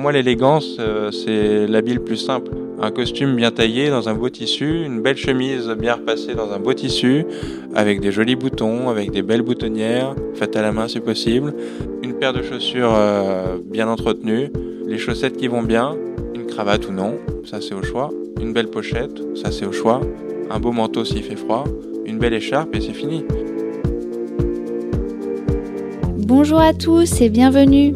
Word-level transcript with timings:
moi, 0.00 0.12
l'élégance, 0.12 0.76
euh, 0.80 1.10
c'est 1.10 1.66
l'habit 1.66 1.92
le 1.92 2.00
plus 2.00 2.16
simple. 2.16 2.50
Un 2.80 2.90
costume 2.90 3.36
bien 3.36 3.50
taillé 3.50 3.90
dans 3.90 4.08
un 4.08 4.14
beau 4.14 4.30
tissu, 4.30 4.82
une 4.82 5.02
belle 5.02 5.18
chemise 5.18 5.68
bien 5.78 5.94
repassée 5.94 6.34
dans 6.34 6.50
un 6.52 6.58
beau 6.58 6.72
tissu, 6.72 7.26
avec 7.74 8.00
des 8.00 8.10
jolis 8.10 8.34
boutons, 8.34 8.88
avec 8.88 9.10
des 9.10 9.20
belles 9.20 9.42
boutonnières, 9.42 10.14
faites 10.34 10.56
à 10.56 10.62
la 10.62 10.72
main 10.72 10.88
si 10.88 11.00
possible, 11.00 11.52
une 12.02 12.14
paire 12.14 12.32
de 12.32 12.40
chaussures 12.40 12.94
euh, 12.94 13.58
bien 13.62 13.88
entretenues, 13.88 14.50
les 14.86 14.96
chaussettes 14.96 15.36
qui 15.36 15.48
vont 15.48 15.62
bien, 15.62 15.94
une 16.34 16.46
cravate 16.46 16.88
ou 16.88 16.92
non, 16.92 17.18
ça 17.44 17.60
c'est 17.60 17.74
au 17.74 17.82
choix, 17.82 18.10
une 18.40 18.54
belle 18.54 18.68
pochette, 18.68 19.20
ça 19.36 19.50
c'est 19.50 19.66
au 19.66 19.72
choix, 19.72 20.00
un 20.50 20.58
beau 20.58 20.72
manteau 20.72 21.04
s'il 21.04 21.22
fait 21.22 21.36
froid, 21.36 21.64
une 22.06 22.18
belle 22.18 22.34
écharpe 22.34 22.74
et 22.74 22.80
c'est 22.80 22.94
fini. 22.94 23.26
Bonjour 26.16 26.60
à 26.60 26.72
tous 26.72 27.20
et 27.20 27.28
bienvenue. 27.28 27.92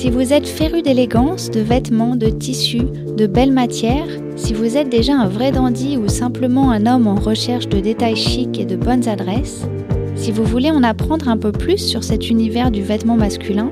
Si 0.00 0.08
vous 0.08 0.32
êtes 0.32 0.48
féru 0.48 0.80
d'élégance, 0.80 1.50
de 1.50 1.60
vêtements, 1.60 2.16
de 2.16 2.30
tissus, 2.30 2.86
de 3.18 3.26
belles 3.26 3.52
matières, 3.52 4.08
si 4.34 4.54
vous 4.54 4.78
êtes 4.78 4.88
déjà 4.88 5.12
un 5.12 5.28
vrai 5.28 5.52
dandy 5.52 5.98
ou 5.98 6.08
simplement 6.08 6.70
un 6.70 6.86
homme 6.86 7.06
en 7.06 7.16
recherche 7.16 7.68
de 7.68 7.80
détails 7.80 8.16
chics 8.16 8.58
et 8.58 8.64
de 8.64 8.76
bonnes 8.76 9.06
adresses, 9.06 9.66
si 10.14 10.32
vous 10.32 10.44
voulez 10.44 10.70
en 10.70 10.82
apprendre 10.84 11.28
un 11.28 11.36
peu 11.36 11.52
plus 11.52 11.76
sur 11.76 12.02
cet 12.02 12.30
univers 12.30 12.70
du 12.70 12.82
vêtement 12.82 13.16
masculin, 13.16 13.70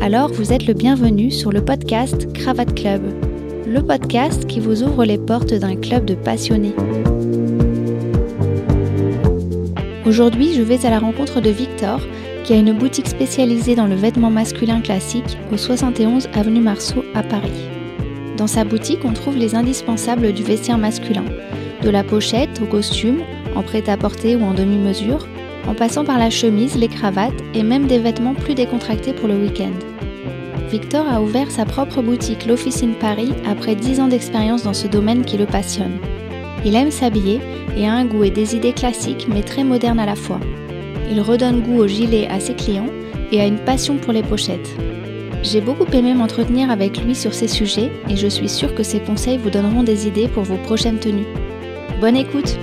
alors 0.00 0.32
vous 0.32 0.52
êtes 0.52 0.68
le 0.68 0.74
bienvenu 0.74 1.32
sur 1.32 1.50
le 1.50 1.64
podcast 1.64 2.32
Cravate 2.32 2.76
Club, 2.76 3.02
le 3.66 3.82
podcast 3.82 4.46
qui 4.46 4.60
vous 4.60 4.84
ouvre 4.84 5.04
les 5.04 5.18
portes 5.18 5.52
d'un 5.52 5.74
club 5.74 6.04
de 6.04 6.14
passionnés. 6.14 6.76
Aujourd'hui, 10.06 10.54
je 10.54 10.62
vais 10.62 10.86
à 10.86 10.90
la 10.90 11.00
rencontre 11.00 11.40
de 11.40 11.50
Victor, 11.50 11.98
qui 12.46 12.52
a 12.52 12.56
une 12.56 12.72
boutique 12.72 13.08
spécialisée 13.08 13.74
dans 13.74 13.88
le 13.88 13.96
vêtement 13.96 14.30
masculin 14.30 14.80
classique 14.80 15.36
au 15.52 15.56
71 15.56 16.28
avenue 16.32 16.60
Marceau 16.60 17.04
à 17.12 17.24
Paris. 17.24 17.50
Dans 18.36 18.46
sa 18.46 18.64
boutique, 18.64 19.04
on 19.04 19.12
trouve 19.12 19.36
les 19.36 19.56
indispensables 19.56 20.32
du 20.32 20.44
vestiaire 20.44 20.78
masculin, 20.78 21.24
de 21.82 21.90
la 21.90 22.04
pochette 22.04 22.62
au 22.62 22.66
costume, 22.66 23.22
en 23.56 23.62
prêt-à-porter 23.62 24.36
ou 24.36 24.44
en 24.44 24.54
demi-mesure, 24.54 25.26
en 25.66 25.74
passant 25.74 26.04
par 26.04 26.20
la 26.20 26.30
chemise, 26.30 26.76
les 26.76 26.86
cravates 26.86 27.34
et 27.52 27.64
même 27.64 27.88
des 27.88 27.98
vêtements 27.98 28.34
plus 28.34 28.54
décontractés 28.54 29.12
pour 29.12 29.26
le 29.26 29.34
week-end. 29.34 29.74
Victor 30.70 31.04
a 31.08 31.20
ouvert 31.20 31.50
sa 31.50 31.64
propre 31.64 32.00
boutique 32.00 32.46
L'Officine 32.46 32.94
Paris 32.94 33.32
après 33.44 33.74
10 33.74 33.98
ans 33.98 34.08
d'expérience 34.08 34.62
dans 34.62 34.74
ce 34.74 34.86
domaine 34.86 35.24
qui 35.24 35.36
le 35.36 35.46
passionne. 35.46 35.98
Il 36.64 36.76
aime 36.76 36.92
s'habiller 36.92 37.40
et 37.76 37.88
a 37.88 37.92
un 37.92 38.04
goût 38.04 38.22
et 38.22 38.30
des 38.30 38.54
idées 38.54 38.72
classiques 38.72 39.26
mais 39.28 39.42
très 39.42 39.64
modernes 39.64 39.98
à 39.98 40.06
la 40.06 40.14
fois. 40.14 40.38
Il 41.10 41.20
redonne 41.20 41.60
goût 41.60 41.78
au 41.78 41.86
gilet 41.86 42.26
à 42.28 42.40
ses 42.40 42.54
clients 42.54 42.90
et 43.32 43.40
a 43.40 43.46
une 43.46 43.58
passion 43.58 43.96
pour 43.96 44.12
les 44.12 44.22
pochettes. 44.22 44.76
J'ai 45.42 45.60
beaucoup 45.60 45.86
aimé 45.92 46.14
m'entretenir 46.14 46.70
avec 46.70 47.02
lui 47.02 47.14
sur 47.14 47.32
ces 47.32 47.48
sujets 47.48 47.90
et 48.08 48.16
je 48.16 48.26
suis 48.26 48.48
sûre 48.48 48.74
que 48.74 48.82
ses 48.82 49.00
conseils 49.00 49.38
vous 49.38 49.50
donneront 49.50 49.82
des 49.82 50.08
idées 50.08 50.28
pour 50.28 50.42
vos 50.42 50.56
prochaines 50.56 50.98
tenues. 50.98 51.26
Bonne 52.00 52.16
écoute 52.16 52.56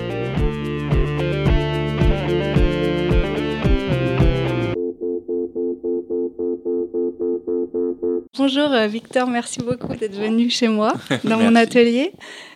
Bonjour 8.46 8.72
euh, 8.72 8.86
Victor, 8.88 9.26
merci 9.26 9.60
beaucoup 9.60 9.96
d'être 9.96 10.16
venu 10.16 10.50
chez 10.50 10.68
moi 10.68 10.92
dans 11.24 11.38
mon 11.38 11.56
atelier. 11.56 12.12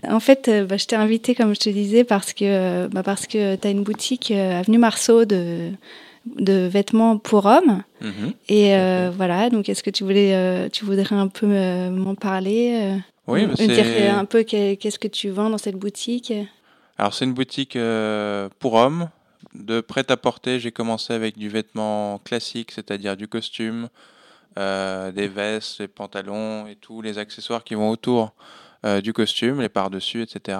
En 0.06 0.20
fait, 0.20 0.46
euh, 0.46 0.66
bah, 0.66 0.76
je 0.76 0.84
t'ai 0.84 0.96
invité, 0.96 1.34
comme 1.34 1.54
je 1.54 1.60
te 1.60 1.70
disais, 1.70 2.04
parce 2.04 2.34
que, 2.34 2.44
euh, 2.44 2.88
bah, 2.88 3.02
parce 3.02 3.26
que 3.26 3.56
tu 3.56 3.66
as 3.66 3.70
une 3.70 3.84
boutique 3.84 4.30
avenue 4.30 4.76
Marceau 4.76 5.24
de, 5.24 5.70
de 6.26 6.66
vêtements 6.66 7.16
pour 7.16 7.46
hommes. 7.46 7.84
Mhm. 8.02 8.34
Et 8.50 8.76
voilà, 9.16 9.48
donc 9.48 9.70
est-ce 9.70 9.82
que 9.82 9.88
tu, 9.88 10.04
voulais, 10.04 10.68
tu 10.68 10.84
voudrais 10.84 11.16
un 11.16 11.28
peu 11.28 11.46
m'en 11.46 12.14
parler 12.14 12.92
Oui, 13.26 13.46
me 13.46 13.54
dire 13.54 14.14
un 14.14 14.26
peu 14.26 14.42
qu'est-ce 14.42 14.98
que 14.98 15.08
tu 15.08 15.30
vends 15.30 15.48
dans 15.48 15.56
cette 15.56 15.76
boutique? 15.76 16.34
Alors, 16.98 17.14
c'est 17.14 17.24
une 17.24 17.32
boutique 17.32 17.78
pour 18.58 18.74
hommes. 18.74 19.08
De 19.54 19.80
prêt-à-porter, 19.80 20.60
j'ai 20.60 20.70
commencé 20.70 21.14
avec 21.14 21.38
du 21.38 21.48
vêtement 21.48 22.20
classique, 22.24 22.72
c'est-à-dire 22.72 23.16
du 23.16 23.26
costume, 23.26 23.88
euh, 24.56 25.12
des 25.12 25.28
vestes, 25.28 25.80
les 25.80 25.88
pantalons 25.88 26.66
et 26.66 26.76
tous 26.76 27.02
les 27.02 27.18
accessoires 27.18 27.64
qui 27.64 27.74
vont 27.74 27.90
autour 27.90 28.34
euh, 28.84 29.00
du 29.00 29.12
costume, 29.12 29.60
les 29.60 29.68
par-dessus, 29.68 30.22
etc. 30.22 30.58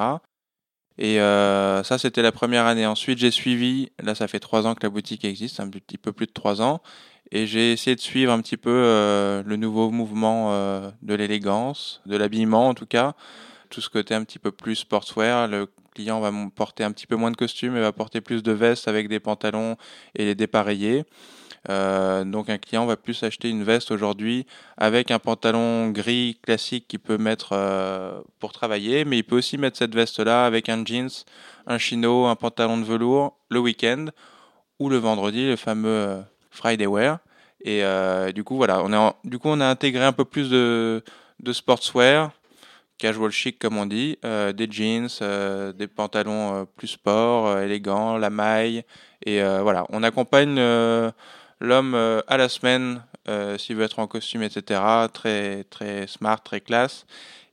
Et 0.99 1.21
euh, 1.21 1.83
ça, 1.85 1.99
c'était 1.99 2.23
la 2.23 2.33
première 2.33 2.67
année. 2.67 2.87
Ensuite, 2.87 3.19
j'ai 3.19 3.31
suivi, 3.31 3.91
là, 4.03 4.15
ça 4.15 4.29
fait 4.29 4.41
trois 4.41 4.67
ans 4.67 4.75
que 4.75 4.85
la 4.85 4.91
boutique 4.91 5.25
existe, 5.25 5.61
un 5.61 5.69
petit 5.69 5.99
peu 5.99 6.13
plus 6.13 6.27
de 6.27 6.33
trois 6.33 6.61
ans, 6.61 6.81
et 7.31 7.47
j'ai 7.47 7.73
essayé 7.73 7.95
de 7.95 8.01
suivre 8.01 8.33
un 8.33 8.41
petit 8.41 8.57
peu 8.57 9.43
le 9.45 9.57
nouveau 9.57 9.91
mouvement 9.91 10.51
de 11.03 11.15
l'élégance, 11.15 12.01
de 12.07 12.17
l'habillement 12.17 12.69
en 12.69 12.75
tout 12.75 12.87
cas, 12.87 13.15
tout 13.69 13.81
ce 13.81 13.91
côté 13.91 14.15
un 14.15 14.25
petit 14.25 14.39
peu 14.39 14.51
plus 14.51 14.77
sportswear. 14.77 15.47
Le 15.47 15.69
client 15.95 16.21
va 16.21 16.33
porter 16.55 16.85
un 16.85 16.93
petit 16.93 17.07
peu 17.07 17.17
moins 17.17 17.31
de 17.31 17.37
costumes 17.37 17.77
et 17.77 17.81
va 17.81 17.93
porter 17.93 18.21
plus 18.21 18.43
de 18.43 18.53
vestes 18.53 18.89
avec 18.89 19.09
des 19.09 19.21
pantalons 19.21 19.77
et 20.15 20.25
les 20.25 20.35
dépareillés. 20.35 21.05
Euh, 21.69 22.25
donc 22.25 22.49
un 22.49 22.59
client 22.59 22.87
va 22.87 22.97
plus 22.97 23.23
acheter 23.23 23.51
une 23.51 23.63
veste 23.63 23.91
aujourd'hui 23.91 24.47
avec 24.77 25.11
un 25.11 25.19
pantalon 25.19 25.91
gris 25.91 26.39
classique 26.43 26.87
qu'il 26.89 26.99
peut 26.99 27.19
mettre 27.19 27.51
euh, 27.53 28.21
pour 28.39 28.53
travailler, 28.53 29.05
mais 29.05 29.19
il 29.19 29.23
peut 29.23 29.37
aussi 29.37 29.59
mettre 29.59 29.77
cette 29.77 29.95
veste-là 29.95 30.47
avec 30.47 30.69
un 30.69 30.85
jeans, 30.85 31.11
un 31.67 31.79
chino, 31.79 32.27
un 32.27 32.37
pantalon 32.37 32.79
de 32.79 32.85
velours 32.85 33.37
le 33.51 33.59
week-end 33.61 34.07
ou 34.79 34.89
le 34.89 34.97
vendredi, 34.97 35.47
le 35.47 35.57
fameux 35.57 35.89
euh, 35.89 36.21
Friday 36.51 36.87
wear. 36.87 37.19
Et 37.65 37.83
du 38.33 38.45
coup 38.45 38.57
voilà, 38.57 38.83
on 38.85 38.93
a 38.93 39.17
du 39.25 39.41
coup 39.41 39.49
on 39.49 39.61
a 39.61 39.67
intégré 39.67 40.05
un 40.05 40.13
peu 40.13 40.25
plus 40.25 40.49
de, 40.49 41.03
sportswear, 41.51 42.31
casual 42.99 43.33
chic 43.33 43.59
comme 43.59 43.77
on 43.77 43.85
dit, 43.85 44.17
des 44.23 44.69
jeans, 44.71 45.09
des 45.77 45.89
pantalons 45.89 46.69
plus 46.77 46.87
sport, 46.87 47.59
élégants, 47.59 48.17
la 48.17 48.31
maille 48.31 48.85
et 49.27 49.43
voilà, 49.43 49.87
on 49.91 50.05
accompagne 50.05 50.57
l'homme 51.61 51.95
euh, 51.95 52.21
à 52.27 52.37
la 52.37 52.49
semaine, 52.49 53.03
euh, 53.29 53.59
s'il 53.59 53.77
veut 53.77 53.85
être 53.85 53.99
en 53.99 54.07
costume, 54.07 54.43
etc., 54.43 54.81
très, 55.13 55.65
très 55.65 56.07
smart, 56.07 56.43
très 56.43 56.61
classe, 56.61 57.07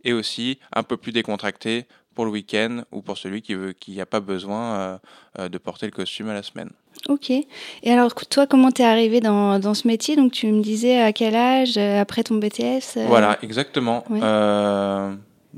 et 0.03 0.13
aussi 0.13 0.59
un 0.73 0.83
peu 0.83 0.97
plus 0.97 1.11
décontracté 1.11 1.85
pour 2.13 2.25
le 2.25 2.31
week-end 2.31 2.83
ou 2.91 3.01
pour 3.01 3.17
celui 3.17 3.41
qui 3.41 3.55
veut 3.55 3.73
qui 3.73 3.97
n'a 3.97 4.05
pas 4.05 4.21
besoin 4.21 4.99
euh, 5.37 5.49
de 5.49 5.57
porter 5.57 5.85
le 5.85 5.91
costume 5.91 6.29
à 6.29 6.33
la 6.33 6.43
semaine. 6.43 6.69
Ok. 7.09 7.29
Et 7.29 7.45
alors, 7.91 8.15
toi, 8.15 8.47
comment 8.47 8.71
t'es 8.71 8.85
arrivé 8.85 9.19
dans, 9.19 9.59
dans, 9.59 9.73
ce 9.73 9.85
métier? 9.85 10.15
Donc, 10.15 10.31
tu 10.31 10.47
me 10.47 10.61
disais 10.61 11.01
à 11.01 11.11
quel 11.11 11.35
âge, 11.35 11.77
après 11.77 12.23
ton 12.23 12.35
BTS 12.35 13.05
Voilà, 13.07 13.37
exactement. 13.41 14.05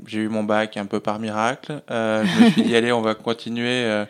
j'ai 0.06 0.18
eu 0.18 0.28
mon 0.28 0.42
bac 0.42 0.76
un 0.76 0.86
peu 0.86 0.98
par 0.98 1.20
miracle. 1.20 1.80
je 1.88 2.44
me 2.44 2.50
suis 2.50 2.62
dit, 2.62 2.74
allez, 2.76 2.90
on 2.90 3.02
va 3.02 3.14
continuer 3.14 4.04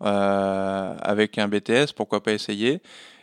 avec 0.00 1.38
un 1.38 1.46
BTS, 1.46 1.92
pourquoi 1.94 2.20
pas 2.20 2.32
essayer? 2.32 2.80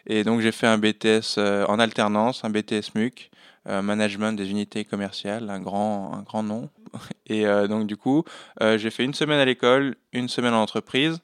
Et 0.10 0.24
donc 0.24 0.42
j'ai 0.42 0.52
fait 0.52 0.68
un 0.68 0.80
BTS 0.80 1.38
euh, 1.38 1.66
en 1.68 1.80
alternance, 1.80 2.44
un 2.44 2.50
BTS 2.50 2.96
MUC, 2.96 3.30
euh, 3.70 3.84
management 3.84 4.34
des 4.34 4.50
unités 4.50 4.84
commerciales, 4.84 5.50
un 5.50 5.60
grand, 5.60 6.14
un 6.16 6.24
grand 6.24 6.42
nom. 6.42 6.70
Et 7.28 7.46
euh, 7.46 7.68
donc 7.68 7.86
du 7.86 7.96
coup, 7.96 8.24
j'ai 8.60 8.90
fait 8.90 9.04
une 9.06 9.14
semaine 9.14 9.40
à 9.40 9.46
l'école, 9.46 9.96
une 10.12 10.28
semaine 10.28 10.54
en 10.54 10.64
entreprise. 10.64 11.20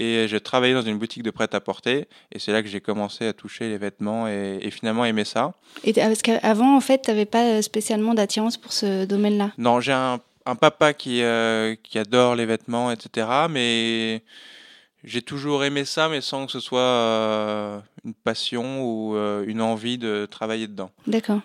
Et 0.00 0.26
j'ai 0.26 0.40
travaillé 0.40 0.74
dans 0.74 0.82
une 0.82 0.98
boutique 0.98 1.22
de 1.22 1.30
prêt-à-porter. 1.30 2.08
Et 2.32 2.40
c'est 2.40 2.50
là 2.50 2.62
que 2.62 2.68
j'ai 2.68 2.80
commencé 2.80 3.28
à 3.28 3.32
toucher 3.32 3.68
les 3.68 3.78
vêtements 3.78 4.26
et, 4.26 4.68
finalement 4.72 5.04
aimer 5.04 5.24
ça. 5.24 5.54
Et 5.84 5.92
parce 5.92 6.20
qu'avant, 6.20 6.76
en 6.76 6.80
fait, 6.80 7.02
tu 7.02 7.10
n'avais 7.10 7.26
pas 7.26 7.62
spécialement 7.62 8.12
d'attirance 8.12 8.56
pour 8.56 8.72
ce 8.72 9.04
domaine-là? 9.04 9.52
Non, 9.56 9.78
j'ai 9.78 9.92
un, 9.92 10.18
un, 10.46 10.56
papa 10.56 10.94
qui, 10.94 11.22
qui 11.84 11.98
adore 11.98 12.34
les 12.34 12.44
vêtements, 12.44 12.90
etc. 12.90 13.28
Mais 13.48 14.24
j'ai 15.04 15.22
toujours 15.22 15.64
aimé 15.64 15.84
ça, 15.84 16.08
mais 16.08 16.20
sans 16.20 16.46
que 16.46 16.52
ce 16.52 16.60
soit 16.60 16.80
euh, 16.80 17.78
une 18.04 18.14
passion 18.14 18.82
ou 18.82 19.16
euh, 19.16 19.44
une 19.46 19.60
envie 19.60 19.98
de 19.98 20.26
travailler 20.30 20.66
dedans. 20.66 20.90
D'accord. 21.06 21.40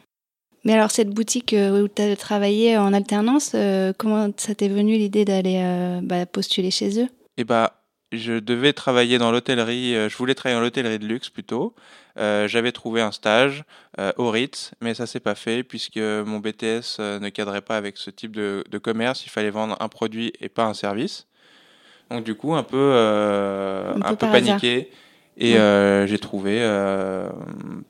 Mais 0.63 0.73
alors, 0.73 0.91
cette 0.91 1.09
boutique 1.09 1.53
euh, 1.53 1.83
où 1.83 1.87
tu 1.87 2.01
as 2.01 2.15
travaillé 2.15 2.77
en 2.77 2.93
alternance, 2.93 3.55
comment 3.97 4.29
ça 4.37 4.55
t'est 4.55 4.69
venu 4.69 4.97
l'idée 4.97 5.25
d'aller 5.25 5.99
bah, 6.03 6.25
postuler 6.25 6.71
chez 6.71 7.01
eux? 7.01 7.07
Eh 7.37 7.43
bah, 7.43 7.83
je 8.11 8.39
devais 8.39 8.73
travailler 8.73 9.17
dans 9.17 9.31
l'hôtellerie, 9.31 9.93
je 10.09 10.17
voulais 10.17 10.35
travailler 10.35 10.57
dans 10.57 10.63
l'hôtellerie 10.63 10.99
de 10.99 11.07
luxe 11.07 11.29
plutôt. 11.29 11.75
J'avais 12.17 12.73
trouvé 12.73 13.01
un 13.01 13.11
stage 13.11 13.63
au 14.17 14.29
Ritz, 14.29 14.71
mais 14.81 14.93
ça 14.93 15.05
s'est 15.05 15.21
pas 15.21 15.35
fait 15.35 15.63
puisque 15.63 15.97
mon 15.97 16.39
BTS 16.39 16.99
ne 16.99 17.29
cadrait 17.29 17.61
pas 17.61 17.77
avec 17.77 17.95
ce 17.97 18.09
type 18.09 18.35
de, 18.35 18.65
de 18.69 18.77
commerce. 18.77 19.25
Il 19.25 19.29
fallait 19.29 19.51
vendre 19.51 19.77
un 19.79 19.87
produit 19.87 20.33
et 20.41 20.49
pas 20.49 20.65
un 20.65 20.73
service. 20.73 21.28
Donc 22.09 22.23
du 22.23 22.35
coup, 22.35 22.55
un 22.55 22.63
peu, 22.63 22.77
euh, 22.77 23.93
un, 24.01 24.15
peu, 24.15 24.27
paniqué. 24.27 24.89
Et 25.37 25.57
euh, 25.57 26.05
j'ai 26.05 26.19
trouvé 26.19 26.57
euh, 26.59 27.29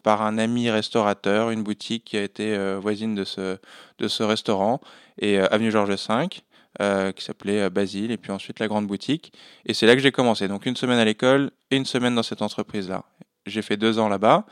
par 0.03 0.21
un 0.21 0.37
ami 0.37 0.69
restaurateur 0.69 1.49
une 1.49 1.63
boutique 1.63 2.05
qui 2.05 2.17
a 2.17 2.23
été 2.23 2.75
voisine 2.77 3.15
de 3.15 3.23
ce, 3.23 3.57
de 3.97 4.07
ce 4.07 4.23
restaurant, 4.23 4.81
et 5.19 5.39
avenue 5.39 5.71
Georges 5.71 5.89
V, 5.89 7.13
qui 7.13 7.23
s'appelait 7.23 7.69
Basile, 7.69 8.11
et 8.11 8.17
puis 8.17 8.31
ensuite 8.31 8.59
la 8.59 8.67
grande 8.67 8.87
boutique. 8.87 9.33
Et 9.65 9.73
c'est 9.73 9.87
là 9.87 9.95
que 9.95 10.01
j'ai 10.01 10.11
commencé. 10.11 10.47
Donc 10.47 10.65
une 10.65 10.75
semaine 10.75 10.99
à 10.99 11.05
l'école 11.05 11.49
et 11.71 11.77
une 11.77 11.85
semaine 11.85 12.13
dans 12.13 12.23
cette 12.23 12.41
entreprise-là. 12.41 13.03
J'ai 13.47 13.63
fait 13.63 13.77
deux 13.77 13.97
ans 13.97 14.09
là-bas, 14.09 14.45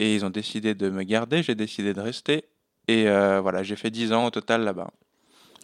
et 0.00 0.14
ils 0.14 0.24
ont 0.24 0.30
décidé 0.30 0.74
de 0.74 0.90
me 0.90 1.04
garder, 1.04 1.42
j'ai 1.42 1.54
décidé 1.54 1.94
de 1.94 2.00
rester. 2.00 2.46
Et 2.88 3.04
voilà, 3.04 3.62
j'ai 3.62 3.76
fait 3.76 3.90
10 3.90 4.12
ans 4.12 4.26
au 4.26 4.30
total 4.30 4.64
là-bas. 4.64 4.90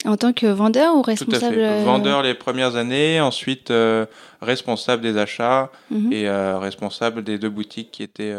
En 0.06 0.16
tant 0.16 0.32
que 0.32 0.46
vendeur 0.46 0.96
ou 0.96 1.02
responsable 1.02 1.54
Tout 1.54 1.60
à 1.60 1.68
fait. 1.68 1.84
Vendeur 1.84 2.22
les 2.22 2.34
premières 2.34 2.76
années, 2.76 3.20
ensuite 3.20 3.72
responsable 4.40 5.02
des 5.02 5.18
achats 5.18 5.70
mhm. 5.90 6.12
et 6.12 6.30
responsable 6.30 7.22
des 7.22 7.38
deux 7.38 7.50
boutiques 7.50 7.90
qui 7.90 8.02
étaient 8.02 8.34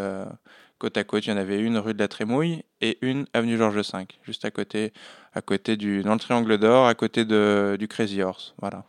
côte 0.82 0.98
à 0.98 1.04
côte. 1.04 1.26
Il 1.28 1.30
y 1.30 1.34
en 1.34 1.38
avait 1.38 1.60
une 1.60 1.78
rue 1.78 1.94
de 1.94 2.00
la 2.00 2.08
Trémouille 2.08 2.64
et 2.82 2.98
une 3.02 3.26
avenue 3.34 3.58
Georges 3.58 3.76
V, 3.76 4.08
juste 4.24 4.46
à 4.46 4.52
côté, 4.52 4.92
à 5.34 5.42
côté 5.42 5.78
du, 5.78 6.02
dans 6.02 6.14
le 6.14 6.20
Triangle 6.20 6.58
d'Or, 6.58 6.88
à 6.88 6.96
côté 6.96 7.24
de, 7.24 7.78
du 7.80 7.88
Crazy 7.88 8.22
Horse. 8.24 8.56
Voilà. 8.60 8.86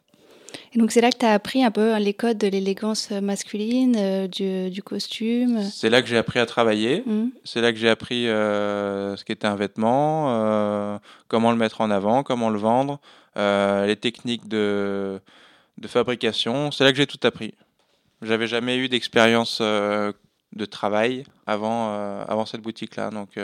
Et 0.74 0.78
donc 0.78 0.90
c'est 0.90 1.02
là 1.02 1.10
que 1.10 1.19
tu 1.19 1.26
as 1.26 1.32
appris 1.32 1.62
un 1.62 1.70
peu 1.70 1.98
les 1.98 2.14
codes 2.14 2.38
de 2.38 2.48
l'élégance 2.48 3.10
masculine, 3.10 3.94
euh, 3.98 4.26
du, 4.26 4.70
du, 4.70 4.82
costume 4.82 5.62
C'est 5.70 5.90
là 5.90 6.00
que 6.00 6.08
j'ai 6.08 6.16
appris 6.16 6.38
à 6.38 6.46
travailler, 6.46 7.02
mmh. 7.04 7.26
c'est 7.44 7.60
là 7.60 7.72
que 7.72 7.78
j'ai 7.78 7.90
appris 7.90 8.26
euh, 8.26 9.14
ce 9.16 9.24
qu'était 9.24 9.46
un 9.46 9.54
vêtement, 9.54 10.26
euh, 10.30 10.98
comment 11.28 11.50
le 11.50 11.58
mettre 11.58 11.82
en 11.82 11.90
avant, 11.90 12.22
comment 12.22 12.48
le 12.48 12.58
vendre, 12.58 13.00
les 13.36 13.96
techniques 13.96 14.48
de, 14.48 15.20
de 15.76 15.88
fabrication, 15.88 16.70
c'est 16.70 16.84
là 16.84 16.92
que 16.92 16.96
j'ai 16.96 17.06
tout 17.06 17.20
appris. 17.22 17.54
J'avais 18.22 18.46
jamais 18.46 18.76
eu 18.78 18.88
d'expérience 18.88 19.60
de 19.60 20.64
travail 20.64 21.24
avant, 21.46 22.22
avant 22.22 22.46
cette 22.46 22.62
boutique-là, 22.62 23.10
donc 23.10 23.38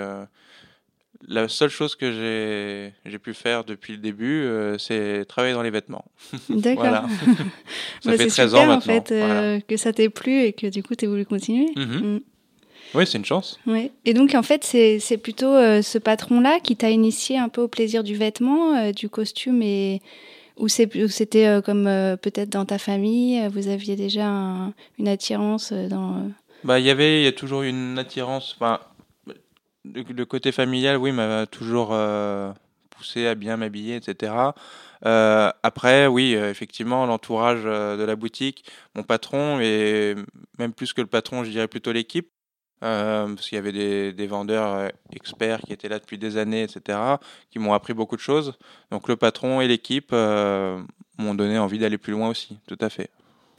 la 1.26 1.48
seule 1.48 1.70
chose 1.70 1.96
que 1.96 2.92
j'ai 3.04 3.18
pu 3.18 3.34
faire 3.34 3.64
depuis 3.64 3.92
le 3.94 3.98
début, 3.98 4.42
euh, 4.42 4.78
c'est 4.78 5.24
travailler 5.26 5.54
dans 5.54 5.62
les 5.62 5.70
vêtements. 5.70 6.04
D'accord. 6.48 6.84
voilà. 6.84 7.06
ça 8.00 8.10
bah, 8.12 8.16
fait 8.16 8.26
13 8.26 8.54
ans 8.54 8.66
maintenant. 8.66 8.76
en 8.76 8.80
fait 8.80 9.12
euh, 9.12 9.60
que 9.66 9.76
ça 9.76 9.92
t'ait 9.92 10.10
plu 10.10 10.42
et 10.42 10.52
que 10.52 10.68
du 10.68 10.82
coup 10.82 10.94
tu 10.94 11.06
as 11.06 11.08
voulu 11.08 11.26
continuer. 11.26 11.70
Mhm. 11.76 12.14
Mm. 12.14 12.20
Oui, 12.94 13.06
c'est 13.06 13.18
une 13.18 13.24
chance. 13.24 13.58
Oui. 13.66 13.90
Et 14.06 14.14
donc 14.14 14.34
en 14.34 14.42
fait, 14.42 14.64
c'est 14.64 15.18
plutôt 15.18 15.52
euh, 15.52 15.82
ce 15.82 15.98
patron-là 15.98 16.58
qui 16.60 16.74
t'a 16.74 16.88
initié 16.88 17.36
un 17.36 17.50
peu 17.50 17.60
au 17.60 17.68
plaisir 17.68 18.02
du 18.02 18.14
vêtement, 18.14 18.90
du 18.92 19.10
costume 19.10 19.60
et 19.62 20.00
ou 20.56 20.68
c'était 20.68 21.60
comme 21.64 21.84
peut-être 22.20 22.48
dans 22.48 22.64
ta 22.64 22.78
famille, 22.78 23.46
vous 23.52 23.68
aviez 23.68 23.94
déjà 23.94 24.24
une 24.98 25.06
attirance 25.06 25.72
dans. 25.72 26.30
Bah, 26.64 26.80
il 26.80 26.86
y 26.86 26.90
avait, 26.90 27.20
il 27.20 27.24
y 27.24 27.28
a 27.28 27.32
toujours 27.32 27.62
une 27.62 27.98
attirance. 27.98 28.56
Enfin, 28.58 28.80
le, 29.94 30.24
côté 30.24 30.52
familial, 30.52 30.96
oui, 30.96 31.12
m'a 31.12 31.46
toujours 31.46 31.90
euh, 31.92 32.52
poussé 32.90 33.26
à 33.26 33.34
bien 33.34 33.56
m'habiller, 33.56 33.96
etc. 33.96 34.32
Euh, 35.06 35.50
après, 35.62 36.06
oui, 36.06 36.34
euh, 36.34 36.50
effectivement, 36.50 37.06
l'entourage 37.06 37.64
de 37.64 38.02
la 38.02 38.16
boutique, 38.16 38.64
mon 38.94 39.02
patron, 39.02 39.60
et 39.60 40.14
même 40.58 40.72
plus 40.72 40.92
que 40.92 41.00
le 41.00 41.06
patron, 41.06 41.44
je 41.44 41.50
dirais 41.50 41.68
plutôt 41.68 41.92
l'équipe, 41.92 42.30
parce 42.80 43.48
qu'il 43.48 43.56
y 43.56 43.58
avait 43.58 43.72
des, 43.72 44.12
des, 44.12 44.26
vendeurs 44.26 44.90
experts 45.12 45.60
qui 45.62 45.72
étaient 45.72 45.88
là 45.88 45.98
depuis 45.98 46.18
des 46.18 46.36
années, 46.36 46.62
etc., 46.62 46.98
qui 47.50 47.58
m'ont 47.58 47.72
appris 47.72 47.92
beaucoup 47.92 48.16
de 48.16 48.20
choses. 48.20 48.56
Donc 48.90 49.08
le 49.08 49.16
patron 49.16 49.60
et 49.60 49.68
l'équipe 49.68 50.12
m'ont 50.12 51.34
donné 51.34 51.58
envie 51.58 51.78
d'aller 51.78 51.98
plus 51.98 52.12
loin 52.12 52.28
aussi, 52.28 52.58
tout 52.68 52.78
à 52.80 52.88
fait. 52.88 53.10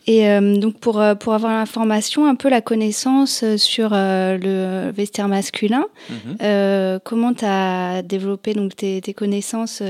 Et 0.08 0.28
euh, 0.28 0.58
donc 0.58 0.80
pour, 0.80 1.00
euh, 1.00 1.16
pour 1.16 1.34
avoir 1.34 1.54
l'information, 1.54 2.26
un 2.26 2.36
peu 2.36 2.50
la 2.50 2.62
connaissance 2.62 3.44
euh, 3.44 3.58
sur 3.58 3.90
le 3.92 4.92
vestiaire 4.92 5.28
masculin, 5.28 5.86
mhm. 6.10 7.00
comment 7.04 7.34
tu 7.34 7.46
as 7.46 8.02
développé 8.02 8.54
donc, 8.54 8.76
tes, 8.76 9.02
tes 9.02 9.14
connaissances 9.14 9.82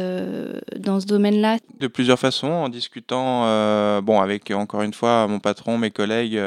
dans 0.76 1.00
ce 1.00 1.06
domaine-là? 1.06 1.58
De 1.80 1.88
plusieurs 1.88 2.20
façons, 2.20 2.48
en 2.48 2.70
discutant 2.70 3.44
bon, 4.02 4.20
avec 4.20 4.52
encore 4.52 4.82
une 4.82 4.94
fois 4.94 5.28
mon 5.28 5.40
patron, 5.40 5.78
mes 5.78 5.92
collègues, 5.92 6.40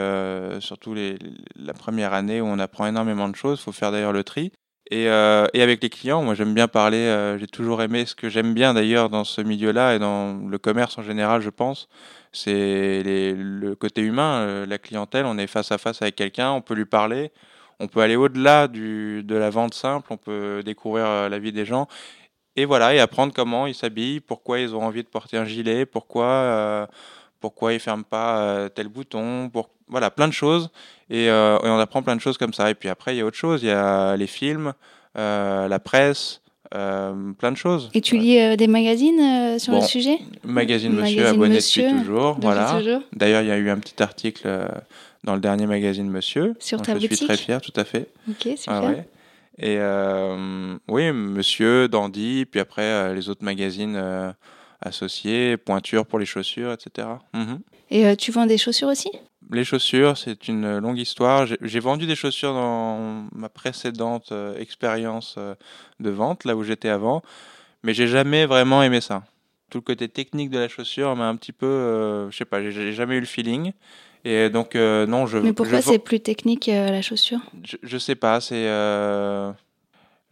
surtout 0.60 0.94
les, 0.94 1.16
la 1.56 1.72
première 1.72 2.12
année 2.12 2.40
où 2.40 2.46
on 2.46 2.58
apprend 2.58 2.86
énormément 2.86 3.28
de 3.28 3.36
choses, 3.36 3.58
il 3.60 3.64
faut 3.64 3.72
faire 3.72 3.92
d'ailleurs 3.92 4.12
le 4.12 4.24
tri. 4.24 4.52
Et, 4.92 5.04
et, 5.04 5.62
avec 5.62 5.82
les 5.82 5.88
clients, 5.88 6.22
moi 6.22 6.34
j'aime 6.34 6.52
bien 6.52 6.68
parler, 6.68 7.36
j'ai 7.40 7.46
toujours 7.46 7.80
aimé 7.80 8.04
ce 8.04 8.14
que 8.14 8.28
j'aime 8.28 8.52
bien 8.52 8.74
d'ailleurs 8.74 9.08
dans 9.08 9.24
ce 9.24 9.40
milieu-là 9.40 9.94
et 9.94 9.98
dans 9.98 10.34
le 10.34 10.58
commerce 10.58 10.98
en 10.98 11.02
général, 11.02 11.40
je 11.40 11.48
pense, 11.48 11.88
c'est 12.32 13.02
le 13.04 13.74
côté 13.74 14.00
humain, 14.00 14.40
euh, 14.40 14.66
la 14.66 14.78
clientèle, 14.78 15.26
on 15.26 15.36
est 15.38 15.46
face 15.46 15.70
à 15.70 15.78
face 15.78 16.00
avec 16.02 16.16
quelqu'un, 16.16 16.50
on 16.52 16.62
peut 16.62 16.74
lui 16.74 16.86
parler, 16.86 17.30
on 17.78 17.88
peut 17.88 18.00
aller 18.00 18.16
au-delà 18.16 18.68
de 18.68 19.22
la 19.28 19.50
vente 19.50 19.74
simple, 19.74 20.08
on 20.10 20.16
peut 20.16 20.62
découvrir 20.64 21.04
euh, 21.06 21.28
la 21.28 21.38
vie 21.38 21.52
des 21.52 21.66
gens 21.66 21.88
et 22.56 22.64
voilà 22.64 22.94
et 22.94 23.00
apprendre 23.00 23.32
comment 23.34 23.66
ils 23.66 23.74
s'habillent, 23.74 24.20
pourquoi 24.20 24.60
ils 24.60 24.74
ont 24.74 24.82
envie 24.82 25.02
de 25.02 25.08
porter 25.08 25.36
un 25.36 25.44
gilet, 25.44 25.86
pourquoi 25.86 26.26
euh, 26.26 26.86
pourquoi 27.42 27.74
ils 27.74 27.80
ferment 27.80 28.04
pas 28.04 28.70
tel 28.74 28.88
bouton, 28.88 29.50
pour 29.50 29.68
voilà 29.88 30.10
plein 30.10 30.28
de 30.28 30.32
choses 30.32 30.70
et, 31.10 31.26
et, 31.26 31.30
on 31.30 31.78
apprend 31.78 32.02
plein 32.02 32.16
de 32.16 32.20
choses 32.22 32.38
comme 32.38 32.54
ça 32.54 32.70
et 32.70 32.74
puis 32.74 32.88
après 32.88 33.14
il 33.14 33.18
y 33.18 33.20
a 33.20 33.26
autre 33.26 33.36
chose, 33.36 33.62
il 33.62 33.66
y 33.66 33.70
a 33.70 34.16
les 34.16 34.26
films, 34.26 34.72
la 35.14 35.78
presse, 35.78 36.42
euh, 36.74 37.32
plein 37.38 37.52
de 37.52 37.56
choses. 37.56 37.90
Et 37.92 38.00
tu 38.00 38.16
lis 38.16 38.40
euh, 38.40 38.56
des 38.56 38.66
magazines 38.66 39.20
euh, 39.20 39.58
sur 39.58 39.74
le 39.74 39.82
sujet? 39.82 40.18
Magazine 40.42 40.92
Monsieur, 40.92 41.26
abonné 41.26 41.58
depuis 41.58 41.98
toujours. 41.98 42.38
voilà. 42.40 42.80
D'ailleurs, 43.12 43.42
il 43.42 43.48
y 43.48 43.50
a 43.50 43.58
eu 43.58 43.68
un 43.68 43.78
petit 43.78 44.02
article 44.02 44.48
dans 45.24 45.34
le 45.34 45.40
dernier 45.40 45.66
magazine 45.66 46.08
Monsieur. 46.08 46.54
Sur 46.60 46.80
ta 46.80 46.98
je 46.98 47.06
suis 47.06 47.26
très 47.26 47.36
fier, 47.36 47.60
tout 47.60 47.72
à 47.76 47.84
fait. 47.84 48.08
Ok, 48.28 48.56
super. 48.56 48.84
ouais. 48.84 49.06
Et 49.58 49.78
oui, 50.88 51.12
Monsieur, 51.12 51.88
Dandy, 51.88 52.46
puis 52.46 52.60
après 52.60 53.14
les 53.14 53.28
autres 53.28 53.44
magazines 53.44 54.34
associés, 54.82 55.56
Pointure 55.56 56.06
pour 56.06 56.18
les 56.18 56.26
chaussures, 56.26 56.72
etc. 56.72 57.08
Mhm. 57.34 57.60
Et 57.90 58.16
tu 58.16 58.32
vends 58.32 58.46
des 58.46 58.58
chaussures 58.58 58.88
aussi? 58.88 59.10
Les 59.50 59.64
chaussures, 59.64 60.16
c'est 60.16 60.48
une 60.48 60.78
longue 60.78 60.98
histoire. 60.98 61.46
J'ai 61.60 61.80
vendu 61.80 62.06
des 62.06 62.14
chaussures 62.14 62.54
dans 62.54 63.26
ma 63.34 63.48
précédente 63.50 64.32
euh, 64.32 64.56
expérience 64.58 65.34
euh, 65.36 65.54
de 66.00 66.10
vente, 66.10 66.44
là 66.44 66.56
où 66.56 66.62
j'étais 66.62 66.88
avant, 66.88 67.22
mais 67.82 67.92
j'ai 67.92 68.06
jamais 68.06 68.46
vraiment 68.46 68.82
aimé 68.82 69.00
ça. 69.02 69.24
Tout 69.70 69.78
le 69.78 69.82
côté 69.82 70.08
technique 70.08 70.48
de 70.50 70.58
la 70.58 70.68
chaussure 70.68 71.14
m'a 71.16 71.28
un 71.28 71.36
petit 71.36 71.52
peu, 71.52 71.66
euh, 71.66 72.30
je 72.30 72.36
sais 72.38 72.44
pas, 72.46 72.62
j'ai 72.62 72.92
jamais 72.92 73.16
eu 73.16 73.20
le 73.20 73.26
feeling. 73.26 73.72
Et 74.24 74.48
donc 74.48 74.74
non, 74.76 75.26
je. 75.26 75.38
Mais 75.38 75.52
pourquoi 75.52 75.82
c'est 75.82 75.98
plus 75.98 76.20
technique 76.20 76.66
la 76.68 77.02
chaussure? 77.02 77.40
Je, 77.64 77.76
je, 77.82 77.98
sais 77.98 78.14
pas, 78.14 78.40
c'est 78.40 78.68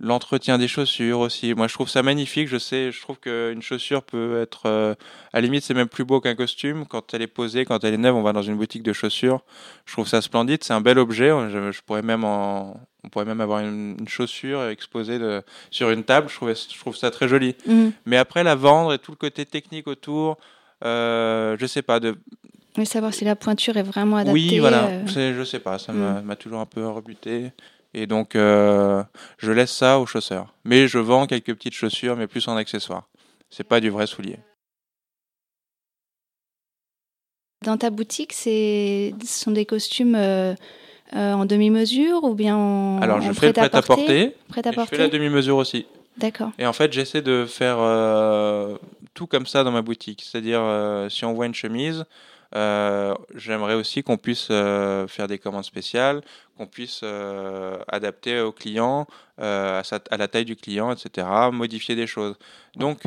l'entretien 0.00 0.58
des 0.58 0.66
chaussures 0.66 1.20
aussi. 1.20 1.54
Moi, 1.54 1.68
je 1.68 1.74
trouve 1.74 1.88
ça 1.88 2.02
magnifique. 2.02 2.48
Je 2.48 2.58
sais, 2.58 2.90
je 2.90 3.00
trouve 3.00 3.18
qu'une 3.20 3.62
chaussure 3.62 4.02
peut 4.02 4.40
être, 4.40 4.62
euh, 4.66 4.94
à 5.32 5.36
la 5.36 5.42
limite, 5.42 5.62
c'est 5.62 5.74
même 5.74 5.88
plus 5.88 6.04
beau 6.04 6.20
qu'un 6.20 6.34
costume. 6.34 6.86
Quand 6.86 7.12
elle 7.14 7.22
est 7.22 7.26
posée, 7.26 7.64
quand 7.64 7.84
elle 7.84 7.94
est 7.94 7.98
neuve, 7.98 8.16
on 8.16 8.22
va 8.22 8.32
dans 8.32 8.42
une 8.42 8.56
boutique 8.56 8.82
de 8.82 8.92
chaussures. 8.92 9.42
Je 9.84 9.92
trouve 9.92 10.08
ça 10.08 10.22
splendide. 10.22 10.64
C'est 10.64 10.72
un 10.72 10.80
bel 10.80 10.98
objet. 10.98 11.28
Je, 11.28 11.80
pourrais 11.82 12.02
même 12.02 12.24
en, 12.24 12.80
on 13.04 13.08
pourrait 13.08 13.26
même 13.26 13.42
avoir 13.42 13.60
une, 13.60 13.96
chaussure 14.08 14.64
exposée 14.68 15.18
de, 15.18 15.42
sur 15.70 15.90
une 15.90 16.04
table. 16.04 16.28
Je 16.30 16.34
trouve, 16.34 16.54
je 16.54 16.78
trouve 16.78 16.96
ça 16.96 17.10
très 17.10 17.28
joli. 17.28 17.54
Mhm. 17.66 17.92
Mais 18.06 18.16
après, 18.16 18.42
la 18.42 18.54
vendre 18.54 18.94
et 18.94 18.98
tout 18.98 19.12
le 19.12 19.16
côté 19.16 19.44
technique 19.44 19.86
autour, 19.86 20.38
euh, 20.84 21.56
je 21.60 21.66
sais 21.66 21.82
pas. 21.82 22.00
De, 22.00 22.16
mais 22.78 22.84
savoir 22.84 23.12
si 23.12 23.24
la 23.24 23.36
pointure 23.36 23.76
est 23.76 23.82
vraiment 23.82 24.16
adaptée. 24.16 24.32
Oui, 24.32 24.58
voilà. 24.60 24.86
Euh... 24.86 25.34
Je 25.34 25.44
sais 25.44 25.58
pas. 25.58 25.78
Ça 25.78 25.92
mhm. 25.92 26.22
m'a 26.22 26.36
toujours 26.36 26.60
un 26.60 26.66
peu 26.66 26.86
rebuté. 26.86 27.52
Et 27.92 28.06
donc, 28.06 28.36
euh, 28.36 29.02
je 29.38 29.50
laisse 29.50 29.72
ça 29.72 29.98
aux 29.98 30.06
chausseurs. 30.06 30.54
Mais 30.64 30.86
je 30.86 30.98
vends 30.98 31.26
quelques 31.26 31.54
petites 31.54 31.74
chaussures, 31.74 32.16
mais 32.16 32.26
plus 32.26 32.46
en 32.48 32.56
accessoire. 32.56 33.08
C'est 33.50 33.64
pas 33.64 33.80
du 33.80 33.90
vrai 33.90 34.06
soulier. 34.06 34.38
Dans 37.64 37.76
ta 37.76 37.90
boutique, 37.90 38.32
ce 38.32 39.12
sont 39.26 39.50
des 39.50 39.66
costumes 39.66 40.14
euh, 40.14 40.54
euh, 41.14 41.32
en 41.32 41.44
demi-mesure 41.44 42.24
ou 42.24 42.34
bien 42.34 42.56
en 42.56 43.02
Alors, 43.02 43.20
je 43.20 43.32
fais 43.32 43.48
le 43.48 43.52
prêt-à-porter. 43.52 44.34
Prêt 44.48 44.62
je 44.64 44.80
fais 44.84 44.98
la 44.98 45.08
demi-mesure 45.08 45.56
aussi. 45.56 45.86
D'accord. 46.16 46.52
Et 46.58 46.66
en 46.66 46.72
fait, 46.72 46.92
j'essaie 46.92 47.22
de 47.22 47.44
faire 47.44 47.78
tout 49.14 49.26
comme 49.26 49.46
ça 49.46 49.64
dans 49.64 49.72
ma 49.72 49.82
boutique. 49.82 50.22
C'est-à-dire, 50.22 50.62
si 51.10 51.24
on 51.24 51.34
voit 51.34 51.46
une 51.46 51.54
chemise, 51.54 52.04
j'aimerais 52.52 53.74
aussi 53.74 54.02
qu'on 54.02 54.16
puisse 54.16 54.48
euh, 54.50 55.06
faire 55.06 55.28
des 55.28 55.38
commandes 55.38 55.64
spéciales, 55.64 56.20
qu'on 56.56 56.66
puisse 56.66 57.00
euh, 57.02 57.78
adapter 57.88 58.40
au 58.40 58.52
client, 58.52 59.06
à, 59.38 59.82
à, 60.10 60.16
la 60.16 60.28
taille 60.28 60.44
du 60.44 60.56
client, 60.56 60.92
etc., 60.92 61.26
modifier 61.52 61.94
des 61.94 62.06
choses. 62.06 62.36
Donc, 62.76 63.02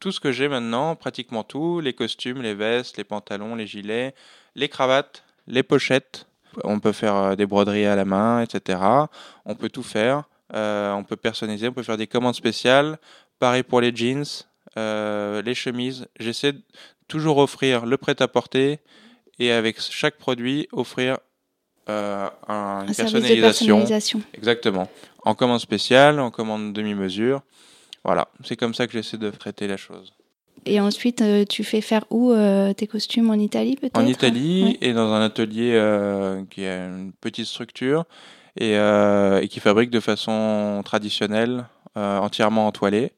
tout 0.00 0.12
ce 0.12 0.20
que 0.20 0.32
j'ai 0.32 0.48
maintenant, 0.48 0.96
pratiquement 0.96 1.44
tout, 1.44 1.80
les 1.80 1.92
costumes, 1.92 2.42
les 2.42 2.54
vestes, 2.54 2.96
les 2.96 3.04
pantalons, 3.04 3.54
les 3.54 3.66
gilets, 3.66 4.14
les 4.54 4.68
cravates, 4.68 5.24
les 5.46 5.62
pochettes, 5.62 6.26
on 6.64 6.80
peut 6.80 6.92
faire 6.92 7.36
des 7.36 7.46
broderies 7.46 7.86
à 7.86 7.94
la 7.96 8.04
main, 8.04 8.42
etc. 8.42 8.80
On 9.44 9.54
peut 9.54 9.68
tout 9.68 9.82
faire. 9.82 10.24
on 10.52 11.04
peut 11.06 11.16
personnaliser, 11.16 11.68
on 11.68 11.72
peut 11.72 11.82
faire 11.82 11.96
des 11.96 12.08
commandes 12.08 12.34
spéciales. 12.34 12.98
Pareil 13.38 13.62
pour 13.62 13.80
les 13.80 13.94
jeans, 13.94 14.24
les 14.76 15.54
chemises. 15.54 16.08
J'essaie 16.18 16.54
toujours 17.10 17.38
offrir 17.38 17.84
le 17.84 17.96
prêt-à-porter 17.98 18.78
et 19.38 19.52
avec 19.52 19.80
chaque 19.80 20.16
produit 20.16 20.68
offrir 20.72 21.18
euh, 21.88 22.28
un, 22.46 22.86
une 22.86 22.94
personnalisation. 22.94 24.22
Exactement. 24.32 24.88
En 25.24 25.34
commande 25.34 25.60
spéciale, 25.60 26.20
en 26.20 26.30
commande 26.30 26.72
demi-mesure. 26.72 27.42
Voilà, 28.04 28.28
c'est 28.44 28.56
comme 28.56 28.74
ça 28.74 28.86
que 28.86 28.92
j'essaie 28.92 29.18
de 29.18 29.30
traiter 29.30 29.66
la 29.66 29.76
chose. 29.76 30.14
Et 30.66 30.78
ensuite, 30.78 31.20
euh, 31.20 31.44
tu 31.44 31.64
fais 31.64 31.80
faire 31.80 32.04
où 32.10 32.32
euh, 32.32 32.72
tes 32.74 32.86
costumes? 32.86 33.28
En 33.30 33.38
Italie 33.38 33.76
peut-être? 33.76 33.98
En 33.98 34.06
Italie 34.06 34.78
et 34.80 34.92
dans 34.92 35.12
un 35.12 35.22
atelier 35.22 35.72
qui 36.50 36.64
a 36.64 36.86
une 36.86 37.12
petite 37.20 37.46
structure 37.46 38.04
et, 38.56 38.74
et, 38.74 39.48
qui 39.48 39.60
fabrique 39.60 39.90
de 39.90 40.00
façon 40.00 40.82
traditionnelle 40.84 41.66
entièrement 41.96 42.66
entoilé, 42.68 43.12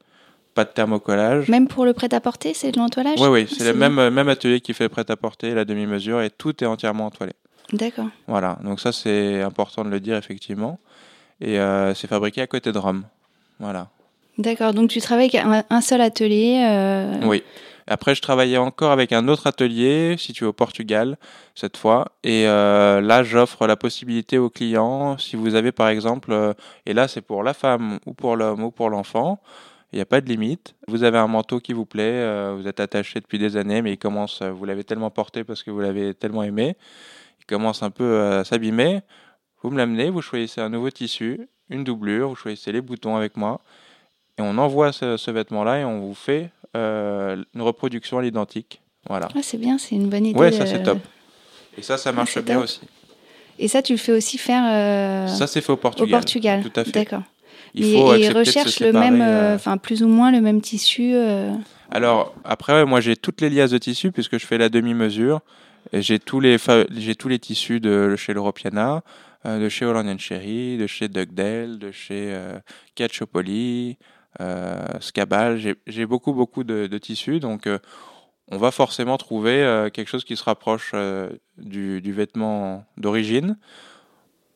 pas 0.55 0.65
de 0.65 0.71
thermocollage. 0.71 1.49
Même 1.49 1.69
pour 1.69 1.85
le 1.85 1.93
prêt-à-porter, 1.93 2.55
c'est 2.55 2.73
de 2.73 2.79
l'entoilage 2.79 3.19
Oui, 3.21 3.29
oui, 3.29 3.47
c'est 3.51 3.65
le 3.65 3.75
même, 3.75 3.99
euh, 3.99 4.11
même 4.11 4.29
atelier 4.29 4.61
qui 4.61 4.75
fait 4.75 4.85
le 4.85 4.89
prêt-à-porter, 4.91 5.55
la 5.55 5.65
demi-mesure, 5.65 6.21
et 6.23 6.31
tout 6.31 6.63
est 6.63 6.67
entièrement 6.67 7.07
entoilé. 7.07 7.33
D'accord. 7.73 8.07
Voilà, 8.27 8.59
donc 8.63 8.81
ça 8.81 8.93
c'est 8.93 9.41
important 9.41 9.85
de 9.85 9.89
le 9.91 9.99
dire 10.01 10.17
effectivement. 10.17 10.79
Et 11.41 11.59
euh, 11.59 11.95
c'est 11.95 12.07
fabriqué 12.07 12.43
à 12.43 12.47
côté 12.47 12.71
de 12.71 12.79
Rome. 12.79 13.05
Voilà. 13.59 13.89
D'accord. 14.39 14.75
Donc 14.75 14.91
tu 14.91 15.01
travailles 15.01 15.31
avec 15.35 15.45
un, 15.47 15.65
un 15.71 15.81
seul 15.81 16.01
atelier. 16.01 16.63
euh, 16.69 17.21
Oui. 17.25 17.43
Après, 17.89 18.15
je 18.15 18.23
travaillais 18.23 18.59
encore 18.59 18.93
avec 18.93 19.13
un 19.13 19.27
autre 19.27 19.49
atelier 19.49 20.15
situé 20.17 20.47
au 20.47 20.53
Portugal 20.53 21.17
cette 21.57 21.77
fois. 21.77 22.13
Et 22.23 22.47
euh, 22.47 23.01
là, 23.01 23.25
j'offre 23.25 23.67
la 23.67 23.75
possibilité 23.75 24.39
aux 24.39 24.51
clients, 24.51 25.19
si 25.19 25.35
vous 25.35 25.57
avez 25.57 25.73
par 25.73 25.89
exemple, 25.89 26.55
et 26.87 26.95
là 26.95 27.09
c'est 27.09 27.23
pour 27.23 27.43
la 27.43 27.55
femme 27.55 27.99
ou 28.07 28.13
pour 28.15 28.37
l'homme 28.37 28.63
ou 28.63 28.71
pour 28.71 28.89
l'enfant, 28.89 29.41
il 29.93 29.97
n'y 29.97 30.03
a 30.03 30.07
pas 30.07 30.21
de 30.21 30.29
limite. 30.29 30.75
Vous 30.89 31.03
avez 31.05 31.19
un 31.19 31.27
manteau 31.27 31.61
qui 31.61 31.73
vous 31.73 31.85
plaît, 31.87 32.03
euh, 32.23 32.55
vous 32.59 32.67
êtes 32.67 32.81
attaché 32.81 33.21
depuis 33.21 33.39
des 33.39 33.57
années, 33.57 33.83
mais 33.83 33.93
il 33.93 33.99
commence, 33.99 34.41
euh, 34.43 34.51
vous 34.51 34.65
l'avez 34.65 34.85
tellement 34.85 35.11
porté 35.11 35.45
parce 35.45 35.63
que 35.63 35.71
vous 35.71 35.81
l'avez 35.81 36.15
tellement 36.15 36.43
aimé, 36.43 36.77
il 37.41 37.47
commence 37.47 37.83
un 37.83 37.91
peu 37.91 38.21
à 38.21 38.45
s'abîmer. 38.45 39.01
Vous 39.63 39.71
me 39.71 39.77
l'amenez, 39.79 40.11
vous 40.11 40.23
choisissez 40.23 40.61
un 40.61 40.69
nouveau 40.71 40.91
tissu, 40.91 41.49
une 41.71 41.85
doublure, 41.85 42.29
vous 42.31 42.37
choisissez 42.37 42.73
les 42.73 42.81
boutons 42.81 43.17
avec 43.17 43.37
moi, 43.37 43.61
et 44.39 44.43
on 44.43 44.57
envoie 44.59 44.93
ce, 44.93 45.17
ce 45.17 45.31
vêtement-là 45.31 45.81
et 45.81 45.85
on 45.85 46.01
vous 46.01 46.15
fait 46.15 46.51
euh, 46.77 47.43
une 47.55 47.63
reproduction 47.63 48.19
à 48.19 48.23
l'identique. 48.23 48.81
Voilà. 49.09 49.29
Ah, 49.35 49.41
c'est 49.43 49.59
bien, 49.59 49.79
c'est 49.79 49.95
une 49.95 50.09
bonne 50.09 50.27
idée. 50.27 50.39
Ouais, 50.39 50.51
de- 50.51 50.57
ça 50.57 50.65
c'est 50.67 50.83
top. 50.83 50.99
Et 51.77 51.83
ça, 51.83 51.97
ça 51.99 52.13
marche 52.13 52.35
c'est 52.35 52.43
bien 52.45 52.55
top. 52.57 52.65
aussi. 52.65 52.81
Et 53.59 53.69
ça, 53.69 53.83
tu 53.83 53.93
le 53.93 53.99
fais 53.99 54.13
aussi 54.13 54.39
faire 54.39 54.63
euh, 54.65 55.27
Ça, 55.29 55.47
c'est 55.47 55.61
fait 55.61 55.71
au 55.71 55.75
au 55.75 55.77
Portugal. 55.77 56.11
Portugal. 56.21 56.63
Tout 56.63 56.73
à 56.81 56.85
fait. 56.85 56.91
D'accord. 56.93 57.23
Il 57.75 57.85
Et- 57.87 57.93
faut 57.99 58.15
et 58.15 58.19
de 58.19 58.25
se 58.25 58.33
recherchent 58.35 58.81
le 58.81 58.93
même, 58.93 59.21
euh, 59.23 59.53
euh, 59.53 59.55
enfin 59.55 59.77
plus 59.79 60.03
ou 60.03 60.09
moins 60.09 60.31
le 60.31 60.41
même 60.41 60.61
tissu. 60.61 61.13
euh, 61.15 61.53
Alors 61.91 62.35
après, 62.45 62.85
moi 62.85 63.01
j'ai 63.01 63.17
toutes 63.17 63.41
les 63.41 63.49
liasses 63.51 63.71
de 63.71 63.79
tissus 63.79 64.13
puisque 64.13 64.39
je 64.39 64.47
fais 64.47 64.59
la 64.59 64.69
demi-mesure. 64.69 65.41
J'ai 65.93 66.19
tous 66.19 66.39
les 66.41 66.57
j'ai 66.97 67.15
tous 67.15 67.29
les 67.29 67.39
tissus 67.39 67.81
de 67.81 68.15
chez 68.17 68.35
l'Europiana, 68.35 69.03
euh, 69.47 69.59
de 69.59 69.69
chez 69.69 69.85
Holland 69.85 70.19
Cherry, 70.19 70.77
de 70.77 70.87
chez 70.87 71.09
Dugdale, 71.09 71.79
de 71.79 71.91
chez 71.91 72.35
Catchopoli, 72.95 73.99
euh, 74.41 74.79
Scabal. 75.01 75.59
J'ai- 75.87 76.07
beaucoup 76.07 76.33
beaucoup 76.33 76.65
de, 76.65 76.87
de 76.87 76.99
tissus 76.99 77.41
donc 77.41 77.69
on 78.51 78.59
va 78.59 78.71
forcément 78.71 79.17
trouver 79.17 79.89
quelque 79.95 80.09
chose 80.09 80.25
qui 80.25 80.37
se 80.37 80.45
rapproche 80.45 80.93
du, 81.59 82.01
du 82.01 82.13
vêtement 82.13 82.85
d'origine. 82.99 83.57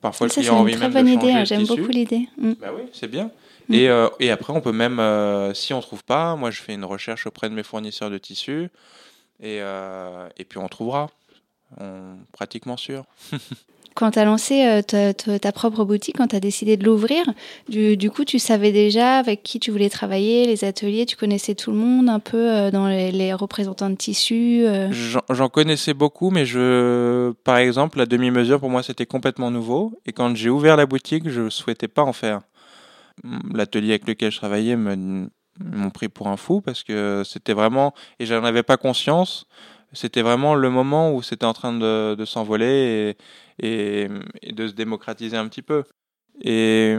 Parfois, 0.01 0.29
Ça, 0.29 0.41
le 0.41 0.47
client 0.47 0.55
a 0.55 0.57
une 0.57 0.63
envie 0.63 0.75
très 0.75 0.89
même 0.89 0.93
bonne 0.93 1.05
de 1.07 1.11
idée. 1.11 1.21
changer 1.21 1.39
hein, 1.39 1.45
J'aime 1.45 1.67
beaucoup 1.67 1.91
l'idée. 1.91 2.29
Mm. 2.39 2.53
Bah 2.61 2.69
oui, 2.75 2.83
c'est 2.93 3.09
bien. 3.09 3.31
Mm. 3.69 3.75
Et, 3.75 3.89
euh, 3.89 4.09
et 4.21 4.31
après, 4.31 4.53
on 4.53 4.61
peut 4.61 4.73
même, 4.73 5.01
euh, 5.01 5.55
si 5.55 5.73
on 5.75 5.81
trouve 5.81 6.05
pas, 6.05 6.37
moi 6.37 6.51
je 6.51 6.61
fais 6.63 6.75
une 6.75 6.85
recherche 6.85 7.27
auprès 7.27 7.49
de 7.49 7.55
mes 7.55 7.63
fournisseurs 7.63 8.11
de 8.11 8.19
tissus 8.19 8.69
et, 9.41 9.59
euh, 9.61 10.29
et 10.37 10.45
puis 10.45 10.59
on 10.59 10.69
trouvera. 10.69 11.09
On, 11.81 12.19
pratiquement 12.33 12.77
sûr. 12.77 13.05
Quand 13.97 14.11
tu 14.11 14.19
as 14.19 14.27
lancé 14.27 14.83
euh, 14.95 15.13
ta, 15.13 15.53
propre 15.53 15.85
boutique, 15.85 16.19
quand 16.19 16.29
tu 16.29 16.37
as 16.37 16.41
décidé 16.41 16.77
de 16.77 16.85
l'ouvrir, 16.85 17.25
du, 17.67 18.11
coup, 18.11 18.27
tu 18.27 18.39
savais 18.39 18.71
déjà 18.71 19.17
avec 19.17 19.43
qui 19.43 19.59
tu 19.59 19.71
voulais 19.71 19.89
travailler, 19.89 20.45
les 20.45 20.65
ateliers, 20.65 21.07
tu 21.07 21.17
connaissais 21.17 21.55
tout 21.55 21.71
le 21.71 21.79
monde 21.79 22.11
un 22.11 22.21
peu 22.21 22.37
euh, 22.37 22.71
dans 22.71 22.89
les, 22.89 23.33
représentants 23.33 23.89
de 23.89 23.95
tissus. 23.95 24.67
euh. 24.67 24.93
J'en 24.93 25.49
connaissais 25.49 25.95
beaucoup, 25.95 26.31
mais 26.31 26.45
je, 26.45 27.33
par 27.43 27.57
exemple, 27.57 27.97
la 27.97 28.05
demi-mesure 28.05 28.61
pour 28.61 28.69
moi 28.69 28.83
c'était 28.83 29.07
complètement 29.07 29.51
nouveau. 29.51 29.99
Et 30.05 30.13
quand 30.13 30.37
j'ai 30.37 30.51
ouvert 30.51 30.77
la 30.77 30.85
boutique, 30.85 31.31
je 31.31 31.49
souhaitais 31.49 31.89
pas 31.89 32.03
en 32.03 32.13
faire. 32.13 32.43
L'atelier 33.55 33.93
avec 33.93 34.07
lequel 34.07 34.31
je 34.31 34.37
travaillais 34.37 34.77
m'ont 34.77 35.91
pris 35.91 36.11
pour 36.11 36.29
un 36.29 36.37
fou 36.37 36.61
parce 36.61 36.83
que 36.85 37.23
c'était 37.25 37.55
vraiment, 37.55 37.95
et 38.19 38.27
j'en 38.27 38.45
avais 38.45 38.63
pas 38.63 38.77
conscience, 38.77 39.47
c'était 39.93 40.23
vraiment 40.23 40.55
le 40.55 40.71
moment 40.71 41.15
où 41.15 41.23
c'était 41.23 41.47
en 41.47 41.53
train 41.53 41.73
de, 41.73 42.25
s'envoler 42.25 43.17
et 43.59 44.09
de 44.49 44.69
se 44.69 44.73
démocratiser 44.73 45.37
un 45.37 45.49
petit 45.49 45.63
peu. 45.63 45.85
Et, 46.43 46.97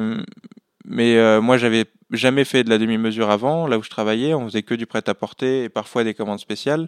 mais 0.87 1.17
euh, 1.17 1.41
moi, 1.41 1.57
j'avais 1.57 1.85
jamais 2.11 2.45
fait 2.45 2.63
de 2.63 2.69
la 2.69 2.77
demi-mesure 2.77 3.29
avant, 3.29 3.67
là 3.67 3.77
où 3.77 3.83
je 3.83 3.89
travaillais, 3.89 4.33
on 4.33 4.45
faisait 4.45 4.63
que 4.63 4.73
du 4.73 4.85
prêt-à-porter 4.85 5.65
et 5.65 5.69
parfois 5.69 6.05
des 6.05 6.13
commandes 6.13 6.39
spéciales. 6.39 6.87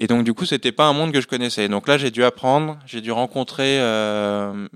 Et 0.00 0.06
donc, 0.06 0.24
du 0.24 0.32
coup, 0.32 0.46
c'était 0.46 0.72
pas 0.72 0.86
un 0.86 0.94
monde 0.94 1.12
que 1.12 1.20
je 1.20 1.26
connaissais. 1.26 1.68
Donc 1.68 1.86
là, 1.86 1.98
j'ai 1.98 2.10
dû 2.10 2.24
apprendre, 2.24 2.78
j'ai 2.86 3.02
dû 3.02 3.12
rencontrer 3.12 3.78
euh, 3.80 4.66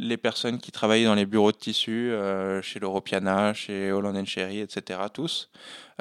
les 0.00 0.16
personnes 0.16 0.58
qui 0.58 0.72
travaillaient 0.72 1.04
dans 1.04 1.14
les 1.14 1.26
bureaux 1.26 1.52
de 1.52 1.56
tissu, 1.56 2.10
euh, 2.10 2.62
chez 2.62 2.80
l'Europiana, 2.80 3.52
chez 3.54 3.92
Holland 3.92 4.26
Cherry, 4.26 4.60
etc. 4.60 4.98
Tous. 5.12 5.50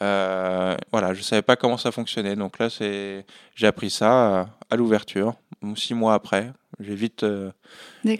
Euh, 0.01 0.75
voilà, 0.91 1.13
je 1.13 1.21
savais 1.21 1.41
pas 1.41 1.55
comment 1.55 1.77
ça 1.77 1.91
fonctionnait. 1.91 2.35
Donc 2.35 2.59
là, 2.59 2.69
c'est, 2.69 3.25
j'ai 3.55 3.67
appris 3.67 3.89
ça 3.89 4.41
à, 4.41 4.49
à 4.69 4.75
l'ouverture, 4.77 5.33
six 5.75 5.93
mois 5.93 6.13
après. 6.13 6.51
J'ai 6.79 6.95
vite, 6.95 7.23
euh, 7.23 7.51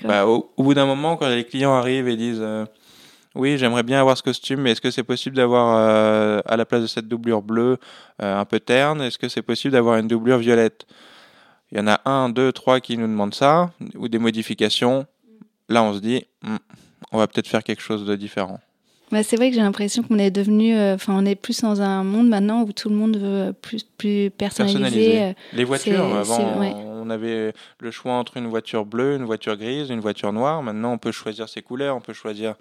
bah, 0.04 0.28
au, 0.28 0.52
au 0.58 0.64
bout 0.64 0.74
d'un 0.74 0.86
moment, 0.86 1.16
quand 1.16 1.30
les 1.30 1.46
clients 1.46 1.74
arrivent 1.74 2.10
et 2.10 2.18
disent 2.18 2.42
euh, 2.42 2.66
Oui, 3.34 3.58
j'aimerais 3.58 3.84
bien 3.84 4.02
avoir 4.02 4.18
ce 4.18 4.24
costume, 4.24 4.62
mais 4.62 4.72
est-ce 4.72 4.82
que 4.82 4.92
c'est 4.92 5.04
possible 5.04 5.38
d'avoir 5.38 5.78
euh, 5.78 6.42
à 6.46 6.58
la 6.58 6.66
place 6.66 6.82
de 6.82 6.88
cette 6.88 7.08
doublure 7.08 7.42
bleue 7.42 7.78
euh, 8.22 8.40
un 8.40 8.46
peu 8.46 8.60
terne 8.60 9.02
Est-ce 9.02 9.18
que 9.18 9.30
c'est 9.30 9.42
possible 9.42 9.72
d'avoir 9.72 9.98
une 9.98 10.10
doublure 10.10 10.40
violette? 10.40 10.86
Il 11.72 11.78
y 11.78 11.82
en 11.82 11.88
a 11.88 12.02
un, 12.04 12.30
deux, 12.30 12.52
trois 12.52 12.82
qui 12.82 12.98
nous 12.98 13.08
demandent 13.08 13.36
ça, 13.36 13.72
ou 13.96 14.10
des 14.10 14.20
modifications. 14.20 15.06
Là, 15.70 15.84
on 15.84 15.94
se 15.94 16.00
dit 16.00 16.26
Hmm, 16.44 16.58
On 17.12 17.18
va 17.18 17.28
peut-être 17.28 17.48
faire 17.48 17.64
quelque 17.64 17.82
chose 17.82 18.06
de 18.06 18.16
différent. 18.16 18.60
Bah, 19.12 19.24
c'est 19.24 19.38
vrai 19.38 19.50
que 19.50 19.56
j'ai 19.56 19.62
l'impression 19.62 20.04
qu'on 20.04 20.20
est 20.20 20.30
devenu, 20.30 20.76
euh, 20.76 20.94
enfin, 20.94 21.16
on 21.18 21.26
est 21.26 21.36
plus 21.36 21.62
dans 21.62 21.82
un 21.82 22.04
monde 22.04 22.30
maintenant 22.30 22.62
où 22.62 22.72
tout 22.74 22.90
le 22.90 22.96
monde 22.96 23.18
veut 23.18 23.54
plus, 23.54 23.84
plus 23.84 24.30
personnaliser. 24.30 25.24
Euh, 25.24 25.34
Les 25.54 25.64
voitures, 25.64 26.16
avant, 26.16 26.60
ouais. 26.60 26.74
on 26.76 27.10
avait 27.10 27.54
le 27.80 27.90
choix 27.92 28.14
entre 28.14 28.38
une 28.38 28.46
voiture 28.48 28.86
bleue, 28.86 29.16
une 29.16 29.24
voiture 29.26 29.58
grise, 29.58 29.90
une 29.90 30.00
voiture 30.00 30.32
noire. 30.32 30.62
Maintenant, 30.62 30.94
on 30.94 31.00
peut 31.00 31.12
choisir 31.12 31.50
ses 31.50 31.64
couleurs, 31.64 31.96
on 31.96 32.02
peut 32.02 32.14
choisir. 32.14 32.54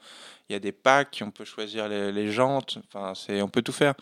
Il 0.48 0.54
y 0.54 0.56
a 0.56 0.58
des 0.58 0.72
packs, 0.72 1.22
on 1.22 1.30
peut 1.30 1.44
choisir 1.44 1.86
les, 1.86 2.12
les 2.12 2.30
jantes. 2.32 2.78
Enfin, 2.86 3.12
c'est, 3.14 3.42
on 3.42 3.48
peut 3.48 3.60
tout 3.60 3.72
faire. 3.72 3.92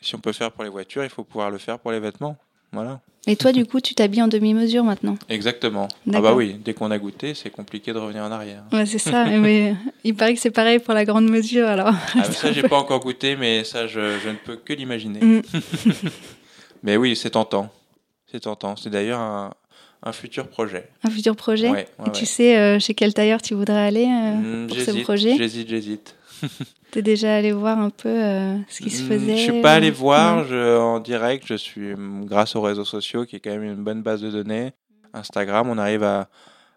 Si 0.00 0.14
on 0.14 0.20
peut 0.20 0.32
faire 0.32 0.50
pour 0.52 0.64
les 0.64 0.70
voitures, 0.70 1.04
il 1.04 1.10
faut 1.10 1.24
pouvoir 1.24 1.50
le 1.50 1.58
faire 1.58 1.78
pour 1.78 1.92
les 1.92 2.00
vêtements. 2.00 2.38
Voilà. 2.72 3.00
Et 3.26 3.36
toi, 3.36 3.52
du 3.52 3.66
coup, 3.66 3.80
tu 3.80 3.94
t'habilles 3.94 4.22
en 4.22 4.28
demi-mesure 4.28 4.84
maintenant. 4.84 5.18
Exactement. 5.28 5.88
Ah 6.14 6.20
bah 6.22 6.34
oui, 6.34 6.56
dès 6.64 6.72
qu'on 6.72 6.90
a 6.90 6.98
goûté, 6.98 7.34
c'est 7.34 7.50
compliqué 7.50 7.92
de 7.92 7.98
revenir 7.98 8.22
en 8.22 8.30
arrière. 8.32 8.62
Ouais, 8.72 8.86
c'est 8.86 8.98
ça. 8.98 9.26
mais 9.26 9.74
il 10.04 10.14
paraît 10.14 10.32
que 10.34 10.40
c'est 10.40 10.50
pareil 10.50 10.78
pour 10.78 10.94
la 10.94 11.04
grande 11.04 11.28
mesure, 11.28 11.66
alors. 11.68 11.92
Ah, 12.18 12.24
ça, 12.24 12.52
j'ai 12.52 12.62
pas 12.62 12.78
encore 12.78 13.00
goûté, 13.00 13.36
mais 13.36 13.64
ça, 13.64 13.86
je, 13.86 14.18
je 14.24 14.28
ne 14.30 14.36
peux 14.36 14.56
que 14.56 14.72
l'imaginer. 14.72 15.20
Mm. 15.20 15.42
mais 16.82 16.96
oui, 16.96 17.16
c'est 17.16 17.30
tentant. 17.30 17.70
C'est 18.30 18.40
tentant. 18.40 18.76
C'est 18.76 18.90
d'ailleurs 18.90 19.20
un, 19.20 19.52
un 20.02 20.12
futur 20.12 20.48
projet. 20.48 20.88
Un 21.04 21.10
futur 21.10 21.36
projet. 21.36 21.68
Ouais, 21.70 21.88
ouais, 21.98 22.08
Et 22.08 22.12
tu 22.12 22.24
sais 22.24 22.56
euh, 22.56 22.78
chez 22.78 22.94
quel 22.94 23.12
tailleur 23.14 23.42
tu 23.42 23.54
voudrais 23.54 23.86
aller 23.88 24.06
euh, 24.06 24.64
Hmm, 24.64 24.66
pour 24.68 24.76
ce 24.76 25.02
projet 25.02 25.36
J'hésite, 25.36 25.68
j'hésite. 25.68 26.14
T'es 26.90 27.02
déjà 27.02 27.36
allé 27.36 27.52
voir 27.52 27.78
un 27.78 27.90
peu 27.90 28.08
euh, 28.08 28.56
ce 28.68 28.82
qui 28.82 28.90
se 28.90 29.02
Hmm, 29.02 29.08
faisait 29.08 29.36
Je 29.36 29.52
suis 29.52 29.62
pas 29.62 29.74
allé 29.74 29.90
euh, 29.90 29.94
voir 29.94 30.44
je, 30.44 30.78
en 30.78 31.00
direct. 31.00 31.44
Je 31.46 31.54
suis 31.54 31.94
hmm, 31.94 32.24
grâce 32.24 32.56
aux 32.56 32.62
réseaux 32.62 32.84
sociaux, 32.84 33.26
qui 33.26 33.36
est 33.36 33.40
quand 33.40 33.50
même 33.50 33.64
une 33.64 33.84
bonne 33.84 34.02
base 34.02 34.22
de 34.22 34.30
données. 34.30 34.72
Instagram, 35.12 35.68
on 35.68 35.78
arrive 35.78 36.02
à, 36.02 36.28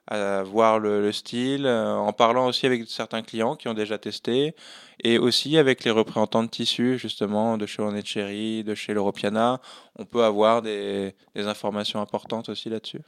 à 0.07 0.43
voir 0.43 0.79
le, 0.79 1.01
le 1.01 1.11
style, 1.11 1.65
euh, 1.65 1.95
en 1.95 2.13
parlant 2.13 2.47
aussi 2.47 2.65
avec 2.65 2.89
certains 2.89 3.21
clients 3.21 3.55
qui 3.55 3.67
ont 3.67 3.73
déjà 3.73 3.97
testé, 3.97 4.55
et 5.03 5.17
aussi 5.17 5.57
avec 5.57 5.83
les 5.83 5.91
représentants 5.91 6.43
de 6.43 6.49
tissus, 6.49 6.97
justement, 6.97 7.57
de 7.57 7.65
chez 7.65 7.81
Onet 7.81 8.03
Cherry, 8.03 8.63
de 8.63 8.75
chez 8.75 8.93
l'Europiana. 8.93 9.61
On 9.97 10.05
peut 10.05 10.23
avoir 10.23 10.61
des, 10.61 11.15
des 11.35 11.47
informations 11.47 12.01
importantes 12.01 12.49
aussi 12.49 12.69
là-dessus. 12.69 13.01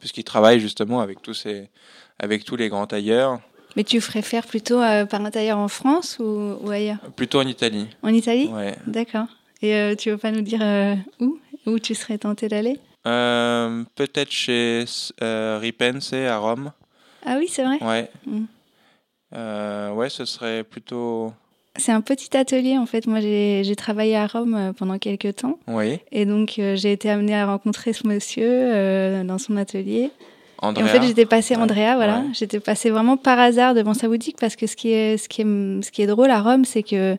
Puisqu'ils 0.00 0.24
travaillent 0.24 0.60
justement 0.60 1.00
avec 1.00 1.22
tous, 1.22 1.34
ces, 1.34 1.70
avec 2.18 2.44
tous 2.44 2.56
les 2.56 2.68
grands 2.68 2.86
tailleurs, 2.86 3.40
Mais 3.76 3.84
tu 3.84 4.00
ferais 4.00 4.22
faire 4.22 4.46
plutôt 4.46 4.80
euh, 4.80 5.06
par 5.06 5.30
tailleur 5.30 5.58
en 5.58 5.68
France 5.68 6.18
ou, 6.18 6.56
ou 6.62 6.70
ailleurs? 6.70 6.98
Plutôt 7.16 7.40
en 7.40 7.46
Italie. 7.46 7.86
En 8.02 8.08
Italie? 8.08 8.48
Ouais. 8.48 8.74
D'accord. 8.86 9.26
Et 9.62 9.74
euh, 9.74 9.94
tu 9.94 10.10
veux 10.10 10.18
pas 10.18 10.30
nous 10.30 10.42
dire 10.42 10.60
euh, 10.62 10.94
où? 11.20 11.38
Où 11.66 11.78
tu 11.78 11.94
serais 11.94 12.18
tenté 12.18 12.48
d'aller? 12.48 12.78
Euh, 13.06 13.84
Peut-être 13.94 14.30
chez 14.30 14.84
euh, 15.22 15.58
Ripense 15.60 16.12
à 16.12 16.36
Rome. 16.38 16.72
Ah 17.24 17.36
oui, 17.38 17.46
c'est 17.48 17.64
vrai? 17.64 17.78
Ouais. 17.80 18.10
Mm. 18.26 18.44
Euh, 19.34 19.92
ouais, 19.92 20.10
ce 20.10 20.24
serait 20.24 20.64
plutôt. 20.64 21.32
C'est 21.76 21.92
un 21.92 22.00
petit 22.02 22.36
atelier 22.36 22.76
en 22.76 22.84
fait. 22.84 23.06
Moi, 23.06 23.20
j'ai 23.20 23.74
travaillé 23.76 24.16
à 24.16 24.26
Rome 24.26 24.74
pendant 24.76 24.98
quelques 24.98 25.36
temps. 25.36 25.58
Oui. 25.68 26.00
Et 26.10 26.26
donc, 26.26 26.54
j'ai 26.56 26.92
été 26.92 27.08
amenée 27.08 27.34
à 27.34 27.46
rencontrer 27.46 27.94
ce 27.94 28.06
monsieur 28.06 29.24
dans 29.24 29.38
son 29.38 29.56
atelier. 29.56 30.10
Andrea. 30.62 30.80
Et 30.82 30.84
en 30.84 30.88
fait, 30.88 31.02
j'étais 31.06 31.26
passée, 31.26 31.56
Andrea, 31.56 31.96
voilà, 31.96 32.20
ouais. 32.20 32.24
j'étais 32.32 32.60
passée 32.60 32.88
vraiment 32.90 33.16
par 33.16 33.38
hasard 33.38 33.74
devant 33.74 33.94
sa 33.94 34.08
boutique 34.08 34.36
parce 34.40 34.56
que 34.56 34.66
ce 34.66 34.76
qui 34.76 34.90
est, 34.92 35.16
ce 35.18 35.28
qui 35.28 35.42
est, 35.42 35.82
ce 35.82 35.90
qui 35.90 36.00
est 36.02 36.06
drôle 36.06 36.30
à 36.30 36.40
Rome, 36.40 36.64
c'est 36.64 36.82
que, 36.82 37.16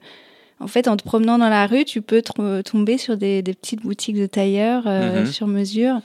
en 0.60 0.68
fait, 0.68 0.88
en 0.88 0.96
te 0.98 1.04
promenant 1.04 1.38
dans 1.38 1.50
la 1.50 1.68
rue, 1.68 1.84
tu 1.86 2.02
peux 2.02 2.20
tr- 2.20 2.64
tomber 2.64 2.98
sur 2.98 3.18
des, 3.18 3.42
des 3.42 3.54
petites 3.54 3.82
boutiques 3.84 4.16
de 4.18 4.26
tailleurs 4.28 4.84
euh, 4.88 5.22
Mhm. 5.22 5.26
sur 5.28 5.48
mesure 5.48 6.00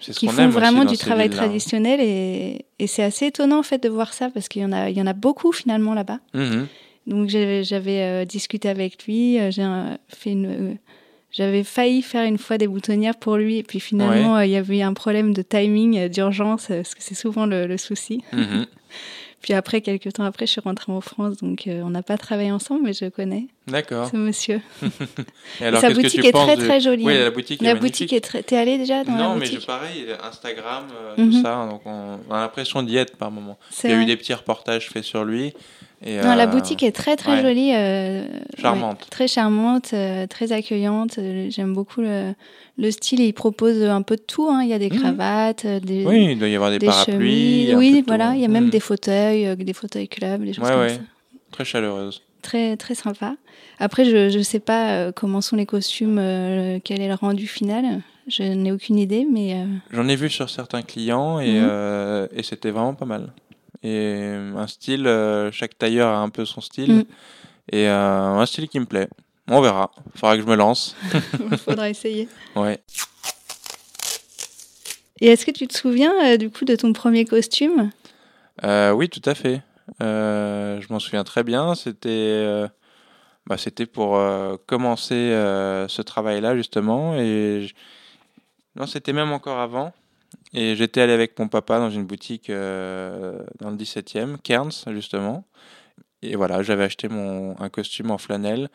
ce 0.00 0.12
qui 0.12 0.28
font 0.28 0.42
aime 0.44 0.50
vraiment 0.50 0.84
du 0.84 0.96
travail 0.96 1.28
villes-là. 1.28 1.42
traditionnel 1.44 2.00
et, 2.00 2.64
et 2.78 2.86
c'est 2.86 3.02
assez 3.02 3.26
étonnant 3.26 3.58
en 3.58 3.62
fait 3.64 3.82
de 3.82 3.88
voir 3.88 4.12
ça 4.14 4.30
parce 4.30 4.48
qu'il 4.48 4.62
y 4.62 4.64
en 4.64 4.70
a, 4.72 4.88
il 4.90 4.96
y 4.96 5.02
en 5.02 5.06
a 5.08 5.12
beaucoup 5.12 5.50
finalement 5.52 5.92
là-bas. 5.92 6.20
Mhm. 6.34 6.66
Donc 7.08 7.28
j'avais 7.28 8.24
discuté 8.26 8.68
avec 8.68 9.04
lui, 9.06 9.38
j'ai 9.50 9.66
fait 10.08 10.30
une 10.32 10.76
j'avais 11.38 11.62
failli 11.62 12.02
faire 12.02 12.24
une 12.24 12.36
fois 12.36 12.58
des 12.58 12.66
boutonnières 12.66 13.14
pour 13.14 13.36
lui, 13.36 13.58
et 13.58 13.62
puis 13.62 13.78
finalement, 13.78 14.40
il 14.40 14.50
y 14.50 14.56
avait 14.56 14.78
eu 14.78 14.82
un 14.82 14.92
problème 14.92 15.32
de 15.32 15.42
timing, 15.42 16.08
d'urgence, 16.08 16.66
parce 16.66 16.96
que 16.96 17.02
c'est 17.02 17.14
souvent 17.14 17.46
le, 17.46 17.76
souci. 17.76 18.24
Mhm. 18.32 18.66
Puis 19.40 19.52
après, 19.52 19.82
quelques 19.82 20.12
temps 20.14 20.24
après, 20.24 20.46
je 20.46 20.50
suis 20.50 20.60
rentrée 20.60 20.90
en 20.90 21.00
France, 21.00 21.36
donc 21.36 21.68
euh, 21.68 21.82
on 21.84 21.90
n'a 21.90 22.02
pas 22.02 22.18
travaillé 22.18 22.50
ensemble, 22.50 22.82
mais 22.82 22.92
je 22.92 23.08
connais. 23.08 23.46
D'accord. 23.68 24.10
Ce 24.10 24.16
monsieur. 24.16 24.60
et 25.60 25.64
alors, 25.64 25.80
sa 25.80 25.90
boutique 25.90 26.24
est 26.24 26.32
très 26.32 26.56
très 26.56 26.80
jolie. 26.80 27.04
Oui, 27.04 27.14
hein. 27.14 27.20
la 27.20 27.30
boutique 27.30 27.62
la 27.62 27.70
est 27.70 27.74
boutique 27.76 28.12
est 28.12 28.20
très. 28.20 28.42
T'es 28.42 28.56
allé 28.56 28.78
déjà 28.78 29.04
dans 29.04 29.12
non, 29.12 29.34
la 29.34 29.34
boutique 29.36 29.52
Non, 29.52 29.58
mais 29.60 29.66
pareil, 29.66 30.06
Instagram, 30.24 30.86
euh, 30.92 31.14
tout 31.14 31.22
mhm. 31.22 31.42
ça, 31.42 31.68
donc 31.70 31.82
on, 31.84 32.18
a 32.32 32.40
l'impression 32.40 32.82
d'y 32.82 32.96
être 32.96 33.16
par 33.16 33.30
moment. 33.30 33.60
Il 33.84 33.90
y 33.90 33.92
a 33.92 34.02
eu 34.02 34.06
des 34.06 34.16
petits 34.16 34.34
reportages 34.34 34.88
faits 34.90 35.04
sur 35.04 35.24
lui. 35.24 35.54
Et 36.04 36.16
non, 36.18 36.34
la 36.36 36.44
euh, 36.44 36.46
boutique 36.46 36.82
est 36.82 36.92
très 36.92 37.16
très 37.16 37.42
jolie. 37.42 37.72
charmante. 38.58 39.06
très 39.10 39.28
charmante, 39.28 39.94
très 40.28 40.52
accueillante. 40.52 41.18
J'aime 41.50 41.74
beaucoup 41.74 42.00
le, 42.00 42.34
le 42.78 42.92
style, 42.92 43.20
il 43.20 43.32
propose 43.32 43.82
un 43.82 44.02
peu 44.02 44.16
de 44.16 44.22
tout. 44.22 44.48
Hein. 44.48 44.62
Il 44.62 44.68
y 44.68 44.72
a 44.72 44.78
des 44.78 44.88
mhm. 44.88 45.00
cravates, 45.00 45.64
euh, 45.64 45.80
des 45.80 46.06
Oui, 46.06 46.28
il 46.30 46.38
doit 46.38 46.48
y 46.48 46.54
avoir 46.54 46.70
des, 46.70 46.78
parapluies. 46.78 47.74
Oui, 47.74 48.04
voilà. 48.06 48.34
Il 48.34 48.40
y 48.40 48.44
a 48.44 48.48
même 48.48 48.64
mhm. 48.64 48.70
des 48.70 48.80
fauteuils, 48.80 49.46
euh, 49.48 49.56
des 49.56 49.72
fauteuils 49.72 50.08
club, 50.08 50.44
des 50.44 50.52
choses 50.52 50.68
comme 50.68 50.88
ça. 50.88 51.00
Très 51.50 51.64
chaleureuse. 51.64 52.22
Très, 52.40 52.76
très 52.76 52.94
sympa. 52.94 53.34
Après, 53.80 54.04
je 54.04 54.36
ne 54.36 54.42
sais 54.42 54.60
pas 54.60 54.90
euh, 54.90 55.12
comment 55.12 55.40
sont 55.40 55.56
les 55.56 55.66
costumes, 55.66 56.16
quel 56.84 57.00
est 57.00 57.08
le 57.08 57.14
rendu 57.14 57.48
final. 57.48 58.00
Je 58.28 58.42
n'ai 58.42 58.70
aucune 58.70 58.98
idée, 58.98 59.26
mais... 59.28 59.56
J'en 59.90 60.06
ai 60.06 60.14
vu 60.14 60.28
sur 60.28 60.48
certains 60.50 60.82
clients 60.82 61.40
et, 61.40 61.60
mhm. 61.60 62.28
et 62.32 62.42
c'était 62.42 62.70
vraiment 62.70 62.94
pas 62.94 63.06
mal. 63.06 63.32
Et 63.82 64.32
un 64.56 64.66
style, 64.66 65.08
chaque 65.52 65.78
tailleur 65.78 66.08
a 66.08 66.18
un 66.18 66.28
peu 66.28 66.44
son 66.44 66.60
style. 66.60 67.04
Et 67.70 67.86
un 67.86 68.44
style 68.46 68.68
qui 68.68 68.80
me 68.80 68.86
plaît. 68.86 69.08
On 69.50 69.60
verra. 69.60 69.90
Il 70.14 70.18
faudra 70.18 70.36
que 70.36 70.42
je 70.42 70.46
me 70.46 70.56
lance. 70.56 70.94
Il 71.50 71.56
faudra 71.58 71.88
essayer. 71.88 72.28
Ouais. 72.54 72.78
Et 75.20 75.28
est-ce 75.28 75.46
que 75.46 75.50
tu 75.50 75.66
te 75.66 75.76
souviens 75.76 76.12
euh, 76.24 76.36
du 76.36 76.50
coup 76.50 76.64
de 76.64 76.76
ton 76.76 76.92
premier 76.92 77.24
costume? 77.24 77.90
Euh, 78.64 78.92
Oui, 78.92 79.08
tout 79.08 79.22
à 79.24 79.34
fait. 79.34 79.62
Euh, 80.02 80.80
je 80.80 80.92
m'en 80.92 80.98
souviens 80.98 81.24
très 81.24 81.42
bien. 81.42 81.74
C'était 81.74 82.66
bah, 83.46 83.56
c'était 83.56 83.86
pour 83.86 84.20
commencer 84.66 85.30
ce 85.88 86.02
travail-là 86.02 86.54
justement. 86.54 87.16
Et 87.16 87.68
non, 88.76 88.86
c'était 88.86 89.14
même 89.14 89.32
encore 89.32 89.58
avant. 89.58 89.94
Et 90.54 90.76
j'étais 90.76 91.00
allé 91.00 91.12
avec 91.12 91.38
mon 91.38 91.48
papa 91.48 91.78
dans 91.78 91.90
une 91.90 92.04
boutique 92.04 92.48
dans 92.48 93.70
le 93.70 93.76
17e, 93.76 94.38
Cairns 94.38 94.84
justement. 94.92 95.44
Et 96.22 96.36
voilà, 96.36 96.62
j'avais 96.62 96.84
acheté 96.84 97.08
mon, 97.08 97.54
un 97.60 97.68
costume 97.68 98.10
en 98.10 98.18
flanelle 98.18 98.68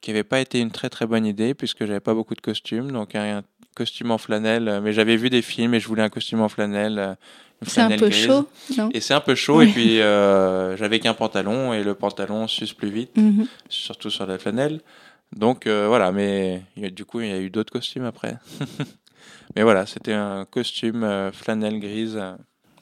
qui 0.00 0.10
n'avait 0.10 0.24
pas 0.24 0.40
été 0.40 0.60
une 0.60 0.70
très 0.70 0.90
très 0.90 1.06
bonne 1.06 1.24
idée 1.24 1.54
puisque 1.54 1.86
j'avais 1.86 2.00
pas 2.00 2.12
beaucoup 2.12 2.34
de 2.34 2.40
costumes. 2.40 2.90
Donc 2.90 3.14
un 3.14 3.42
costume 3.74 4.10
en 4.10 4.18
flanelle, 4.18 4.68
euh, 4.68 4.80
mais 4.80 4.92
j'avais 4.92 5.16
vu 5.16 5.30
des 5.30 5.40
films 5.40 5.72
et 5.74 5.80
je 5.80 5.88
voulais 5.88 6.02
un 6.02 6.10
costume 6.10 6.40
en 6.40 6.48
flanelle. 6.48 6.98
Euh, 6.98 7.14
c'est 7.64 7.80
un 7.80 7.96
peu 7.96 8.10
chaud, 8.10 8.48
non? 8.76 8.90
Et 8.92 9.00
c'est 9.00 9.14
un 9.14 9.20
peu 9.20 9.36
chaud 9.36 9.62
et 9.62 9.68
puis 9.68 10.00
euh, 10.00 10.76
j'avais 10.76 10.98
qu'un 10.98 11.14
pantalon 11.14 11.72
et 11.72 11.84
le 11.84 11.94
pantalon 11.94 12.48
suce 12.48 12.72
plus 12.72 12.90
vite, 12.90 13.16
mhm. 13.16 13.46
surtout 13.68 14.10
sur 14.10 14.26
la 14.26 14.36
flanelle. 14.36 14.80
Donc 15.36 15.68
voilà, 15.68 16.10
mais 16.10 16.64
du 16.76 17.04
coup 17.04 17.20
il 17.20 17.28
y 17.28 17.32
a 17.32 17.38
eu 17.38 17.50
d'autres 17.50 17.72
costumes 17.72 18.04
après. 18.04 18.36
mais 19.56 19.62
voilà, 19.62 19.86
c'était 19.86 20.12
un 20.12 20.44
costume 20.44 21.30
flanelle 21.32 21.78
grise. 21.78 22.20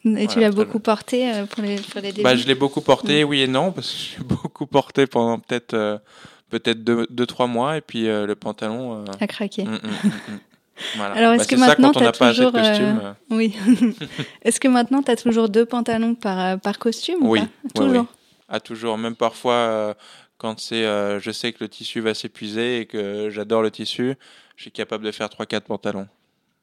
Et 0.04 0.26
tu 0.26 0.40
l'as 0.40 0.50
beaucoup 0.50 0.80
porté 0.80 1.30
pour 1.50 1.62
les, 1.62 1.76
pour 1.76 2.00
les 2.00 2.12
bah, 2.22 2.34
Je 2.34 2.46
l'ai 2.46 2.54
beaucoup 2.54 2.80
porté, 2.80 3.22
oui 3.24 3.42
et 3.42 3.46
non, 3.46 3.72
parce 3.72 3.90
que 3.90 3.98
j'ai 3.98 4.24
beaucoup 4.24 4.66
porté 4.66 5.06
pendant 5.06 5.38
peut-être 5.38 6.00
peut-être 6.50 6.82
deux, 6.82 7.26
trois 7.26 7.46
mois 7.46 7.78
et 7.78 7.80
puis 7.80 8.08
euh, 8.08 8.26
le 8.26 8.34
pantalon 8.34 8.98
euh, 8.98 9.04
a 9.18 9.26
craqué. 9.26 9.64
Mm, 9.64 9.70
mm, 9.70 10.38
mm, 10.96 11.00
Alors 11.00 11.34
est-ce 11.34 11.48
bah, 11.48 11.56
que 11.56 11.60
maintenant 11.60 11.92
tu 11.92 12.04
as 12.04 12.12
toujours 12.12 12.52
euh, 12.54 13.12
oui 13.30 13.56
Est-ce 14.42 14.60
que 14.60 14.68
maintenant 14.68 15.02
tu 15.02 15.10
as 15.10 15.16
toujours 15.16 15.48
deux 15.48 15.64
pantalons 15.64 16.14
par 16.14 16.60
par 16.60 16.78
costume 16.78 17.18
Oui, 17.22 17.42
toujours. 17.74 18.06
Ah 18.48 18.60
toujours 18.60 18.98
même 18.98 19.14
parfois 19.14 19.96
quand 20.38 20.58
c'est 20.58 20.82
je 20.82 21.30
sais 21.30 21.52
que 21.52 21.62
le 21.62 21.68
tissu 21.68 22.00
va 22.00 22.14
s'épuiser 22.14 22.80
et 22.80 22.86
que 22.86 23.30
j'adore 23.30 23.62
le 23.62 23.70
tissu, 23.70 24.14
je 24.56 24.62
suis 24.62 24.72
capable 24.72 25.04
de 25.04 25.12
faire 25.12 25.28
trois 25.28 25.46
quatre 25.46 25.64
pantalons. 25.64 26.08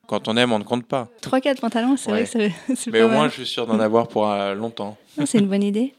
Quand 0.07 0.27
on 0.27 0.37
aime, 0.37 0.51
on 0.51 0.59
ne 0.59 0.63
compte 0.63 0.85
pas. 0.85 1.09
3-4 1.21 1.59
pantalons, 1.59 1.97
c'est 1.97 2.09
vrai 2.09 2.23
que 2.23 2.29
c'est 2.75 2.91
Mais 2.91 3.01
au 3.01 3.09
moins, 3.09 3.27
je 3.27 3.33
suis 3.33 3.45
sûr 3.45 3.67
d'en 3.67 3.79
avoir 3.79 4.07
pour 4.07 4.25
longtemps. 4.55 4.97
C'est 5.25 5.39
une 5.39 5.47
bonne 5.47 5.63
idée. 5.63 5.93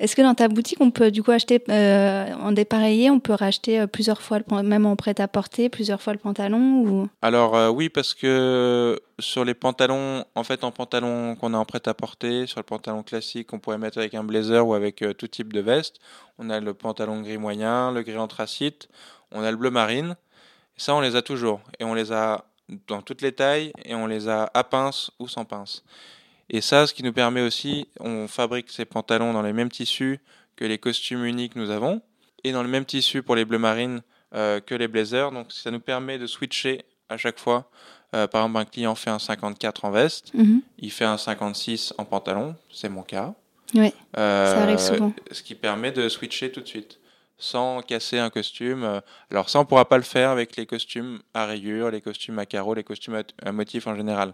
Est-ce 0.00 0.16
que 0.16 0.22
dans 0.22 0.34
ta 0.34 0.48
boutique, 0.48 0.80
on 0.80 0.90
peut 0.90 1.10
du 1.10 1.22
coup 1.22 1.30
acheter 1.30 1.62
euh, 1.68 2.32
en 2.34 2.52
dépareillé, 2.52 3.10
on 3.10 3.20
peut 3.20 3.32
racheter 3.32 3.80
euh, 3.80 3.86
plusieurs 3.86 4.22
fois, 4.22 4.38
le, 4.38 4.62
même 4.62 4.86
en 4.86 4.96
prêt-à-porter, 4.96 5.68
plusieurs 5.68 6.02
fois 6.02 6.12
le 6.12 6.18
pantalon 6.18 6.80
ou... 6.80 7.08
Alors 7.22 7.56
euh, 7.56 7.68
oui, 7.68 7.88
parce 7.88 8.14
que 8.14 9.00
sur 9.18 9.44
les 9.44 9.54
pantalons, 9.54 10.24
en 10.34 10.44
fait 10.44 10.64
en 10.64 10.70
pantalon 10.70 11.36
qu'on 11.36 11.54
a 11.54 11.58
en 11.58 11.64
prêt-à-porter, 11.64 12.46
sur 12.46 12.60
le 12.60 12.64
pantalon 12.64 13.02
classique, 13.02 13.52
on 13.52 13.58
pourrait 13.58 13.78
mettre 13.78 13.98
avec 13.98 14.14
un 14.14 14.24
blazer 14.24 14.66
ou 14.66 14.74
avec 14.74 15.04
tout 15.18 15.28
type 15.28 15.52
de 15.52 15.60
veste. 15.60 15.96
On 16.38 16.50
a 16.50 16.60
le 16.60 16.74
pantalon 16.74 17.20
gris 17.20 17.38
moyen, 17.38 17.92
le 17.92 18.02
gris 18.02 18.18
anthracite, 18.18 18.88
on 19.30 19.42
a 19.42 19.50
le 19.50 19.56
bleu 19.56 19.70
marine. 19.70 20.16
ça, 20.76 20.94
on 20.94 21.00
les 21.00 21.16
a 21.16 21.22
toujours. 21.22 21.60
Et 21.78 21.84
on 21.84 21.94
les 21.94 22.12
a 22.12 22.44
dans 22.86 23.02
toutes 23.02 23.22
les 23.22 23.32
tailles 23.32 23.72
et 23.84 23.94
on 23.94 24.06
les 24.06 24.28
a 24.28 24.50
à 24.54 24.64
pince 24.64 25.10
ou 25.18 25.28
sans 25.28 25.44
pince. 25.44 25.84
Et 26.50 26.60
ça, 26.60 26.86
ce 26.86 26.94
qui 26.94 27.02
nous 27.02 27.12
permet 27.12 27.40
aussi, 27.40 27.88
on 28.00 28.28
fabrique 28.28 28.70
ces 28.70 28.84
pantalons 28.84 29.32
dans 29.32 29.42
les 29.42 29.52
mêmes 29.52 29.70
tissus 29.70 30.20
que 30.56 30.64
les 30.64 30.78
costumes 30.78 31.24
uniques 31.24 31.54
que 31.54 31.58
nous 31.58 31.70
avons, 31.70 32.00
et 32.44 32.52
dans 32.52 32.62
le 32.62 32.68
même 32.68 32.84
tissu 32.84 33.22
pour 33.22 33.34
les 33.34 33.44
bleus 33.44 33.58
marines 33.58 34.02
euh, 34.34 34.60
que 34.60 34.74
les 34.74 34.88
blazers. 34.88 35.32
Donc 35.32 35.52
ça 35.52 35.70
nous 35.70 35.80
permet 35.80 36.18
de 36.18 36.26
switcher 36.26 36.82
à 37.08 37.16
chaque 37.16 37.38
fois. 37.38 37.70
Euh, 38.14 38.26
par 38.26 38.42
exemple, 38.42 38.58
un 38.58 38.64
client 38.64 38.94
fait 38.94 39.10
un 39.10 39.18
54 39.18 39.84
en 39.84 39.90
veste, 39.90 40.32
mhm. 40.34 40.60
il 40.78 40.92
fait 40.92 41.04
un 41.04 41.16
56 41.16 41.94
en 41.98 42.04
pantalon, 42.04 42.54
c'est 42.70 42.88
mon 42.88 43.02
cas. 43.02 43.34
Oui, 43.74 43.92
ça 44.14 44.62
arrive 44.62 44.76
euh, 44.76 44.94
souvent. 44.94 45.12
Ce 45.32 45.42
qui 45.42 45.54
permet 45.54 45.90
de 45.90 46.08
switcher 46.08 46.52
tout 46.52 46.60
de 46.60 46.68
suite, 46.68 47.00
sans 47.38 47.82
casser 47.82 48.18
un 48.18 48.30
costume. 48.30 49.00
Alors 49.30 49.50
ça, 49.50 49.58
on 49.58 49.62
ne 49.62 49.66
pourra 49.66 49.88
pas 49.88 49.96
le 49.96 50.02
faire 50.02 50.30
avec 50.30 50.56
les 50.56 50.66
costumes 50.66 51.20
à 51.34 51.46
rayures, 51.46 51.90
les 51.90 52.00
costumes 52.00 52.38
à 52.38 52.46
carreaux, 52.46 52.74
les 52.74 52.84
costumes 52.84 53.22
à 53.42 53.52
motifs 53.52 53.86
en 53.86 53.96
général. 53.96 54.32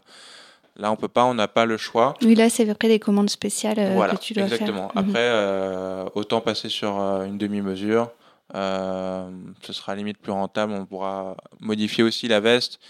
Là, 0.77 0.91
on 0.91 0.97
peut 0.97 1.09
pas, 1.09 1.25
on 1.25 1.35
n'a 1.35 1.49
pas 1.49 1.67
le 1.67 1.77
choix. 1.77 2.15
Oui, 2.23 2.35
là, 2.35 2.49
c'est 2.49 2.69
après 2.69 2.89
des 2.89 2.99
commandes 2.99 3.31
spéciales 3.31 3.79
euh, 3.79 4.09
que 4.09 4.17
tu 4.17 4.35
dois 4.35 4.45
exactement. 4.45 4.89
faire. 4.89 5.03
Après, 5.03 5.29
mhm. 5.29 5.35
euh, 5.35 6.09
autant 6.15 6.41
passer 6.41 6.69
sur 6.69 6.99
euh, 6.99 7.25
une 7.25 7.39
demi-mesure. 7.39 8.11
ce 8.53 9.73
sera 9.73 9.95
limite 9.95 10.19
plus 10.19 10.33
rentable. 10.33 10.73
On 10.73 10.87
pourra 10.87 11.37
modifier 11.61 12.03
aussi 12.03 12.29
la 12.29 12.41
veste. 12.41 12.81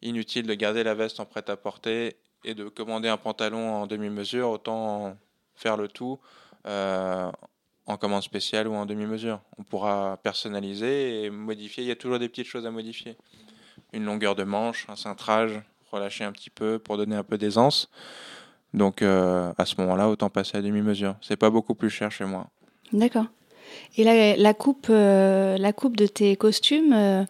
Inutile 0.00 0.46
de 0.46 0.54
garder 0.54 0.84
la 0.84 0.94
veste 0.94 1.20
en 1.20 1.26
prêt-à-porter 1.26 2.16
et 2.44 2.54
de 2.54 2.68
commander 2.68 3.08
un 3.08 3.16
pantalon 3.16 3.74
en 3.74 3.86
demi-mesure. 3.86 4.48
Autant 4.48 5.16
faire 5.54 5.76
le 5.76 5.88
tout 5.88 6.18
en 7.88 7.96
commande 7.96 8.22
spéciale 8.22 8.68
ou 8.68 8.74
en 8.74 8.86
demi-mesure. 8.86 9.40
On 9.58 9.64
pourra 9.64 10.18
personnaliser 10.22 11.24
et 11.24 11.30
modifier. 11.30 11.82
Il 11.82 11.88
y 11.88 11.92
a 11.92 11.96
toujours 11.96 12.18
des 12.18 12.28
petites 12.28 12.46
choses 12.46 12.66
à 12.66 12.70
modifier. 12.70 13.16
Une 13.92 14.04
longueur 14.04 14.36
de 14.36 14.44
manche, 14.44 14.86
un 14.88 14.96
cintrage 14.96 15.60
relâcher 15.90 16.24
un 16.24 16.32
petit 16.32 16.50
peu 16.50 16.78
pour 16.78 16.98
donner 16.98 17.16
un 17.16 17.24
peu 17.24 17.38
d'aisance. 17.38 17.88
Donc 18.74 19.00
euh, 19.00 19.52
à 19.56 19.64
ce 19.64 19.74
moment-là, 19.78 20.08
autant 20.08 20.28
passer 20.28 20.58
à 20.58 20.62
demi-mesure. 20.62 21.14
C'est 21.22 21.36
pas 21.36 21.48
beaucoup 21.48 21.74
plus 21.74 21.88
cher 21.88 22.12
chez 22.12 22.26
moi. 22.26 22.48
D'accord. 22.92 23.26
Et 23.96 24.04
la, 24.04 24.36
la 24.36 24.54
coupe, 24.54 24.88
euh, 24.90 25.56
la 25.56 25.72
coupe 25.72 25.96
de 25.96 26.06
tes 26.06 26.36
costumes, 26.36 26.92
euh, 26.92 27.24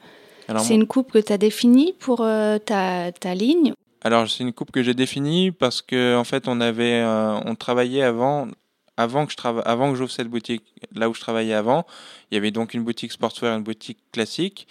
c'est 0.59 0.75
une 0.75 0.87
coupe 0.87 1.13
que 1.13 1.19
tu 1.19 1.33
as 1.33 1.39
définie 1.39 1.93
pour 1.99 2.19
ta, 2.19 3.13
ta, 3.13 3.35
ligne? 3.35 3.75
Alors 4.03 4.29
c'est 4.29 4.43
une 4.43 4.53
coupe 4.53 4.71
que 4.71 4.83
j'ai 4.83 4.95
définie 4.95 5.53
parce 5.53 5.83
que 5.83 6.17
en 6.17 6.25
fait 6.25 6.49
on 6.49 6.61
avait, 6.61 7.05
on 7.05 7.55
travaillait 7.55 8.03
avant, 8.03 8.49
avant 8.99 9.27
que 9.27 9.33
je 9.33 9.37
travaille, 9.37 9.63
avant 9.65 9.93
que 9.93 9.97
j'ouvre 9.97 10.11
cette 10.11 10.29
boutique, 10.29 10.65
là 10.93 11.09
où 11.09 11.15
je 11.15 11.21
travaillais 11.21 11.55
avant, 11.55 11.87
il 12.31 12.35
y 12.35 12.37
avait 12.37 12.51
donc 12.51 12.75
une 12.75 12.83
boutique 12.83 13.13
sportswear, 13.13 13.57
une 13.57 13.63
boutique 13.63 13.99
classique. 14.11 14.67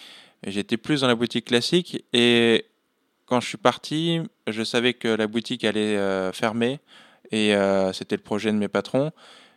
J'étais 0.45 0.75
plus 0.75 1.01
dans 1.01 1.07
la 1.07 1.15
boutique 1.15 1.45
classique 1.45 2.03
et 2.11 2.65
quand 3.25 3.39
je 3.39 3.47
suis 3.47 3.57
parti, 3.57 4.19
je 4.45 4.63
savais 4.63 4.93
que 4.93 5.07
la 5.07 5.27
boutique 5.27 5.63
allait 5.63 5.95
euh, 5.95 6.33
fermer 6.33 6.79
et 7.31 7.55
euh, 7.55 7.93
c'était 7.93 8.17
le 8.17 8.21
projet 8.21 8.51
de 8.51 8.57
mes 8.57 8.67
patrons. 8.67 9.11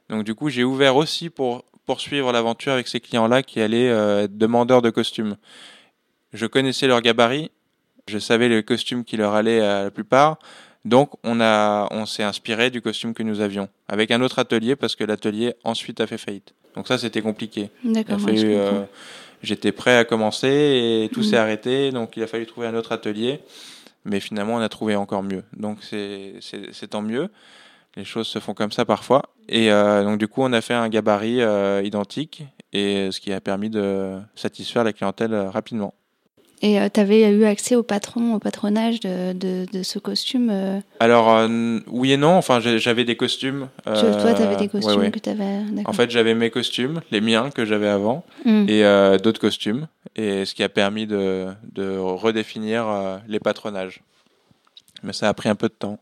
Donc 0.08 0.22
du 0.22 0.36
coup, 0.36 0.48
j'ai 0.48 0.62
ouvert 0.62 0.94
aussi 0.94 1.30
pour 1.30 1.64
poursuivre 1.84 2.30
l'aventure 2.30 2.72
avec 2.72 2.86
ces 2.86 3.00
clients-là 3.00 3.42
qui 3.42 3.60
allaient 3.60 3.90
euh, 3.90 4.24
être 4.24 4.38
demandeurs 4.38 4.82
de 4.82 4.90
costumes. 4.90 5.36
Je 6.32 6.46
connaissais 6.46 6.86
leur 6.86 7.00
gabarit, 7.02 7.50
je 8.06 8.18
savais 8.18 8.48
les 8.48 8.62
costumes 8.62 9.04
qui 9.04 9.16
leur 9.16 9.34
allaient 9.34 9.60
à 9.60 9.82
la 9.82 9.90
plupart. 9.90 10.38
Donc 10.84 11.10
on 11.24 11.40
a, 11.40 11.88
on 11.90 12.06
s'est 12.06 12.22
inspiré 12.22 12.70
du 12.70 12.80
costume 12.80 13.12
que 13.12 13.22
nous 13.22 13.40
avions 13.40 13.68
avec 13.88 14.10
un 14.10 14.20
autre 14.22 14.38
atelier 14.38 14.76
parce 14.76 14.96
que 14.96 15.04
l'atelier 15.04 15.54
ensuite 15.64 16.00
a 16.00 16.06
fait 16.06 16.18
faillite. 16.18 16.54
Donc 16.74 16.88
ça 16.88 16.98
c'était 16.98 17.22
compliqué. 17.22 17.70
D'accord 17.84 18.18
j'étais 19.42 19.72
prêt 19.72 19.96
à 19.96 20.04
commencer 20.04 20.48
et 20.48 21.10
tout 21.12 21.22
s'est 21.22 21.36
mm. 21.36 21.40
arrêté. 21.40 21.90
Donc 21.92 22.16
il 22.16 22.22
a 22.22 22.26
fallu 22.26 22.46
trouver 22.46 22.66
un 22.66 22.74
autre 22.74 22.92
atelier. 22.92 23.40
Mais 24.04 24.20
finalement, 24.20 24.54
on 24.54 24.60
a 24.60 24.68
trouvé 24.68 24.96
encore 24.96 25.22
mieux. 25.22 25.44
Donc 25.54 25.78
c'est 25.82 26.40
tant 26.88 27.02
mieux. 27.02 27.28
les 27.96 28.04
choses 28.04 28.28
se 28.28 28.38
font 28.38 28.54
comme 28.54 28.72
ça 28.72 28.84
parfois. 28.84 29.22
Et 29.48 29.68
donc 29.68 30.18
du 30.18 30.28
coup, 30.28 30.42
on 30.42 30.52
a 30.52 30.60
fait 30.60 30.74
un 30.74 30.88
gabarit 30.88 31.40
identique, 31.84 32.44
et 32.72 33.10
ce 33.10 33.20
qui 33.20 33.32
a 33.32 33.40
permis 33.40 33.68
de 33.68 34.18
satisfaire 34.34 34.84
la 34.84 34.92
clientèle 34.92 35.34
rapidement. 35.34 35.94
Et 36.62 36.78
tu 36.92 37.00
avais 37.00 37.30
eu 37.30 37.44
accès 37.44 37.74
au 37.74 37.82
patron, 37.82 38.34
au 38.34 38.38
patronage 38.38 39.00
de, 39.00 39.32
de, 39.32 39.82
ce 39.82 39.98
costume 39.98 40.82
Alors, 40.98 41.48
oui 41.88 42.12
et 42.12 42.16
non. 42.16 42.34
Enfin, 42.34 42.60
j'avais 42.60 43.04
des 43.04 43.16
costumes. 43.16 43.68
toi, 43.84 44.34
tu 44.34 44.42
avais 44.42 44.56
des 44.56 44.68
costumes 44.68 45.10
que 45.10 45.18
tu 45.18 45.30
avais. 45.30 45.60
En 45.86 45.92
fait, 45.92 46.10
j'avais 46.10 46.34
mes 46.34 46.50
costumes, 46.50 47.00
les 47.10 47.20
miens 47.20 47.50
que 47.50 47.64
j'avais 47.64 47.88
avant, 47.88 48.24
hmm. 48.44 48.66
et 48.68 48.82
d'autres 49.22 49.40
costumes. 49.40 49.86
Et 50.16 50.44
ce 50.44 50.54
qui 50.54 50.62
a 50.62 50.68
permis 50.68 51.06
de, 51.06 51.46
de 51.72 51.96
redéfinir 51.96 53.20
les 53.26 53.40
patronages. 53.40 54.02
Mais 55.02 55.12
ça 55.12 55.28
a 55.28 55.34
pris 55.34 55.48
un 55.48 55.54
peu 55.54 55.68
de 55.68 55.74
temps. 55.74 55.98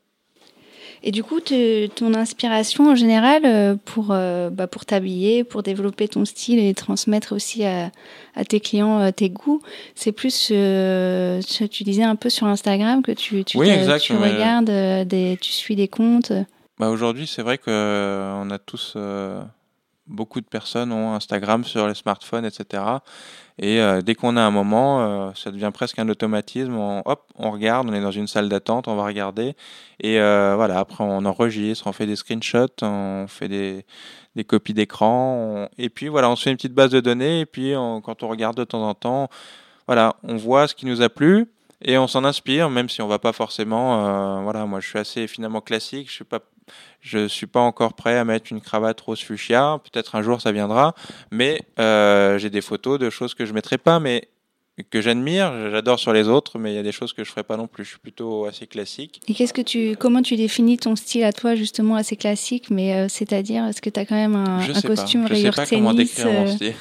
Et 1.02 1.12
du 1.12 1.22
coup, 1.22 1.40
ton 1.40 2.14
inspiration 2.14 2.90
en 2.90 2.94
général 2.94 3.42
euh, 3.44 3.76
pour, 3.84 4.08
euh, 4.10 4.50
bah, 4.50 4.66
pour 4.66 4.84
t'habiller, 4.84 5.44
pour 5.44 5.62
développer 5.62 6.08
ton 6.08 6.24
style 6.24 6.58
et 6.58 6.74
transmettre 6.74 7.32
aussi 7.32 7.64
à, 7.64 7.90
tes 8.48 8.60
clients 8.60 9.00
euh, 9.00 9.10
tes 9.10 9.30
goûts, 9.30 9.60
c'est 9.94 10.12
plus, 10.12 10.48
tu 10.48 11.84
disais 11.84 12.02
un 12.02 12.16
peu 12.16 12.30
sur 12.30 12.46
Instagram 12.46 13.02
que 13.02 13.12
tu, 13.12 13.44
tu, 13.44 13.58
tu 13.58 14.12
regardes, 14.12 14.70
des, 15.06 15.38
tu 15.40 15.52
suis 15.52 15.76
des 15.76 15.88
comptes. 15.88 16.32
Bah 16.78 16.90
Aujourd'hui, 16.90 17.26
c'est 17.26 17.42
vrai 17.42 17.58
qu'on 17.58 18.50
a 18.50 18.58
tous, 18.58 18.96
beaucoup 20.06 20.40
de 20.40 20.46
personnes 20.46 20.92
ont 20.92 21.14
Instagram 21.14 21.64
sur 21.64 21.86
les 21.86 21.94
smartphones, 21.94 22.44
etc. 22.44 22.82
Et 23.58 23.80
euh, 23.80 24.02
dès 24.02 24.14
qu'on 24.14 24.36
a 24.36 24.42
un 24.42 24.50
moment, 24.50 25.00
euh, 25.00 25.30
ça 25.34 25.50
devient 25.50 25.70
presque 25.74 25.98
un 25.98 26.08
automatisme. 26.08 26.74
On, 26.76 27.02
hop, 27.04 27.24
on 27.36 27.50
regarde, 27.50 27.88
on 27.90 27.92
est 27.92 28.00
dans 28.00 28.12
une 28.12 28.28
salle 28.28 28.48
d'attente, 28.48 28.86
on 28.86 28.94
va 28.94 29.04
regarder. 29.04 29.56
Et 30.00 30.20
euh, 30.20 30.54
voilà, 30.56 30.78
après 30.78 31.02
on 31.02 31.24
enregistre, 31.24 31.86
on 31.88 31.92
fait 31.92 32.06
des 32.06 32.16
screenshots, 32.16 32.82
on 32.82 33.26
fait 33.28 33.48
des, 33.48 33.84
des 34.36 34.44
copies 34.44 34.74
d'écran. 34.74 35.68
Et 35.76 35.88
puis 35.88 36.08
voilà, 36.08 36.30
on 36.30 36.36
se 36.36 36.44
fait 36.44 36.50
une 36.50 36.56
petite 36.56 36.74
base 36.74 36.90
de 36.90 37.00
données. 37.00 37.40
Et 37.40 37.46
puis 37.46 37.72
quand 38.04 38.22
on 38.22 38.28
regarde 38.28 38.56
de 38.56 38.64
temps 38.64 38.88
en 38.88 38.94
temps, 38.94 39.28
voilà, 39.86 40.16
on 40.22 40.36
voit 40.36 40.68
ce 40.68 40.74
qui 40.74 40.86
nous 40.86 41.02
a 41.02 41.08
plu. 41.08 41.46
Et 41.82 41.96
on 41.98 42.08
s'en 42.08 42.24
inspire, 42.24 42.70
même 42.70 42.88
si 42.88 43.02
on 43.02 43.08
va 43.08 43.18
pas 43.18 43.32
forcément. 43.32 44.42
voilà, 44.42 44.66
moi 44.66 44.80
je 44.80 44.88
suis 44.88 44.98
assez 44.98 45.26
finalement 45.26 45.60
classique. 45.60 46.08
Je 46.08 46.14
suis 46.14 46.24
pas 46.24 46.40
je 47.00 47.28
suis 47.28 47.46
pas 47.46 47.60
encore 47.60 47.94
prêt 47.94 48.16
à 48.16 48.24
mettre 48.24 48.52
une 48.52 48.60
cravate 48.60 49.00
rose 49.00 49.20
fuchsia. 49.20 49.80
Peut-être 49.84 50.14
un 50.14 50.22
jour 50.22 50.40
ça 50.40 50.52
viendra. 50.52 50.94
Mais 51.30 51.60
euh, 51.78 52.38
j'ai 52.38 52.50
des 52.50 52.60
photos 52.60 52.98
de 52.98 53.10
choses 53.10 53.34
que 53.34 53.46
je 53.46 53.52
mettrai 53.52 53.78
pas, 53.78 54.00
mais 54.00 54.28
que 54.90 55.00
j'admire, 55.00 55.70
j'adore 55.70 55.98
sur 55.98 56.12
les 56.12 56.28
autres, 56.28 56.58
mais 56.58 56.72
il 56.72 56.76
y 56.76 56.78
a 56.78 56.82
des 56.84 56.92
choses 56.92 57.12
que 57.12 57.24
je 57.24 57.30
ferai 57.30 57.42
pas 57.42 57.56
non 57.56 57.66
plus. 57.66 57.84
Je 57.84 57.90
suis 57.90 57.98
plutôt 57.98 58.44
assez 58.44 58.66
classique. 58.66 59.20
Et 59.26 59.34
qu'est-ce 59.34 59.52
que 59.52 59.62
tu, 59.62 59.96
comment 59.98 60.22
tu 60.22 60.36
définis 60.36 60.78
ton 60.78 60.94
style 60.94 61.24
à 61.24 61.32
toi 61.32 61.56
justement 61.56 61.96
assez 61.96 62.16
classique, 62.16 62.70
mais 62.70 62.94
euh, 62.94 63.08
c'est-à-dire 63.08 63.64
est-ce 63.66 63.82
que 63.82 63.90
tu 63.90 63.98
as 63.98 64.06
quand 64.06 64.14
même 64.14 64.36
un, 64.36 64.60
costume 64.82 65.26
pas. 65.26 65.34
Je 65.34 65.42
sais 65.42 65.50
pas 65.50 65.66
comment 65.66 65.94
décrire 65.94 66.32
mon 66.32 66.46
euh, 66.46 66.52
style. 66.52 66.74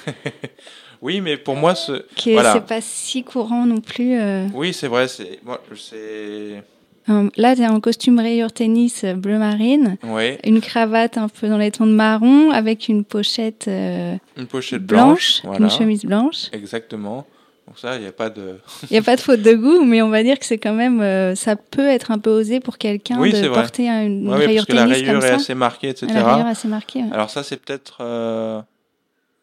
oui, 1.02 1.22
mais 1.22 1.38
pour 1.38 1.56
moi, 1.56 1.74
ce, 1.74 2.06
voilà. 2.32 2.54
c'est 2.54 2.66
pas 2.66 2.82
si 2.82 3.24
courant 3.24 3.66
non 3.66 3.82
plus. 3.82 4.20
Oui, 4.54 4.74
c'est 4.74 4.88
vrai. 4.88 5.08
C'est, 5.08 5.40
moi, 5.44 5.60
c'est 5.76 6.64
Là, 7.08 7.56
tu 7.56 7.62
es 7.62 7.68
en 7.68 7.80
costume 7.80 8.20
rayure 8.20 8.52
tennis 8.52 9.04
euh, 9.04 9.14
bleu 9.14 9.38
marine, 9.38 9.98
une 10.44 10.62
cravate 10.62 11.18
un 11.18 11.30
peu 11.30 11.48
dans 11.48 11.58
les 11.58 11.72
tons 11.72 11.86
de 11.86 11.92
marron, 11.92 12.52
avec 12.52 12.90
une 12.90 13.04
pochette, 13.04 13.66
euh, 13.68 14.16
une 14.38 14.48
pochette 14.48 14.84
blanche, 14.84 15.42
une 15.58 15.70
chemise 15.70 16.04
blanche. 16.04 16.48
Exactement. 16.52 17.26
Donc 17.68 17.80
ça, 17.80 17.96
il 17.96 18.02
n'y 18.02 18.08
a 18.08 18.14
pas 18.14 18.30
de... 18.30 18.60
Il 18.84 18.94
n'y 18.94 18.98
a 18.98 19.02
pas 19.02 19.18
de 19.18 19.22
faute 19.22 19.42
de 19.42 19.54
goût, 19.54 19.84
mais 19.84 20.02
on 20.02 20.08
va 20.08 20.24
dire 20.24 20.40
que 20.40 20.46
c'est 20.46 20.58
quand 20.58 20.74
même... 20.74 21.02
Euh, 21.02 21.36
ça 21.36 21.58
peut 21.58 21.86
être 21.86 22.12
un 22.12 22.18
peu 22.18 22.30
osé 22.30 22.62
pour 22.62 22.78
quelqu'un 22.78 23.20
de 23.20 23.48
porter 23.50 23.90
une, 23.90 24.30
rayure 24.30 24.66
tennis 24.66 24.78
comme 24.78 24.78
ça. 24.78 24.86
la 24.86 24.86
rayure 24.86 25.24
est 25.26 25.32
assez 25.32 25.54
marquée, 25.54 25.90
etc. 25.90 26.08
La 26.14 26.34
rayure 26.34 26.48
assez 26.48 26.68
marquée, 26.70 27.04
Alors 27.12 27.30
ça, 27.30 27.44
c'est 27.44 27.58
peut-être 27.58 28.02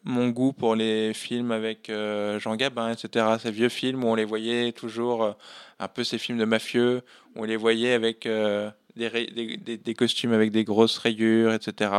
mon 0.05 0.29
goût 0.29 0.53
pour 0.53 0.75
les 0.75 1.13
films 1.13 1.51
avec 1.51 1.91
Jean 2.39 2.55
Gabin, 2.55 2.91
etc. 2.91 3.25
Ces 3.41 3.51
vieux 3.51 3.69
films 3.69 4.03
où 4.03 4.07
on 4.07 4.15
les 4.15 4.25
voyait 4.25 4.71
toujours 4.71 5.35
un 5.79 5.87
peu 5.87 6.03
ces 6.03 6.17
films 6.17 6.37
de 6.37 6.45
mafieux 6.45 7.01
où 7.35 7.41
on 7.41 7.43
les 7.43 7.57
voyait 7.57 7.93
avec 7.93 8.25
euh, 8.25 8.69
des, 8.95 9.09
des, 9.09 9.77
des, 9.77 9.93
costumes 9.93 10.33
avec 10.33 10.51
des 10.51 10.63
grosses 10.63 10.97
rayures, 10.97 11.53
etc. 11.53 11.91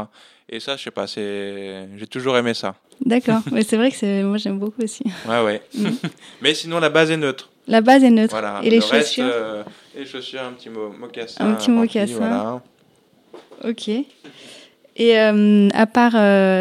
Et 0.48 0.60
ça, 0.60 0.76
je 0.76 0.84
sais 0.84 0.90
pas, 0.90 1.06
c'est, 1.06 1.88
j'ai 1.96 2.06
toujours 2.06 2.36
aimé 2.36 2.54
ça. 2.54 2.76
D'accord, 3.04 3.40
mais 3.52 3.62
c'est 3.62 3.76
vrai 3.76 3.90
que 3.90 3.96
c'est, 3.96 4.22
moi 4.22 4.38
j'aime 4.38 4.58
beaucoup 4.58 4.82
aussi. 4.82 5.04
Ouais, 5.28 5.42
ouais. 5.42 5.62
Mm. 5.74 5.88
mais 6.40 6.54
sinon, 6.54 6.78
la 6.80 6.88
base 6.88 7.10
est 7.10 7.16
neutre. 7.16 7.50
La 7.66 7.80
base 7.80 8.02
est 8.04 8.10
neutre. 8.10 8.32
Voilà. 8.32 8.60
Et 8.62 8.70
les 8.70 8.80
chaussures. 8.80 9.24
Euh, 9.26 9.64
les 9.94 10.06
chaussures, 10.06 10.42
un 10.42 10.52
petit 10.52 10.70
mocassin. 10.70 11.44
Un 11.44 11.54
petit 11.54 11.70
mocassin. 11.70 12.14
Voilà. 12.14 12.62
Ok. 13.64 13.90
Et 14.98 15.18
euh, 15.18 15.68
à 15.74 15.86
part 15.86 16.12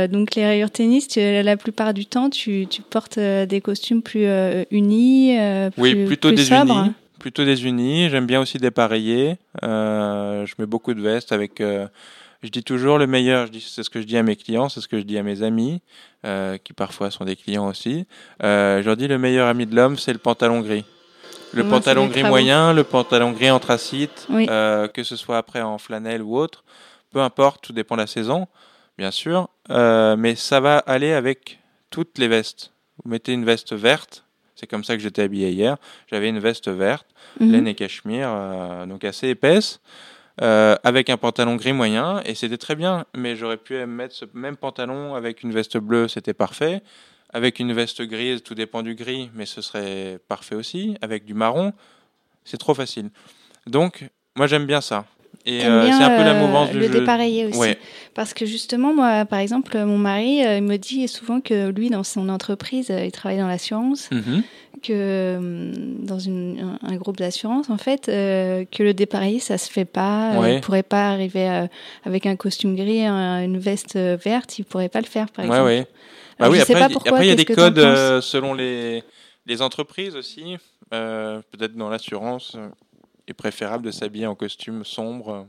donc 0.09 0.35
les 0.35 0.45
rayures 0.45 0.71
tennis, 0.71 1.07
la 1.15 1.57
plupart 1.57 1.93
du 1.93 2.05
temps, 2.05 2.29
tu, 2.29 2.67
tu 2.69 2.81
portes 2.81 3.17
des 3.17 3.61
costumes 3.61 4.01
plus 4.01 4.27
unis, 4.71 5.37
plus, 5.73 5.81
oui, 5.81 6.05
plutôt 6.05 6.29
plus 6.29 6.37
désunis 6.37 6.91
plutôt 7.25 7.43
des 7.43 7.65
unis. 7.65 8.07
J'aime 8.11 8.27
bien 8.27 8.39
aussi 8.39 8.59
dépareiller. 8.59 9.37
Euh, 9.63 10.45
je 10.45 10.53
mets 10.59 10.67
beaucoup 10.67 10.93
de 10.93 11.01
vestes 11.01 11.31
avec. 11.31 11.59
Euh, 11.59 11.87
je 12.43 12.49
dis 12.49 12.61
toujours 12.61 12.99
le 12.99 13.07
meilleur. 13.07 13.47
Je 13.47 13.51
dis 13.51 13.67
c'est 13.67 13.81
ce 13.81 13.89
que 13.89 13.99
je 13.99 14.05
dis 14.05 14.15
à 14.15 14.21
mes 14.21 14.35
clients, 14.35 14.69
c'est 14.69 14.79
ce 14.79 14.87
que 14.87 14.99
je 14.99 15.03
dis 15.03 15.17
à 15.17 15.23
mes 15.23 15.41
amis, 15.41 15.81
euh, 16.23 16.59
qui 16.63 16.73
parfois 16.73 17.09
sont 17.09 17.25
des 17.25 17.35
clients 17.35 17.67
aussi. 17.67 18.05
je 18.41 18.85
leur 18.85 18.95
dis 18.95 19.07
le 19.07 19.17
meilleur 19.17 19.47
ami 19.47 19.65
de 19.65 19.75
l'homme, 19.75 19.97
c'est 19.97 20.13
le 20.13 20.19
pantalon 20.19 20.61
gris. 20.61 20.85
Le 21.51 21.63
pantalon 21.63 22.05
gris 22.05 22.23
moyen, 22.23 22.73
le 22.73 22.83
pantalon 22.83 23.31
gris 23.31 23.49
anthracite, 23.49 24.27
que 24.29 25.03
ce 25.03 25.15
soit 25.15 25.39
après 25.39 25.61
en 25.61 25.79
flanelle 25.79 26.21
ou 26.21 26.37
autre, 26.37 26.63
peu 27.15 27.21
importe, 27.21 27.63
tout 27.63 27.71
dépend 27.71 27.95
de 27.95 28.01
la 28.01 28.07
saison, 28.07 28.49
bien 28.97 29.11
sûr. 29.11 29.47
mais 29.69 30.35
ça 30.35 30.59
va 30.59 30.79
aller 30.79 31.13
avec 31.13 31.59
toutes 31.89 32.17
les 32.17 32.27
vestes. 32.27 32.73
Vous 33.01 33.09
mettez 33.09 33.31
une 33.31 33.45
veste 33.45 33.71
verte, 33.73 34.25
c'est 34.55 34.67
comme 34.67 34.83
ça 34.83 34.95
que 34.95 35.01
j'étais 35.01 35.21
habillé 35.21 35.51
hier. 35.51 35.77
J'avais 36.09 36.29
une 36.29 36.39
veste 36.39 36.69
verte, 36.69 37.07
mhm. 37.39 37.51
laine 37.51 37.67
et 37.67 37.75
cachemire, 37.75 38.29
euh, 38.31 38.85
donc 38.85 39.03
assez 39.03 39.27
épaisse, 39.29 39.81
euh, 40.41 40.75
avec 40.83 41.09
un 41.09 41.17
pantalon 41.17 41.55
gris 41.55 41.73
moyen, 41.73 42.21
et 42.25 42.35
c'était 42.35 42.57
très 42.57 42.75
bien. 42.75 43.05
Mais 43.15 43.35
j'aurais 43.35 43.57
pu 43.57 43.85
mettre 43.85 44.15
ce 44.15 44.25
même 44.33 44.57
pantalon 44.57 45.15
avec 45.15 45.43
une 45.43 45.51
veste 45.51 45.77
bleue, 45.77 46.07
c'était 46.07 46.33
parfait. 46.33 46.81
Avec 47.31 47.59
une 47.59 47.73
veste 47.73 48.01
grise, 48.01 48.43
tout 48.43 48.55
dépend 48.55 48.81
du 48.81 48.95
gris, 48.95 49.29
mais 49.33 49.45
ce 49.45 49.61
serait 49.61 50.19
parfait 50.29 50.55
aussi. 50.55 50.97
Avec 51.01 51.25
du 51.25 51.33
marron, 51.33 51.73
c'est 52.45 52.57
trop 52.57 52.73
facile. 52.73 53.09
Donc, 53.67 54.09
moi 54.37 54.47
j'aime 54.47 54.65
bien 54.65 54.79
ça. 54.79 55.05
Et 55.45 55.63
euh, 55.65 55.85
c'est 55.85 56.03
un 56.03 56.17
peu 56.17 56.23
la 56.23 56.33
mouvance 56.33 56.71
du 56.71 56.79
le 56.79 56.89
dépareiller 56.89 57.45
aussi. 57.45 57.75
Parce 58.13 58.33
que 58.33 58.45
justement, 58.45 58.93
moi, 58.93 59.25
par 59.25 59.39
exemple, 59.39 59.77
mon 59.85 59.97
mari 59.97 60.37
il 60.39 60.63
me 60.63 60.77
dit 60.77 61.07
souvent 61.07 61.41
que 61.41 61.69
lui, 61.69 61.89
dans 61.89 62.03
son 62.03 62.29
entreprise, 62.29 62.89
il 62.89 63.11
travaille 63.11 63.37
dans 63.37 63.47
l'assurance. 63.47 64.09
Mhm 64.11 64.43
que 64.81 65.71
dans 65.99 66.19
une, 66.19 66.77
un 66.81 66.95
groupe 66.95 67.17
d'assurance, 67.17 67.69
en 67.69 67.77
fait, 67.77 68.09
euh, 68.09 68.65
que 68.71 68.83
le 68.83 68.93
dépareiller, 68.93 69.39
ça 69.39 69.57
se 69.57 69.71
fait 69.71 69.85
pas. 69.85 70.33
Euh, 70.33 70.53
il 70.53 70.61
pourrait 70.61 70.83
pas 70.83 71.09
arriver 71.09 71.49
euh, 71.49 71.67
avec 72.03 72.25
un 72.25 72.35
costume 72.35 72.75
gris, 72.75 73.05
une 73.05 73.57
veste 73.57 73.97
verte, 73.97 74.59
il 74.59 74.65
pourrait 74.65 74.89
pas 74.89 75.01
le 75.01 75.07
faire, 75.07 75.29
par 75.29 75.45
exemple. 75.45 75.85
Bah 76.37 76.49
oui, 76.49 76.59
après, 76.59 76.81
après, 76.83 77.25
il 77.25 77.29
y 77.29 77.31
a 77.31 77.35
des 77.35 77.45
codes 77.45 77.79
selon 78.21 78.53
les, 78.53 79.03
les 79.45 79.61
entreprises 79.61 80.15
aussi. 80.15 80.57
Peut-être 80.89 81.75
dans 81.75 81.89
l'assurance, 81.89 82.55
est 83.27 83.33
préférable 83.33 83.85
de 83.85 83.91
s'habiller 83.91 84.27
en 84.27 84.35
costume 84.35 84.83
sombre. 84.83 85.47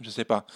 Je 0.00 0.10
sais 0.10 0.24
pas. 0.24 0.46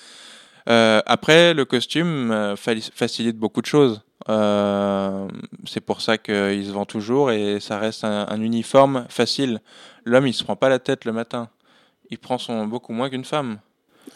après, 0.66 1.54
le 1.54 1.64
costume 1.64 2.54
facilite 2.56 3.36
beaucoup 3.36 3.60
de 3.60 3.66
choses. 3.66 4.02
Euh, 4.28 5.28
c'est 5.66 5.80
pour 5.80 6.02
ça 6.02 6.18
qu'il 6.18 6.66
se 6.66 6.70
vend 6.70 6.84
toujours 6.84 7.30
et 7.30 7.58
ça 7.60 7.78
reste 7.78 8.04
un, 8.04 8.40
uniforme 8.40 9.06
facile. 9.08 9.60
L'homme, 10.04 10.26
il 10.26 10.34
se 10.34 10.44
prend 10.44 10.56
pas 10.56 10.68
la 10.68 10.78
tête 10.78 11.04
le 11.04 11.12
matin. 11.12 11.48
Il 12.10 12.18
prend 12.18 12.38
son 12.38 12.66
beaucoup 12.66 12.92
moins 12.92 13.08
qu'une 13.08 13.24
femme. 13.24 13.58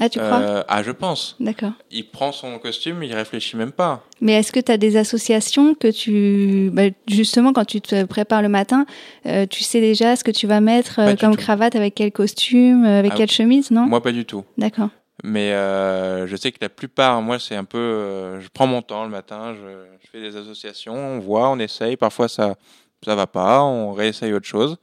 Ah, 0.01 0.09
tu 0.09 0.19
crois 0.19 0.41
euh, 0.41 0.63
Ah, 0.69 0.83
je 0.83 0.91
pense. 0.91 1.37
D'accord. 1.41 1.73
Il 1.91 2.09
prend 2.11 2.33
son 2.33 2.59
costume, 2.59 3.03
il 3.03 3.15
réfléchit 3.15 3.57
même 3.57 3.73
pas. 3.73 4.05
Mais 4.21 4.33
est-ce 4.33 4.53
que 4.53 4.61
tu 4.61 4.73
as 4.73 4.77
des 4.77 4.97
associations 4.97 5.75
que 5.75 5.89
tu. 5.89 6.71
Bah, 6.73 6.85
justement, 7.09 7.53
quand 7.53 7.65
tu 7.65 7.81
te 7.81 8.05
prépares 8.05 8.43
le 8.43 8.49
matin, 8.49 8.87
euh, 9.27 9.47
tu 9.47 9.63
sais 9.63 9.81
déjà 9.81 10.17
ce 10.17 10.25
que 10.25 10.31
tu 10.31 10.47
vas 10.47 10.61
mettre 10.61 11.01
comme 11.21 11.37
cravate, 11.37 11.77
avec 11.77 11.95
quel 11.95 12.13
costume, 12.13 12.85
avec 12.85 13.13
ah, 13.15 13.17
quelle 13.19 13.31
chemise, 13.31 13.71
non? 13.71 13.87
Moi, 13.87 14.03
pas 14.03 14.13
du 14.13 14.25
tout. 14.25 14.45
D'accord. 14.59 14.91
Mais 15.23 15.53
euh, 15.53 16.27
je 16.27 16.37
sais 16.37 16.51
que 16.51 16.59
la 16.61 16.69
plupart, 16.69 17.23
moi, 17.23 17.39
c'est 17.39 17.55
un 17.55 17.65
peu. 17.65 17.79
Euh, 17.79 18.41
je 18.41 18.49
prends 18.53 18.67
mon 18.67 18.83
temps 18.83 19.05
le 19.05 19.11
matin, 19.11 19.55
je, 19.55 19.87
je, 20.03 20.09
fais 20.11 20.21
des 20.21 20.37
associations, 20.37 20.95
on 20.95 21.19
voit, 21.21 21.49
on 21.51 21.59
essaye. 21.59 21.97
Parfois, 21.97 22.29
ça 22.29 22.57
ça 23.05 23.15
va 23.15 23.27
pas, 23.27 23.63
on 23.63 23.93
réessaye 23.93 24.33
autre 24.33 24.47
chose. 24.47 24.77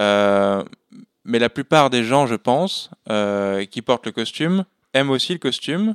Euh, 0.00 0.62
mais 1.28 1.38
la 1.38 1.50
plupart 1.50 1.90
des 1.90 2.04
gens, 2.04 2.26
je 2.26 2.34
pense, 2.34 2.90
euh, 3.10 3.66
qui 3.66 3.82
portent 3.82 4.06
le 4.06 4.12
costume, 4.12 4.64
aiment 4.94 5.10
aussi 5.10 5.34
le 5.34 5.38
costume, 5.38 5.94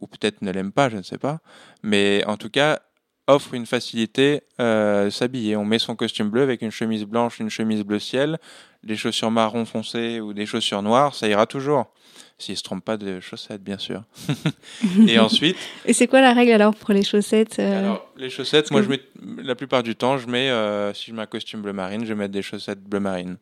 ou 0.00 0.06
peut-être 0.06 0.40
ne 0.40 0.50
l'aiment 0.50 0.72
pas, 0.72 0.88
je 0.88 0.96
ne 0.96 1.02
sais 1.02 1.18
pas. 1.18 1.40
Mais 1.82 2.24
en 2.26 2.38
tout 2.38 2.48
cas, 2.48 2.80
offre 3.26 3.52
une 3.52 3.66
facilité 3.66 4.40
euh, 4.58 5.10
s'habiller. 5.10 5.54
On 5.54 5.66
met 5.66 5.78
son 5.78 5.96
costume 5.96 6.30
bleu 6.30 6.42
avec 6.42 6.62
une 6.62 6.70
chemise 6.70 7.04
blanche, 7.04 7.40
une 7.40 7.50
chemise 7.50 7.84
bleu 7.84 7.98
ciel, 7.98 8.38
des 8.82 8.96
chaussures 8.96 9.30
marron 9.30 9.66
foncé 9.66 10.18
ou 10.18 10.32
des 10.32 10.46
chaussures 10.46 10.82
noires, 10.82 11.14
ça 11.14 11.28
ira 11.28 11.44
toujours. 11.46 11.92
S'il 12.38 12.56
se 12.56 12.62
trompe 12.62 12.84
pas 12.84 12.96
de 12.96 13.20
chaussettes, 13.20 13.62
bien 13.62 13.78
sûr. 13.78 14.04
et 15.06 15.18
ensuite. 15.18 15.58
Et 15.84 15.92
c'est 15.92 16.06
quoi 16.06 16.22
la 16.22 16.32
règle 16.32 16.52
alors 16.52 16.74
pour 16.74 16.94
les 16.94 17.02
chaussettes 17.02 17.58
euh? 17.58 17.80
Alors, 17.80 18.10
les 18.16 18.30
chaussettes, 18.30 18.70
moi, 18.70 18.80
je 18.80 18.88
mets, 18.88 19.00
la 19.42 19.56
plupart 19.56 19.82
du 19.82 19.94
temps, 19.94 20.16
je 20.16 20.26
mets, 20.26 20.48
euh, 20.48 20.94
si 20.94 21.10
je 21.10 21.14
mets 21.14 21.22
un 21.22 21.26
costume 21.26 21.60
bleu 21.60 21.74
marine, 21.74 22.02
je 22.02 22.08
vais 22.08 22.14
mettre 22.14 22.32
des 22.32 22.42
chaussettes 22.42 22.80
bleu 22.80 23.00
marine. 23.00 23.36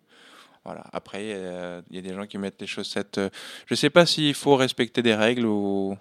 Voilà. 0.67 0.85
Après, 0.93 1.83
il 1.91 1.97
y 1.97 1.99
a 1.99 2.03
des 2.03 2.13
gens 2.13 2.27
qui 2.27 2.39
mettent 2.39 2.61
des 2.61 2.67
chaussettes. 2.67 3.21
je 3.67 3.75
sais 3.75 3.91
pas 3.91 4.05
s'il 4.05 4.35
faut 4.35 4.57
respecter 4.57 5.01
des 5.01 5.15
règles 5.15 5.47
ou 5.47 5.97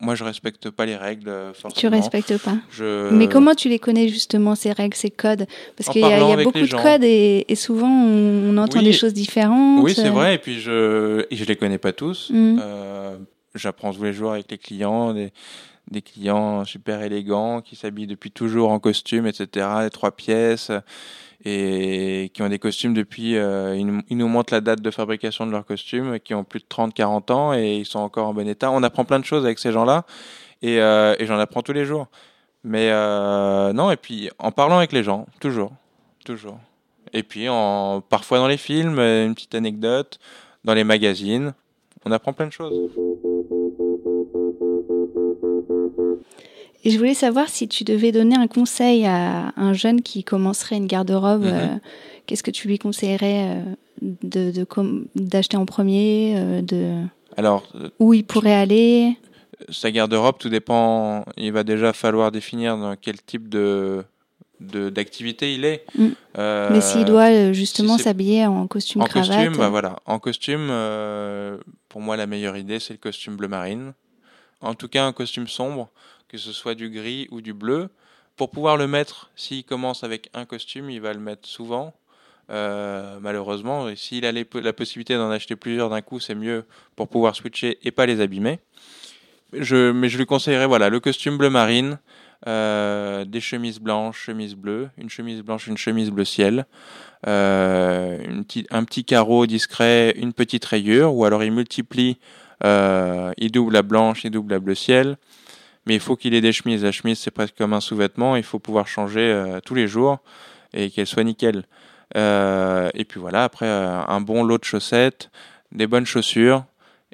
moi, 0.00 0.14
je 0.14 0.22
respecte 0.22 0.70
pas 0.70 0.86
les 0.86 0.96
règles. 0.96 1.28
Euh, 1.28 1.52
forcément. 1.52 1.80
Tu 1.80 1.88
respectes 1.88 2.38
pas. 2.38 2.56
Mais 3.10 3.28
comment 3.28 3.54
tu 3.54 3.68
les 3.68 3.78
connais 3.78 4.08
justement 4.08 4.54
ces 4.54 4.72
règles, 4.72 4.96
ces 4.96 5.10
codes? 5.10 5.46
Parce 5.76 5.90
qu'il 5.90 6.02
y 6.02 6.04
a, 6.04 6.36
beaucoup 6.36 6.60
de 6.60 6.82
codes 6.82 7.04
et, 7.04 7.44
souvent 7.56 7.90
on, 7.90 8.56
entend 8.58 8.82
des 8.82 8.92
choses 8.92 9.14
différentes. 9.14 9.82
Oui, 9.82 9.94
c'est 9.94 10.08
vrai. 10.08 10.36
Et 10.36 10.38
puis 10.38 10.60
je 10.60 11.26
et 11.30 11.36
je 11.36 11.44
les 11.44 11.56
connais 11.56 11.78
pas 11.78 11.92
tous. 11.92 12.30
Mm. 12.30 12.58
Euh, 12.60 13.16
j'apprends 13.54 13.92
tous 13.92 14.04
les 14.04 14.12
jours 14.12 14.32
avec 14.32 14.50
les 14.50 14.58
clients, 14.58 15.12
des, 15.12 15.32
des 15.90 16.02
clients 16.02 16.64
super 16.64 17.02
élégants 17.02 17.60
qui 17.60 17.74
s'habillent 17.74 18.06
depuis 18.06 18.30
toujours 18.30 18.70
en 18.70 18.78
costume, 18.78 19.26
etc. 19.26 19.66
Les 19.82 19.90
trois 19.90 20.12
pièces 20.12 20.70
et 21.44 22.30
qui 22.34 22.42
ont 22.42 22.48
des 22.48 22.58
costumes 22.58 22.94
depuis. 22.94 23.32
Ils, 23.32 23.86
nous 24.10 24.28
montrent 24.28 24.52
la 24.52 24.60
date 24.60 24.82
de 24.82 24.90
fabrication 24.90 25.46
de 25.46 25.52
leurs 25.52 25.64
costumes, 25.64 26.18
qui 26.20 26.34
ont 26.34 26.44
plus 26.44 26.60
de 26.60 26.66
30-40 26.66 27.32
ans 27.32 27.54
et 27.54 27.76
ils 27.76 27.86
sont 27.86 28.00
encore 28.00 28.28
en 28.28 28.34
bon 28.34 28.48
état. 28.48 28.70
On 28.70 28.82
apprend 28.82 29.04
plein 29.04 29.18
de 29.18 29.24
choses 29.24 29.44
avec 29.44 29.58
ces 29.58 29.72
gens-là 29.72 30.04
et, 30.62 30.80
euh, 30.80 31.14
j'en 31.24 31.38
apprends 31.38 31.62
tous 31.62 31.72
les 31.72 31.84
jours. 31.84 32.08
Mais 32.64 32.90
euh, 32.90 33.72
non, 33.72 33.90
et 33.90 33.96
puis 33.96 34.30
en 34.38 34.50
parlant 34.50 34.78
avec 34.78 34.92
les 34.92 35.04
gens, 35.04 35.26
toujours, 35.40 35.72
toujours. 36.24 36.58
Et 37.12 37.22
puis 37.22 37.48
en, 37.48 38.00
parfois 38.00 38.38
dans 38.38 38.48
les 38.48 38.56
films, 38.56 38.98
une 38.98 39.34
petite 39.34 39.54
anecdote, 39.54 40.18
dans 40.64 40.74
les 40.74 40.84
magazines, 40.84 41.54
on 42.04 42.12
apprend 42.12 42.32
plein 42.32 42.46
de 42.46 42.52
choses. 42.52 42.90
Et 46.88 46.90
je 46.90 46.96
voulais 46.96 47.12
savoir 47.12 47.50
si 47.50 47.68
tu 47.68 47.84
devais 47.84 48.12
donner 48.12 48.34
un 48.34 48.46
conseil 48.46 49.04
à 49.04 49.52
un 49.58 49.74
jeune 49.74 50.00
qui 50.00 50.24
commencerait 50.24 50.78
une 50.78 50.86
garde-robe, 50.86 51.42
mhm. 51.42 51.52
euh, 51.52 51.66
qu'est-ce 52.24 52.42
que 52.42 52.50
tu 52.50 52.66
lui 52.66 52.78
conseillerais 52.78 53.58
euh, 54.00 54.12
de, 54.22 54.66
d'acheter 55.14 55.58
en 55.58 55.66
premier, 55.66 56.32
euh, 56.38 56.62
de 56.62 57.04
Alors, 57.36 57.70
où 57.98 58.14
il 58.14 58.24
pourrait 58.24 58.54
aller? 58.54 59.18
Sa 59.68 59.90
garde-robe, 59.90 60.36
tout 60.38 60.48
dépend. 60.48 61.26
Il 61.36 61.52
va 61.52 61.62
déjà 61.62 61.92
falloir 61.92 62.32
définir 62.32 62.78
dans 62.78 62.96
quel 62.96 63.20
type 63.20 63.50
de 63.50 64.02
d'activité 64.60 65.54
il 65.54 65.66
est. 65.66 65.84
Mm. 65.94 66.08
Mais 66.72 66.80
s'il 66.80 67.04
doit 67.04 67.52
justement 67.52 67.98
s'habiller 67.98 68.46
en 68.46 68.66
costume 68.66 69.02
en 69.02 69.04
cravate. 69.04 69.28
costume, 69.28 69.56
bah 69.58 69.68
voilà. 69.68 69.98
En 70.06 70.18
costume, 70.18 70.72
pour 71.90 72.00
moi 72.00 72.16
la 72.16 72.26
meilleure 72.26 72.56
idée 72.56 72.80
c'est 72.80 72.94
le 72.94 72.98
costume 72.98 73.36
bleu 73.36 73.46
marine. 73.46 73.92
En 74.60 74.74
tout 74.74 74.88
cas 74.88 75.04
un 75.04 75.12
costume 75.12 75.46
sombre 75.46 75.90
que 76.28 76.38
ce 76.38 76.52
soit 76.52 76.74
du 76.74 76.90
gris 76.90 77.26
ou 77.30 77.40
du 77.40 77.54
bleu. 77.54 77.88
Pour 78.36 78.50
pouvoir 78.50 78.76
le 78.76 78.86
mettre, 78.86 79.30
s'il 79.34 79.64
commence 79.64 80.04
avec 80.04 80.30
un 80.34 80.44
costume, 80.44 80.90
il 80.90 81.00
va 81.00 81.12
le 81.12 81.18
mettre 81.18 81.48
souvent. 81.48 81.94
Euh, 82.50 83.18
malheureusement, 83.20 83.94
s'il 83.94 84.24
a 84.24 84.32
la 84.32 84.72
possibilité 84.72 85.16
d'en 85.16 85.30
acheter 85.30 85.56
plusieurs 85.56 85.90
d'un 85.90 86.00
coup, 86.00 86.20
c'est 86.20 86.34
mieux 86.34 86.64
pour 86.96 87.08
pouvoir 87.08 87.34
switcher 87.34 87.78
et 87.82 87.90
pas 87.90 88.06
les 88.06 88.20
abîmer. 88.20 88.60
Mais 89.52 89.64
je 90.08 90.18
lui 90.18 90.26
conseillerais 90.26 90.66
voilà, 90.66 90.88
le 90.88 91.00
costume 91.00 91.36
bleu 91.36 91.50
marine, 91.50 91.98
euh, 92.46 93.24
des 93.24 93.40
chemises 93.40 93.80
blanches, 93.80 94.26
chemises 94.26 94.54
bleues, 94.54 94.88
une 94.98 95.10
chemise 95.10 95.42
blanche, 95.42 95.66
une 95.66 95.76
chemise 95.76 96.10
bleu 96.10 96.24
ciel, 96.24 96.66
euh, 97.26 98.42
un 98.70 98.84
petit 98.84 99.04
carreau 99.04 99.46
discret, 99.46 100.14
une 100.16 100.32
petite 100.32 100.64
rayure, 100.64 101.14
ou 101.14 101.24
alors 101.24 101.42
il 101.42 101.52
multiplie, 101.52 102.18
il 102.62 103.50
double 103.50 103.72
la 103.72 103.82
blanche, 103.82 104.24
il 104.24 104.30
double 104.30 104.52
la 104.52 104.60
bleu 104.60 104.74
ciel, 104.74 105.16
mais 105.88 105.94
il 105.94 106.00
faut 106.00 106.16
qu'il 106.16 106.34
ait 106.34 106.42
des 106.42 106.52
chemises. 106.52 106.84
La 106.84 106.92
chemise, 106.92 107.18
c'est 107.18 107.30
presque 107.30 107.56
comme 107.56 107.72
un 107.72 107.80
sous-vêtement. 107.80 108.36
Il 108.36 108.42
faut 108.42 108.58
pouvoir 108.58 108.86
changer 108.86 109.20
euh, 109.20 109.58
tous 109.64 109.74
les 109.74 109.88
jours 109.88 110.18
et 110.74 110.90
qu'elle 110.90 111.06
soit 111.06 111.24
nickel. 111.24 111.64
Euh, 112.14 112.90
et 112.92 113.06
puis 113.06 113.18
voilà, 113.18 113.44
après, 113.44 113.66
euh, 113.66 114.02
un 114.06 114.20
bon 114.20 114.44
lot 114.44 114.58
de 114.58 114.64
chaussettes, 114.64 115.30
des 115.72 115.86
bonnes 115.86 116.04
chaussures, 116.04 116.64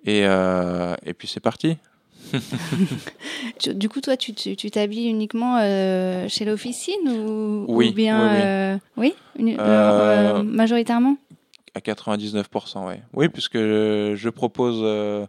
et, 0.05 0.23
et 0.23 1.15
puis 1.17 1.29
c'est 1.29 1.41
parti. 1.41 1.79
du 3.75 3.89
coup, 3.89 4.01
toi, 4.01 4.17
tu 4.17 4.35
t'habilles 4.71 5.09
uniquement 5.09 5.61
chez 6.29 6.45
l'officine 6.45 7.09
ou, 7.09 7.67
oui, 7.69 7.93
bien 7.93 8.81
oui, 8.97 9.15
oui. 9.39 9.57
majoritairement? 10.45 11.17
À 11.75 11.81
99%, 11.81 12.89
oui. 12.89 12.95
Oui, 13.15 13.29
puisque 13.29 13.57
je 13.57 14.29
propose 14.29 15.29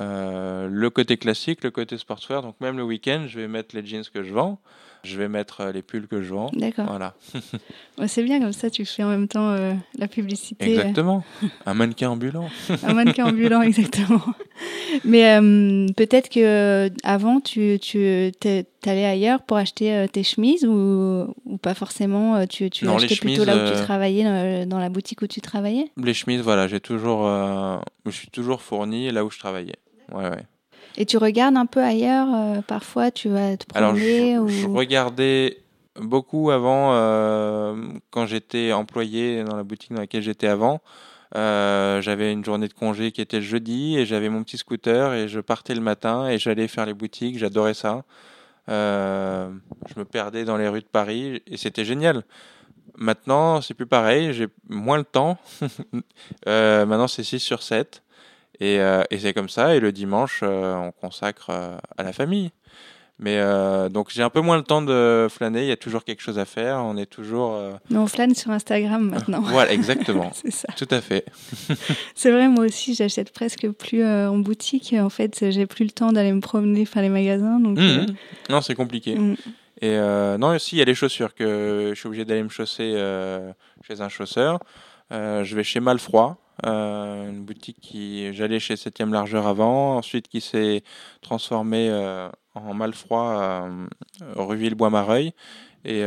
euh, 0.00 0.68
le 0.68 0.90
côté 0.90 1.16
classique, 1.16 1.62
le 1.62 1.70
côté 1.70 1.98
sportswear. 1.98 2.42
Donc 2.42 2.56
même 2.60 2.76
le 2.76 2.82
week-end, 2.82 3.26
je 3.28 3.40
vais 3.40 3.48
mettre 3.48 3.76
les 3.76 3.86
jeans 3.86 4.02
que 4.12 4.22
je 4.22 4.32
vends. 4.32 4.58
Je 5.04 5.18
vais 5.18 5.28
mettre 5.28 5.60
euh, 5.60 5.70
les 5.70 5.82
pulls 5.82 6.08
que 6.08 6.22
je 6.22 6.32
vends. 6.32 6.50
D'accord. 6.54 6.86
Voilà. 6.86 7.14
c'est 8.06 8.22
bien 8.22 8.40
comme 8.40 8.54
ça, 8.54 8.70
tu 8.70 8.86
fais 8.86 9.02
en 9.02 9.10
même 9.10 9.28
temps 9.28 9.50
euh, 9.50 9.74
la 9.98 10.08
publicité. 10.08 10.72
Exactement. 10.72 11.22
Un 11.66 11.74
mannequin 11.74 12.08
ambulant. 12.10 12.48
un 12.82 12.94
mannequin 12.94 13.26
ambulant, 13.26 13.60
exactement. 13.62 14.22
Mais 15.04 15.38
peut-être 15.94 16.30
que 16.30 16.90
avant, 17.04 17.40
tu, 17.40 17.78
tu 17.80 18.32
allais 18.86 19.04
ailleurs 19.04 19.42
pour 19.42 19.58
acheter 19.58 20.06
tes 20.10 20.22
chemises 20.22 20.64
ou, 20.64 21.34
ou 21.44 21.58
pas 21.58 21.74
forcément. 21.74 22.46
Tu, 22.46 22.70
tu 22.70 22.86
non, 22.86 22.96
achetais 22.96 23.16
plutôt 23.16 23.44
là 23.44 23.56
où 23.56 23.76
tu 23.76 23.82
travaillais, 23.82 24.64
dans 24.64 24.78
la 24.78 24.88
boutique 24.88 25.20
où 25.20 25.26
tu 25.26 25.42
travaillais? 25.42 25.90
Les 26.02 26.14
chemises, 26.14 26.40
voilà, 26.40 26.66
j'ai 26.66 26.80
toujours, 26.80 27.28
je 28.06 28.10
suis 28.10 28.28
toujours 28.28 28.62
fourni 28.62 29.10
là 29.10 29.22
où 29.24 29.30
je 29.30 29.38
travaillais. 29.38 29.76
Ouais, 30.12 30.28
ouais. 30.28 30.46
Et 30.96 31.06
tu 31.06 31.16
regardes 31.16 31.56
un 31.56 31.66
peu 31.66 31.82
ailleurs 31.82 32.28
euh, 32.32 32.62
Parfois, 32.62 33.10
tu 33.10 33.28
vas 33.28 33.56
te 33.56 33.66
promener 33.66 34.34
Alors, 34.34 34.48
je, 34.48 34.66
regardais 34.66 35.58
beaucoup 35.96 36.50
avant, 36.50 36.92
euh, 36.92 37.74
quand 38.10 38.26
j'étais 38.26 38.72
employé 38.72 39.44
dans 39.44 39.56
la 39.56 39.64
boutique 39.64 39.92
dans 39.92 40.00
laquelle 40.00 40.22
j'étais 40.22 40.46
avant. 40.46 40.80
Euh, 41.36 42.00
j'avais 42.00 42.32
une 42.32 42.44
journée 42.44 42.68
de 42.68 42.72
congé 42.72 43.10
qui 43.10 43.20
était 43.20 43.38
le 43.38 43.42
jeudi 43.42 43.98
et 43.98 44.06
j'avais 44.06 44.28
mon 44.28 44.44
petit 44.44 44.56
scooter 44.56 45.14
et 45.14 45.26
je 45.26 45.40
partais 45.40 45.74
le 45.74 45.80
matin 45.80 46.28
et 46.28 46.38
j'allais 46.38 46.68
faire 46.68 46.86
les 46.86 46.94
boutiques. 46.94 47.38
J'adorais 47.38 47.74
ça. 47.74 48.04
je 48.68 49.50
me 49.96 50.04
perdais 50.04 50.44
dans 50.44 50.56
les 50.56 50.68
rues 50.68 50.80
de 50.80 50.86
Paris 50.86 51.42
et 51.48 51.56
c'était 51.56 51.84
génial. 51.84 52.22
Maintenant, 52.96 53.60
c'est 53.60 53.74
plus 53.74 53.86
pareil. 53.86 54.32
J'ai 54.32 54.46
moins 54.68 54.98
le 54.98 55.04
temps. 55.04 55.38
maintenant, 56.46 57.08
c'est 57.08 57.24
6 57.24 57.40
sur 57.40 57.64
7. 57.64 58.03
Et, 58.60 58.80
euh, 58.80 59.02
et 59.10 59.18
c'est 59.18 59.32
comme 59.32 59.48
ça. 59.48 59.74
Et 59.74 59.80
le 59.80 59.92
dimanche, 59.92 60.40
euh, 60.42 60.74
on 60.76 60.92
consacre 60.92 61.50
euh, 61.50 61.76
à 61.96 62.02
la 62.02 62.12
famille. 62.12 62.50
Mais 63.20 63.38
donc 63.90 64.08
j'ai 64.10 64.24
un 64.24 64.28
peu 64.28 64.40
moins 64.40 64.56
le 64.56 64.64
temps 64.64 64.82
de 64.82 65.28
flâner. 65.30 65.62
Il 65.62 65.68
y 65.68 65.72
a 65.72 65.76
toujours 65.76 66.02
quelque 66.02 66.20
chose 66.20 66.40
à 66.40 66.44
faire. 66.44 66.78
On 66.78 66.96
est 66.96 67.06
toujours. 67.06 67.56
Mais 67.88 67.96
on 67.96 68.08
flâne 68.08 68.34
sur 68.34 68.50
Instagram 68.50 69.08
maintenant. 69.08 69.40
voilà, 69.40 69.72
exactement. 69.72 70.32
c'est 70.34 70.50
ça. 70.50 70.66
Tout 70.76 70.88
à 70.90 71.00
fait. 71.00 71.24
c'est 72.16 72.32
vrai, 72.32 72.48
moi 72.48 72.64
aussi, 72.64 72.92
j'achète 72.92 73.32
presque 73.32 73.70
plus 73.70 74.04
en 74.04 74.38
boutique. 74.38 74.96
En 74.98 75.10
fait, 75.10 75.48
j'ai 75.52 75.64
plus 75.66 75.84
le 75.84 75.92
temps 75.92 76.10
d'aller 76.10 76.32
me 76.32 76.40
promener, 76.40 76.84
faire 76.86 77.02
les 77.02 77.08
magasins. 77.08 77.60
Donc, 77.60 77.78
mmh. 77.78 78.06
Non, 78.50 78.60
c'est 78.60 78.74
compliqué. 78.74 79.14
Mmh. 79.14 79.36
Et 79.82 79.96
non, 79.96 80.48
aussi, 80.48 80.74
il 80.74 80.78
y 80.80 80.82
a 80.82 80.84
les 80.84 80.96
chaussures 80.96 81.36
que 81.36 81.92
je 81.94 81.98
suis 81.98 82.08
obligé 82.08 82.24
d'aller 82.24 82.42
me 82.42 82.48
chausser 82.48 83.00
chez 83.86 84.00
un 84.00 84.08
chausseur. 84.08 84.58
je 85.12 85.54
vais 85.54 85.62
chez 85.62 85.78
Malfroid. 85.78 86.43
Euh, 86.64 87.30
une 87.30 87.42
boutique 87.42 87.78
qui 87.80 88.32
j'allais 88.32 88.60
chez 88.60 88.76
7 88.76 89.00
largeur 89.00 89.46
avant, 89.46 89.96
ensuite 89.96 90.28
qui 90.28 90.40
s'est 90.40 90.82
transformée 91.20 91.88
euh, 91.90 92.28
en 92.54 92.74
Malfroid 92.74 93.40
euh, 93.40 93.86
rue 94.36 94.56
Villebois-Mareuil. 94.56 95.32
Et 95.84 96.02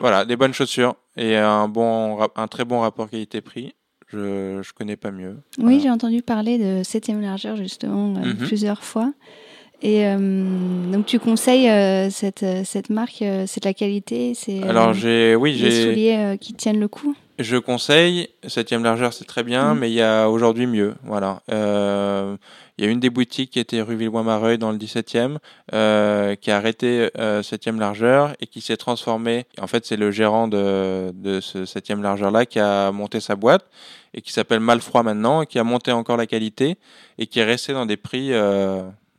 voilà, 0.00 0.24
des 0.24 0.36
bonnes 0.36 0.54
chaussures 0.54 0.94
et 1.16 1.36
un, 1.36 1.68
bon, 1.68 2.26
un 2.36 2.48
très 2.48 2.64
bon 2.64 2.80
rapport 2.80 3.10
qualité-prix. 3.10 3.74
Je 4.08 4.58
ne 4.58 4.72
connais 4.74 4.96
pas 4.96 5.10
mieux. 5.10 5.36
Oui, 5.58 5.80
j'ai 5.80 5.90
entendu 5.90 6.22
parler 6.22 6.58
de 6.58 6.82
7 6.82 7.08
largeur 7.20 7.56
justement 7.56 8.08
mhm. 8.08 8.36
plusieurs 8.36 8.82
fois. 8.82 9.12
Et 9.82 10.04
donc 10.92 11.06
tu 11.06 11.18
conseilles 11.18 12.10
cette, 12.10 12.46
cette 12.64 12.88
marque, 12.88 13.24
c'est 13.46 13.62
de 13.62 13.68
la 13.68 13.74
qualité, 13.74 14.32
c'est 14.34 14.62
Alors 14.62 14.94
j'ai 14.94 15.34
oui, 15.34 15.54
j'ai 15.54 15.70
souliers 15.70 16.38
qui 16.40 16.54
tiennent 16.54 16.80
le 16.80 16.88
coup? 16.88 17.14
Je 17.42 17.56
conseille, 17.56 18.28
septième 18.46 18.84
largeur 18.84 19.12
c'est 19.12 19.24
très 19.24 19.42
bien, 19.42 19.74
mm. 19.74 19.78
mais 19.78 19.90
il 19.90 19.94
y 19.94 20.02
a 20.02 20.28
aujourd'hui 20.28 20.66
mieux. 20.66 20.94
Voilà. 21.02 21.42
Euh, 21.50 22.36
il 22.78 22.84
y 22.84 22.88
a 22.88 22.90
une 22.90 23.00
des 23.00 23.10
boutiques 23.10 23.50
qui 23.50 23.58
était 23.58 23.80
rue 23.80 23.96
Villebois-Mareuil 23.96 24.58
dans 24.58 24.70
le 24.70 24.78
17e, 24.78 25.38
euh, 25.74 26.36
qui 26.36 26.50
a 26.50 26.56
arrêté 26.56 27.10
euh, 27.18 27.42
septième 27.42 27.80
largeur 27.80 28.34
et 28.40 28.46
qui 28.46 28.60
s'est 28.60 28.76
transformé. 28.76 29.46
En 29.60 29.66
fait, 29.66 29.84
c'est 29.84 29.96
le 29.96 30.10
gérant 30.12 30.46
de, 30.46 31.10
de 31.14 31.40
ce 31.40 31.64
septième 31.64 32.02
largeur-là 32.02 32.46
qui 32.46 32.60
a 32.60 32.92
monté 32.92 33.18
sa 33.18 33.34
boîte 33.34 33.66
et 34.14 34.22
qui 34.22 34.32
s'appelle 34.32 34.60
Malfroid 34.60 35.02
maintenant, 35.02 35.42
et 35.42 35.46
qui 35.46 35.58
a 35.58 35.64
monté 35.64 35.90
encore 35.90 36.16
la 36.16 36.26
qualité 36.26 36.78
et 37.18 37.26
qui 37.26 37.40
est 37.40 37.44
resté 37.44 37.72
dans 37.72 37.86
des 37.86 37.96
prix 37.96 38.32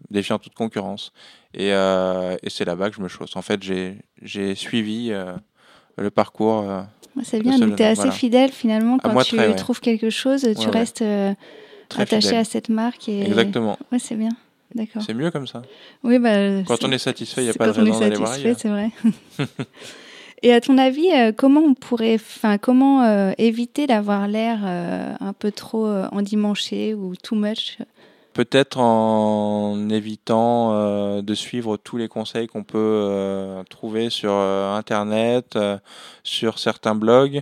défiant 0.09 0.39
toute 0.39 0.53
concurrence. 0.53 1.11
Et, 1.53 1.69
et 1.69 2.49
c'est 2.49 2.65
là-bas 2.65 2.89
que 2.89 2.95
je 2.95 3.01
me 3.01 3.07
chausse. 3.07 3.35
En 3.35 3.41
fait, 3.41 3.61
j'ai 3.63 4.55
suivi 4.55 5.11
le 5.97 6.09
parcours. 6.09 6.65
c'est 7.23 7.39
bien, 7.39 7.59
tu 7.59 7.81
es 7.81 7.85
assez 7.85 8.11
fidèle 8.11 8.51
finalement 8.51 8.97
quand 8.97 9.23
tu 9.23 9.37
trouves 9.55 9.79
quelque 9.79 10.09
chose, 10.09 10.47
tu 10.59 10.69
restes 10.69 11.03
attaché 11.97 12.37
à 12.37 12.43
cette 12.43 12.69
marque. 12.69 13.09
Et... 13.09 13.21
Exactement. 13.23 13.77
Ouais, 13.91 13.99
c'est 13.99 14.15
bien. 14.15 14.29
D'accord. 14.75 15.03
C'est 15.05 15.13
mieux 15.13 15.29
comme 15.29 15.45
ça. 15.45 15.61
Oui, 16.03 16.17
bah, 16.17 16.63
quand 16.63 16.83
on 16.83 16.91
est 16.91 16.97
satisfait, 16.97 17.41
il 17.41 17.45
n'y 17.45 17.51
a 17.51 17.53
pas 17.53 17.67
de 17.67 17.79
raison 17.79 17.99
d'aller 17.99 18.15
voir 18.15 18.31
ailleurs. 18.31 18.55
c'est 18.57 18.69
vrai. 18.69 18.89
Et 20.43 20.51
à 20.51 20.59
ton 20.59 20.77
avis, 20.77 21.09
euh, 21.13 21.31
comment 21.31 21.61
on 21.61 21.73
pourrait, 21.73 22.15
enfin, 22.15 22.57
comment 22.57 23.03
euh, 23.03 23.31
éviter 23.37 23.87
d'avoir 23.87 24.27
l'air 24.27 24.59
euh, 24.65 25.13
un 25.21 25.31
peu 25.31 25.51
trop 25.51 25.87
endimanché 26.11 26.93
ou 26.93 27.15
too 27.15 27.35
much? 27.35 27.77
Peut-être 28.33 28.79
en 28.79 29.89
évitant 29.89 31.21
de 31.21 31.33
suivre 31.33 31.77
tous 31.77 31.97
les 31.97 32.07
conseils 32.07 32.47
qu'on 32.47 32.63
peut 32.63 33.63
trouver 33.69 34.09
sur 34.09 34.31
Internet, 34.31 35.57
sur 36.23 36.57
certains 36.57 36.95
blogs. 36.95 37.41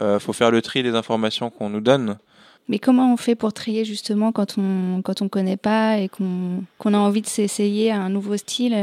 Il 0.00 0.18
faut 0.20 0.32
faire 0.32 0.50
le 0.50 0.60
tri 0.60 0.82
des 0.82 0.94
informations 0.94 1.50
qu'on 1.50 1.68
nous 1.70 1.80
donne. 1.80 2.18
Mais 2.68 2.78
comment 2.78 3.12
on 3.12 3.16
fait 3.16 3.34
pour 3.34 3.52
trier 3.52 3.84
justement 3.84 4.32
quand 4.32 4.56
on 4.58 5.02
quand 5.02 5.22
on 5.22 5.28
connaît 5.28 5.56
pas 5.56 5.98
et 5.98 6.08
qu'on 6.08 6.64
qu'on 6.78 6.94
a 6.94 6.98
envie 6.98 7.22
de 7.22 7.26
s'essayer 7.26 7.90
à 7.90 8.00
un 8.00 8.08
nouveau 8.08 8.36
style 8.36 8.74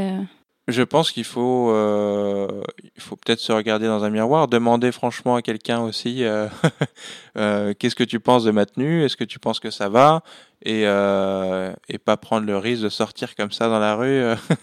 je 0.70 0.82
pense 0.82 1.10
qu'il 1.12 1.24
faut, 1.24 1.70
euh, 1.70 2.62
il 2.96 3.02
faut 3.02 3.16
peut-être 3.16 3.40
se 3.40 3.52
regarder 3.52 3.86
dans 3.86 4.04
un 4.04 4.10
miroir, 4.10 4.48
demander 4.48 4.92
franchement 4.92 5.36
à 5.36 5.42
quelqu'un 5.42 5.80
aussi 5.80 6.24
euh, 6.24 6.46
euh, 7.36 7.74
qu'est-ce 7.78 7.94
que 7.94 8.04
tu 8.04 8.20
penses 8.20 8.44
de 8.44 8.50
ma 8.50 8.66
tenue, 8.66 9.04
est-ce 9.04 9.16
que 9.16 9.24
tu 9.24 9.38
penses 9.38 9.60
que 9.60 9.70
ça 9.70 9.88
va, 9.88 10.22
et, 10.64 10.82
et 10.82 11.98
pas 11.98 12.16
prendre 12.16 12.46
le 12.46 12.56
risque 12.58 12.82
de 12.82 12.88
sortir 12.88 13.34
comme 13.34 13.52
ça 13.52 13.68
dans 13.68 13.78
la 13.78 13.94
rue 13.94 14.22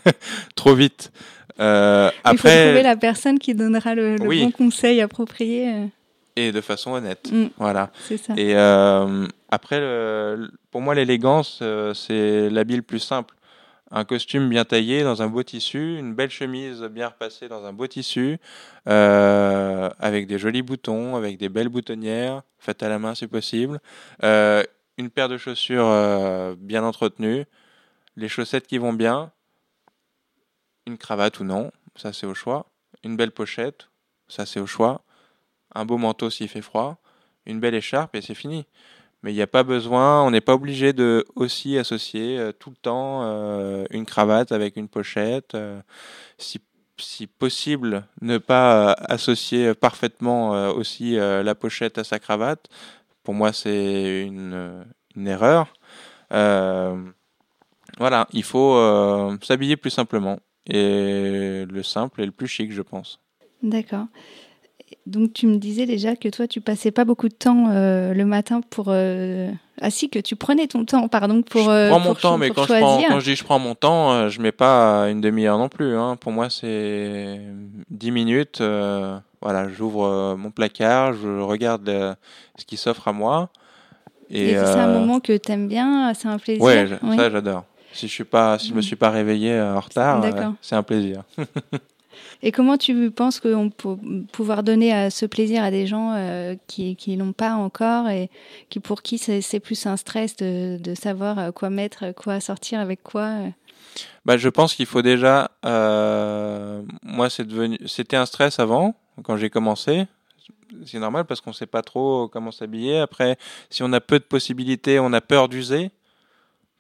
trop 0.56 0.76
vite. 0.76 1.12
après, 1.58 2.12
il 2.26 2.38
faut 2.38 2.48
trouver 2.48 2.84
la 2.84 2.98
personne 2.98 3.40
qui 3.40 3.56
donnera 3.56 3.96
le, 3.96 4.16
bon 4.18 4.52
conseil 4.52 5.02
approprié. 5.02 5.90
Et 6.36 6.52
de 6.52 6.62
façon 6.62 6.92
honnête. 6.92 7.32
Mm. 7.32 7.48
voilà. 7.58 7.90
C'est 8.08 8.18
ça. 8.18 8.34
Et 8.38 8.56
après, 9.50 9.80
le, 9.80 10.52
pour 10.70 10.82
moi, 10.82 10.94
l'élégance, 10.94 11.64
c'est 11.96 12.50
l'habit 12.50 12.76
le 12.76 12.84
plus 12.84 13.00
simple 13.00 13.34
un 13.92 14.06
costume 14.06 14.50
bien 14.50 14.66
taillé 14.66 15.04
dans 15.04 15.22
un 15.22 15.28
beau 15.28 15.44
tissu, 15.44 15.98
une 15.98 16.14
belle 16.14 16.30
chemise 16.30 16.82
bien 16.84 17.08
repassée 17.08 17.48
dans 17.48 17.66
un 17.66 17.74
beau 17.74 17.88
tissu, 17.88 18.38
euh, 18.88 19.90
avec 20.00 20.28
des 20.28 20.38
jolis 20.38 20.62
boutons, 20.62 21.16
avec 21.16 21.38
des 21.38 21.50
belles 21.50 21.70
boutonnières, 21.70 22.44
faites 22.60 22.84
à 22.84 22.90
la 22.90 23.00
main 23.00 23.16
si 23.16 23.28
possible, 23.28 23.80
euh, 24.24 24.64
une 24.98 25.10
paire 25.10 25.30
de 25.30 25.38
chaussures 25.38 25.88
euh, 25.88 26.56
bien 26.58 26.84
entretenues, 26.84 27.46
les 28.16 28.28
chaussettes 28.28 28.68
qui 28.68 28.78
vont 28.78 28.94
bien, 28.94 29.32
une 30.86 30.98
cravate 30.98 31.40
ou 31.40 31.44
non, 31.44 31.72
ça 31.96 32.14
c'est 32.14 32.26
au 32.26 32.34
choix, 32.34 32.66
une 33.04 33.16
belle 33.16 33.32
pochette, 33.32 33.90
ça 34.28 34.46
c'est 34.46 34.60
au 34.60 34.68
choix, 34.68 35.02
un 35.74 35.86
beau 35.86 35.98
manteau 35.98 36.30
s'il 36.30 36.50
fait 36.50 36.62
froid, 36.62 36.98
une 37.46 37.60
belle 37.60 37.76
écharpe 37.76 38.16
et 38.16 38.22
c'est 38.22 38.36
fini. 38.36 38.66
Mais 39.24 39.32
il 39.32 39.36
n'y 39.36 39.42
a 39.42 39.48
pas 39.48 39.64
besoin, 39.64 40.22
on 40.24 40.32
n'est 40.32 40.42
pas 40.42 40.54
obligé 40.54 40.94
de 40.94 41.26
aussi 41.36 41.78
associer 41.78 42.38
euh, 42.38 42.52
tout 42.52 42.70
le 42.70 42.76
temps 42.76 43.22
euh, 43.24 43.86
une 43.90 44.06
cravate 44.06 44.52
avec 44.52 44.78
une 44.78 44.88
pochette. 44.88 45.56
Euh, 45.56 45.82
si, 46.38 46.62
si, 46.98 47.26
possible, 47.26 48.06
ne 48.22 48.38
pas 48.38 48.94
associer 48.94 49.74
parfaitement 49.74 50.70
aussi 50.70 51.16
la 51.16 51.54
pochette 51.54 52.00
à 52.00 52.04
sa 52.04 52.18
cravate. 52.18 52.70
Pour 53.24 53.36
moi, 53.36 53.54
c'est 53.54 54.24
une, 54.26 54.84
une, 55.16 55.28
erreur. 55.28 55.72
voilà, 56.32 58.28
il 58.34 58.44
faut 58.44 59.38
s'habiller 59.44 59.78
plus 59.78 59.92
simplement. 59.92 60.40
Et 60.66 61.66
le 61.70 61.84
simple 61.84 62.22
est 62.22 62.26
le 62.26 62.32
plus 62.32 62.48
chic, 62.48 62.72
je 62.72 62.82
pense. 62.82 63.20
D'accord. 63.62 64.08
Donc 65.06 65.34
tu 65.34 65.48
me 65.48 65.58
disais 65.58 65.86
déjà 65.86 66.16
que 66.16 66.30
toi 66.30 66.48
tu 66.48 66.62
passais 66.62 66.92
pas 66.92 67.04
beaucoup 67.04 67.28
de 67.28 67.34
temps 67.34 67.68
euh, 67.70 68.14
le 68.14 68.26
matin 68.26 68.62
pour 68.70 68.86
euh... 68.88 69.50
ah 69.82 69.90
si 69.90 70.10
que 70.10 70.20
tu 70.20 70.38
prenais 70.38 70.68
ton 70.68 70.86
temps 70.86 71.08
pardon 71.10 71.42
pour 71.42 71.62
je 71.64 71.70
euh, 71.70 71.90
prends 71.90 72.00
mon 72.00 72.14
temps 72.14 72.38
mais 72.38 72.50
quand 72.50 72.64
je, 72.64 72.74
prends, 72.74 73.02
quand 73.08 73.20
je 73.20 73.26
dis 73.26 73.36
je 73.36 73.44
prends 73.44 73.60
mon 73.60 73.76
temps 73.76 74.14
euh, 74.14 74.30
je 74.30 74.42
mets 74.42 74.54
pas 74.54 75.10
une 75.10 75.20
demi-heure 75.20 75.58
non 75.58 75.68
plus 75.68 75.96
hein. 75.96 76.16
pour 76.16 76.32
moi 76.32 76.50
c'est 76.50 77.42
dix 77.90 78.12
minutes 78.12 78.62
voilà 79.42 79.70
j'ouvre 79.70 80.36
mon 80.38 80.52
placard 80.52 81.14
je 81.14 81.40
regarde 81.42 82.18
ce 82.58 82.66
qui 82.66 82.78
s'offre 82.78 83.08
à 83.08 83.14
moi. 83.14 83.50
Et, 84.30 84.56
c'est 84.56 84.58
un 84.58 84.88
moment 84.92 85.22
que 85.22 85.38
tu 85.38 85.52
aimes 85.52 85.70
bien 85.70 86.14
c'est 86.14 86.28
un 86.28 86.38
plaisir. 86.38 86.64
Ouais, 86.64 86.88
ça 87.16 87.30
j'adore. 87.30 87.64
Si 87.94 88.08
je 88.08 88.14
suis 88.14 88.26
pas 88.26 88.60
si 88.60 88.70
je 88.70 88.74
me 88.74 88.82
suis 88.82 88.98
pas 88.98 89.10
réveillé 89.10 89.60
en 89.60 89.80
retard 89.80 90.24
c'est 90.62 90.76
un 90.76 90.84
plaisir 90.84 91.24
Et 92.44 92.52
comment 92.52 92.78
tu 92.78 93.10
penses 93.12 93.40
qu'on 93.40 93.70
peut 93.70 93.98
pouvoir 94.32 94.64
donner 94.64 95.10
ce 95.10 95.26
plaisir 95.26 95.64
à 95.64 95.72
des 95.72 95.88
gens 95.88 96.14
euh, 96.16 96.56
qui 96.68 96.96
qui 96.96 97.16
l'ont 97.16 97.34
pas 97.34 97.54
encore 97.54 98.10
et 98.10 98.30
qui 98.70 98.80
pour 98.80 99.02
qui 99.02 99.18
c'est 99.18 99.60
plus 99.60 99.86
un 99.86 99.98
stress 99.98 100.36
de, 100.36 100.80
savoir 100.96 101.40
euh, 101.40 101.52
quoi 101.52 101.70
mettre, 101.70 102.14
quoi 102.14 102.40
sortir 102.40 102.80
avec 102.80 103.02
quoi 103.04 103.26
euh? 103.26 103.50
bah, 104.26 104.38
je 104.38 104.50
pense 104.50 104.76
qu'il 104.76 104.86
faut 104.86 105.02
déjà. 105.02 105.50
Moi, 105.64 107.30
c'était 107.30 108.18
un 108.18 108.26
stress 108.26 108.60
avant 108.60 108.96
quand 109.24 109.38
j'ai 109.38 109.50
commencé. 109.50 110.06
C'est 110.86 111.00
normal 111.00 111.26
parce 111.26 111.42
qu'on 111.42 111.54
sait 111.54 111.66
pas 111.66 111.82
trop 111.82 112.28
comment 112.28 112.52
s'habiller. 112.52 113.00
Après, 113.00 113.38
si 113.70 113.84
on 113.84 113.94
a 113.94 114.02
peu 114.02 114.20
de 114.20 114.26
possibilités, 114.26 115.00
on 115.00 115.14
a 115.14 115.22
peur 115.22 115.48
d'user 115.48 115.92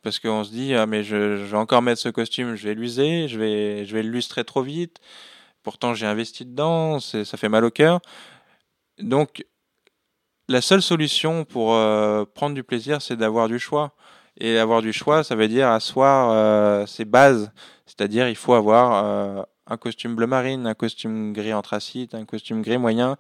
parce 0.04 0.20
qu'on 0.20 0.44
se 0.44 0.52
dit 0.52 0.74
ah 0.74 0.86
mais 0.86 1.04
je, 1.04 1.38
je, 1.38 1.44
vais 1.44 1.58
encore 1.58 1.82
mettre 1.82 2.00
ce 2.00 2.10
costume, 2.10 2.56
je 2.56 2.68
vais 2.68 2.76
l'user, 2.76 3.28
je 3.28 3.40
vais 3.40 3.86
je 3.86 3.94
vais 3.94 4.04
le 4.04 4.10
lustrer 4.10 4.44
trop 4.44 4.62
vite. 4.62 5.00
Pourtant, 5.64 5.94
j'ai 5.94 6.06
investi 6.06 6.46
dedans, 6.46 7.00
ça 7.00 7.26
fait 7.38 7.50
mal 7.50 7.66
au 7.66 7.72
cœur. 7.72 8.00
Donc, 9.00 9.44
la 10.50 10.62
seule 10.62 10.82
solution 10.82 11.44
pour 11.44 11.74
euh, 11.74 12.24
prendre 12.26 12.56
du 12.56 12.64
plaisir, 12.64 13.02
c'est 13.02 13.18
d'avoir 13.18 13.48
du 13.48 13.60
choix. 13.60 13.94
Et 14.40 14.58
avoir 14.58 14.82
du 14.82 14.94
choix, 14.94 15.24
ça 15.24 15.36
veut 15.36 15.48
dire 15.48 15.68
asseoir 15.68 16.30
euh, 16.32 16.86
ses 16.86 17.06
bases. 17.06 17.52
C'est-à-dire, 17.86 18.30
il 18.30 18.36
faut 18.36 18.54
avoir 18.54 19.04
euh, 19.04 19.42
un 19.66 19.78
costume 19.78 20.16
bleu 20.16 20.28
marine, 20.28 20.68
un 20.68 20.74
costume 20.74 21.34
gris 21.34 21.54
anthracite, 21.54 22.14
un 22.14 22.26
costume 22.26 22.62
gris 22.62 22.78
moyen. 22.78 23.18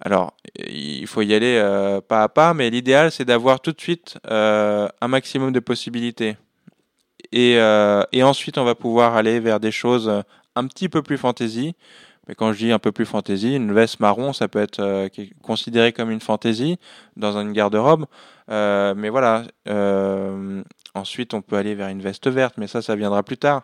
Alors, 0.00 0.34
il 0.56 1.06
faut 1.06 1.20
y 1.20 1.34
aller 1.34 1.60
pas 2.08 2.22
à 2.22 2.28
pas, 2.30 2.54
mais 2.54 2.70
l'idéal, 2.70 3.12
c'est 3.12 3.26
d'avoir 3.26 3.60
tout 3.60 3.72
de 3.72 3.80
suite 3.80 4.16
un 4.24 4.88
maximum 5.06 5.52
de 5.52 5.60
possibilités. 5.60 6.38
Et, 7.30 7.58
et, 8.12 8.22
ensuite, 8.22 8.56
on 8.56 8.64
va 8.64 8.74
pouvoir 8.74 9.16
aller 9.16 9.38
vers 9.38 9.60
des 9.60 9.70
choses 9.70 10.10
un 10.56 10.66
petit 10.66 10.88
peu 10.88 11.02
plus 11.02 11.18
fantaisie. 11.18 11.74
Mais 12.28 12.34
quand 12.36 12.52
je 12.52 12.58
dis 12.58 12.72
un 12.72 12.78
peu 12.78 12.92
plus 12.92 13.04
fantaisie, 13.04 13.56
une 13.56 13.72
veste 13.72 13.98
marron, 13.98 14.32
ça 14.32 14.46
peut 14.46 14.60
être 14.60 14.78
euh, 14.78 15.08
considéré 15.42 15.92
comme 15.92 16.10
une 16.10 16.20
fantaisie 16.20 16.78
dans 17.16 17.36
une 17.40 17.52
garde-robe. 17.52 18.06
Euh, 18.48 18.94
mais 18.96 19.08
voilà. 19.08 19.42
Euh, 19.68 20.62
ensuite, 20.94 21.34
on 21.34 21.42
peut 21.42 21.56
aller 21.56 21.74
vers 21.74 21.88
une 21.88 22.00
veste 22.00 22.28
verte, 22.28 22.54
mais 22.58 22.68
ça, 22.68 22.80
ça 22.80 22.94
viendra 22.94 23.24
plus 23.24 23.38
tard. 23.38 23.62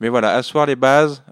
Mais 0.00 0.08
voilà, 0.08 0.34
asseoir 0.34 0.66
les 0.66 0.76
bases, 0.76 1.24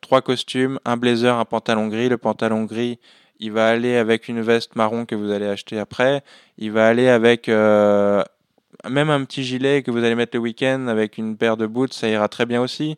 trois 0.00 0.22
costumes, 0.22 0.78
un 0.84 0.96
blazer, 0.96 1.36
un 1.36 1.44
pantalon 1.44 1.88
gris. 1.88 2.08
Le 2.08 2.18
pantalon 2.18 2.64
gris, 2.64 2.98
il 3.40 3.52
va 3.52 3.68
aller 3.68 3.96
avec 3.96 4.28
une 4.28 4.40
veste 4.40 4.74
marron 4.76 5.06
que 5.06 5.14
vous 5.14 5.30
allez 5.30 5.46
acheter 5.46 5.78
après. 5.78 6.22
Il 6.56 6.72
va 6.72 6.86
aller 6.88 7.08
avec 7.08 7.48
même 7.48 9.10
un 9.10 9.24
petit 9.24 9.44
gilet 9.44 9.82
que 9.82 9.90
vous 9.90 9.98
allez 9.98 10.14
mettre 10.14 10.36
le 10.36 10.40
week-end 10.40 10.86
avec 10.86 11.18
une 11.18 11.36
paire 11.36 11.56
de 11.56 11.66
boots, 11.66 11.92
ça 11.92 12.08
ira 12.08 12.28
très 12.28 12.46
bien 12.46 12.62
aussi. 12.62 12.96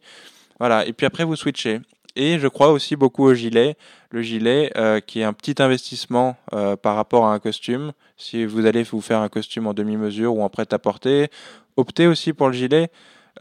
Voilà, 0.60 0.86
et 0.86 0.92
puis 0.92 1.06
après 1.06 1.24
vous 1.24 1.36
switchez. 1.36 1.80
Et 2.16 2.38
je 2.38 2.46
crois 2.46 2.70
aussi 2.70 2.96
beaucoup 2.96 3.24
au 3.24 3.34
gilet. 3.34 3.76
Le 4.10 4.22
gilet 4.22 4.70
euh, 4.76 5.00
qui 5.00 5.20
est 5.20 5.24
un 5.24 5.32
petit 5.32 5.60
investissement 5.62 6.36
euh, 6.52 6.76
par 6.76 6.96
rapport 6.96 7.26
à 7.26 7.32
un 7.32 7.38
costume. 7.38 7.92
Si 8.16 8.44
vous 8.44 8.66
allez 8.66 8.82
vous 8.82 9.00
faire 9.00 9.20
un 9.20 9.28
costume 9.28 9.66
en 9.66 9.74
demi-mesure 9.74 10.34
ou 10.34 10.42
en 10.42 10.50
prêt-à-porter, 10.50 11.28
optez 11.76 12.06
aussi 12.06 12.32
pour 12.32 12.48
le 12.48 12.52
gilet 12.52 12.90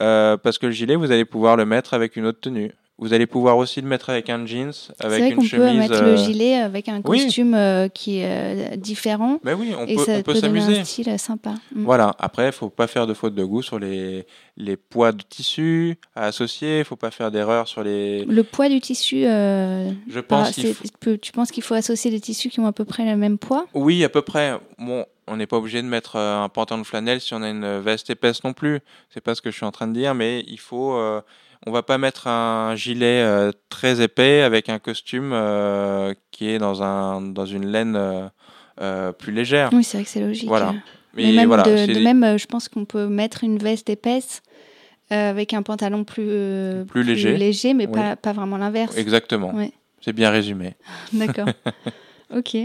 euh, 0.01 0.37
parce 0.37 0.57
que 0.57 0.67
le 0.67 0.71
gilet, 0.71 0.95
vous 0.95 1.11
allez 1.11 1.25
pouvoir 1.25 1.57
le 1.57 1.65
mettre 1.65 1.93
avec 1.93 2.15
une 2.15 2.25
autre 2.25 2.39
tenue. 2.39 2.71
Vous 2.99 3.13
allez 3.13 3.27
pouvoir 3.27 3.57
aussi 3.57 3.79
le 3.79 3.87
mettre 3.87 4.09
avec 4.09 4.29
un 4.29 4.45
jeans, 4.45 4.73
avec 4.99 5.19
vrai 5.19 5.29
une 5.29 5.41
chemise. 5.41 5.71
Peut 5.71 5.77
mettre 5.77 6.03
le 6.03 6.09
euh, 6.09 6.17
gilet 6.17 6.55
avec 6.55 6.89
un 6.89 7.01
costume 7.01 7.53
euh, 7.53 7.87
qui 7.87 8.19
est 8.19 8.73
euh, 8.73 8.75
différent. 8.75 9.39
Mais 9.45 9.53
oui, 9.53 9.73
on 9.77 9.85
et 9.85 9.95
peut, 9.95 10.03
ça 10.03 10.11
on 10.17 10.21
peut 10.21 10.35
s'amuser. 10.35 10.79
un 10.79 10.83
style 10.83 11.17
sympa. 11.17 11.53
Mm. 11.73 11.85
Voilà. 11.85 12.13
Après, 12.19 12.47
il 12.47 12.51
faut 12.51 12.69
pas 12.69 12.87
faire 12.87 13.07
de 13.07 13.13
faute 13.13 13.33
de 13.35 13.43
goût 13.45 13.61
sur 13.61 13.79
les 13.79 14.27
les 14.57 14.75
poids 14.75 15.13
de 15.13 15.23
tissu 15.23 15.95
à 16.13 16.25
associer. 16.25 16.79
Il 16.79 16.85
faut 16.85 16.97
pas 16.97 17.09
faire 17.09 17.31
d'erreur 17.31 17.69
sur 17.69 17.83
les. 17.83 18.25
Le 18.25 18.43
poids 18.43 18.67
du 18.67 18.81
tissu. 18.81 19.21
Je 19.23 20.19
pense. 20.19 20.59
Tu 21.21 21.31
penses 21.31 21.51
qu'il 21.51 21.63
faut 21.63 21.75
associer 21.75 22.11
des 22.11 22.19
tissus 22.19 22.49
qui 22.49 22.59
ont 22.59 22.67
à 22.67 22.73
peu 22.73 22.83
près 22.83 23.05
le 23.05 23.15
même 23.15 23.37
poids? 23.37 23.65
Oui, 23.73 24.03
à 24.03 24.09
peu 24.09 24.23
près. 24.23 24.59
Bon, 24.77 25.05
on 25.25 25.37
n'est 25.37 25.47
pas 25.47 25.57
obligé 25.57 25.81
de 25.81 25.87
mettre 25.87 26.17
un 26.17 26.49
pantalon 26.49 26.81
de 26.81 26.85
flanelle 26.85 27.21
si 27.21 27.33
on 27.33 27.41
a 27.43 27.49
une 27.49 27.79
veste 27.79 28.09
épaisse 28.09 28.43
non 28.43 28.51
plus. 28.51 28.81
C'est 29.09 29.21
pas 29.21 29.35
ce 29.35 29.41
que 29.41 29.51
je 29.51 29.55
suis 29.55 29.65
en 29.65 29.71
train 29.71 29.87
de 29.87 29.93
dire, 29.93 30.13
mais 30.13 30.43
il 30.47 30.59
faut 30.59 30.99
on 31.65 31.71
va 31.71 31.83
pas 31.83 31.97
mettre 31.97 32.27
un 32.27 32.75
gilet 32.75 33.21
euh, 33.21 33.51
très 33.69 34.01
épais 34.01 34.41
avec 34.41 34.69
un 34.69 34.79
costume 34.79 35.31
euh, 35.33 36.13
qui 36.31 36.49
est 36.49 36.57
dans 36.57 36.83
un 36.83 37.21
dans 37.21 37.45
une 37.45 37.67
laine 37.67 37.97
euh, 38.81 39.11
plus 39.11 39.31
légère. 39.31 39.69
Oui, 39.73 39.83
c'est 39.83 39.97
vrai 39.97 40.05
que 40.05 40.09
c'est 40.09 40.21
logique. 40.21 40.47
Voilà. 40.47 40.73
Mais, 41.15 41.31
même, 41.33 41.49
de, 41.49 42.03
même 42.03 42.37
je 42.37 42.45
pense 42.45 42.69
qu'on 42.69 42.85
peut 42.85 43.07
mettre 43.07 43.43
une 43.43 43.57
veste 43.57 43.89
épaisse 43.89 44.41
avec 45.09 45.55
un 45.55 45.63
pantalon 45.63 46.03
plus, 46.03 46.85
plus, 46.87 47.01
léger. 47.03 47.35
léger, 47.35 47.73
mais 47.73 47.87
pas, 47.87 48.15
pas 48.15 48.31
vraiment 48.31 48.57
l'inverse. 48.57 48.95
Exactement. 48.95 49.53
C'est 50.01 50.13
bien 50.13 50.29
résumé. 50.29 50.75
D'accord. 51.13 51.47
ok. 52.35 52.57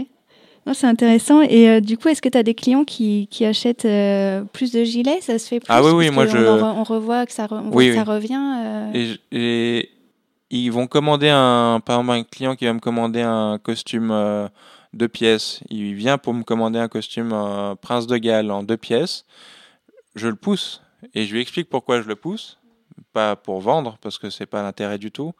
C'est 0.73 0.87
intéressant. 0.87 1.41
Et 1.43 1.69
euh, 1.69 1.79
du 1.79 1.97
coup, 1.97 2.07
est-ce 2.07 2.21
que 2.21 2.29
tu 2.29 2.37
as 2.37 2.43
des 2.43 2.55
clients 2.55 2.85
qui, 2.85 3.27
qui 3.29 3.45
achètent 3.45 3.85
euh, 3.85 4.43
plus 4.51 4.71
de 4.71 4.83
gilets? 4.83 5.21
Ça 5.21 5.37
se 5.37 5.47
fait 5.47 5.59
plus 5.59 5.67
Ah 5.69 5.83
oui, 5.83 5.91
oui, 5.91 6.09
moi 6.09 6.25
je. 6.25 6.37
On, 6.37 6.83
revoit 6.83 7.25
que 7.27 7.31
ça, 7.31 7.47
ça 7.47 8.03
revient. 8.03 8.55
Euh. 8.63 9.15
Et, 9.31 9.91
ils 10.49 10.69
vont 10.69 10.87
commander 10.87 11.29
un. 11.29 11.81
Par 11.85 11.99
exemple, 11.99 12.17
un 12.17 12.23
client 12.23 12.55
qui 12.55 12.65
va 12.65 12.73
me 12.73 12.79
commander 12.79 13.21
un 13.21 13.59
costume 13.59 14.49
deux 14.93 15.07
pièces. 15.07 15.59
Il 15.69 15.93
vient 15.93 16.17
pour 16.17 16.33
me 16.33 16.43
commander 16.43 16.79
un 16.79 16.87
costume 16.87 17.29
Prince 17.81 18.07
de 18.07 18.17
Galles 18.17 18.49
en 18.49 18.63
deux 18.63 18.77
pièces. 18.77 19.25
Je 20.15 20.27
le 20.27 20.35
pousse 20.35 20.81
et 21.13 21.25
je 21.25 21.33
lui 21.33 21.41
explique 21.41 21.69
pourquoi 21.69 22.01
je 22.01 22.07
le 22.07 22.15
pousse. 22.15 22.57
Pas 23.13 23.35
pour 23.35 23.59
vendre, 23.59 23.97
parce 24.01 24.17
que 24.17 24.29
c'est 24.29 24.45
pas 24.45 24.63
l'intérêt 24.63 24.97
du 24.97 25.11
tout. 25.11 25.33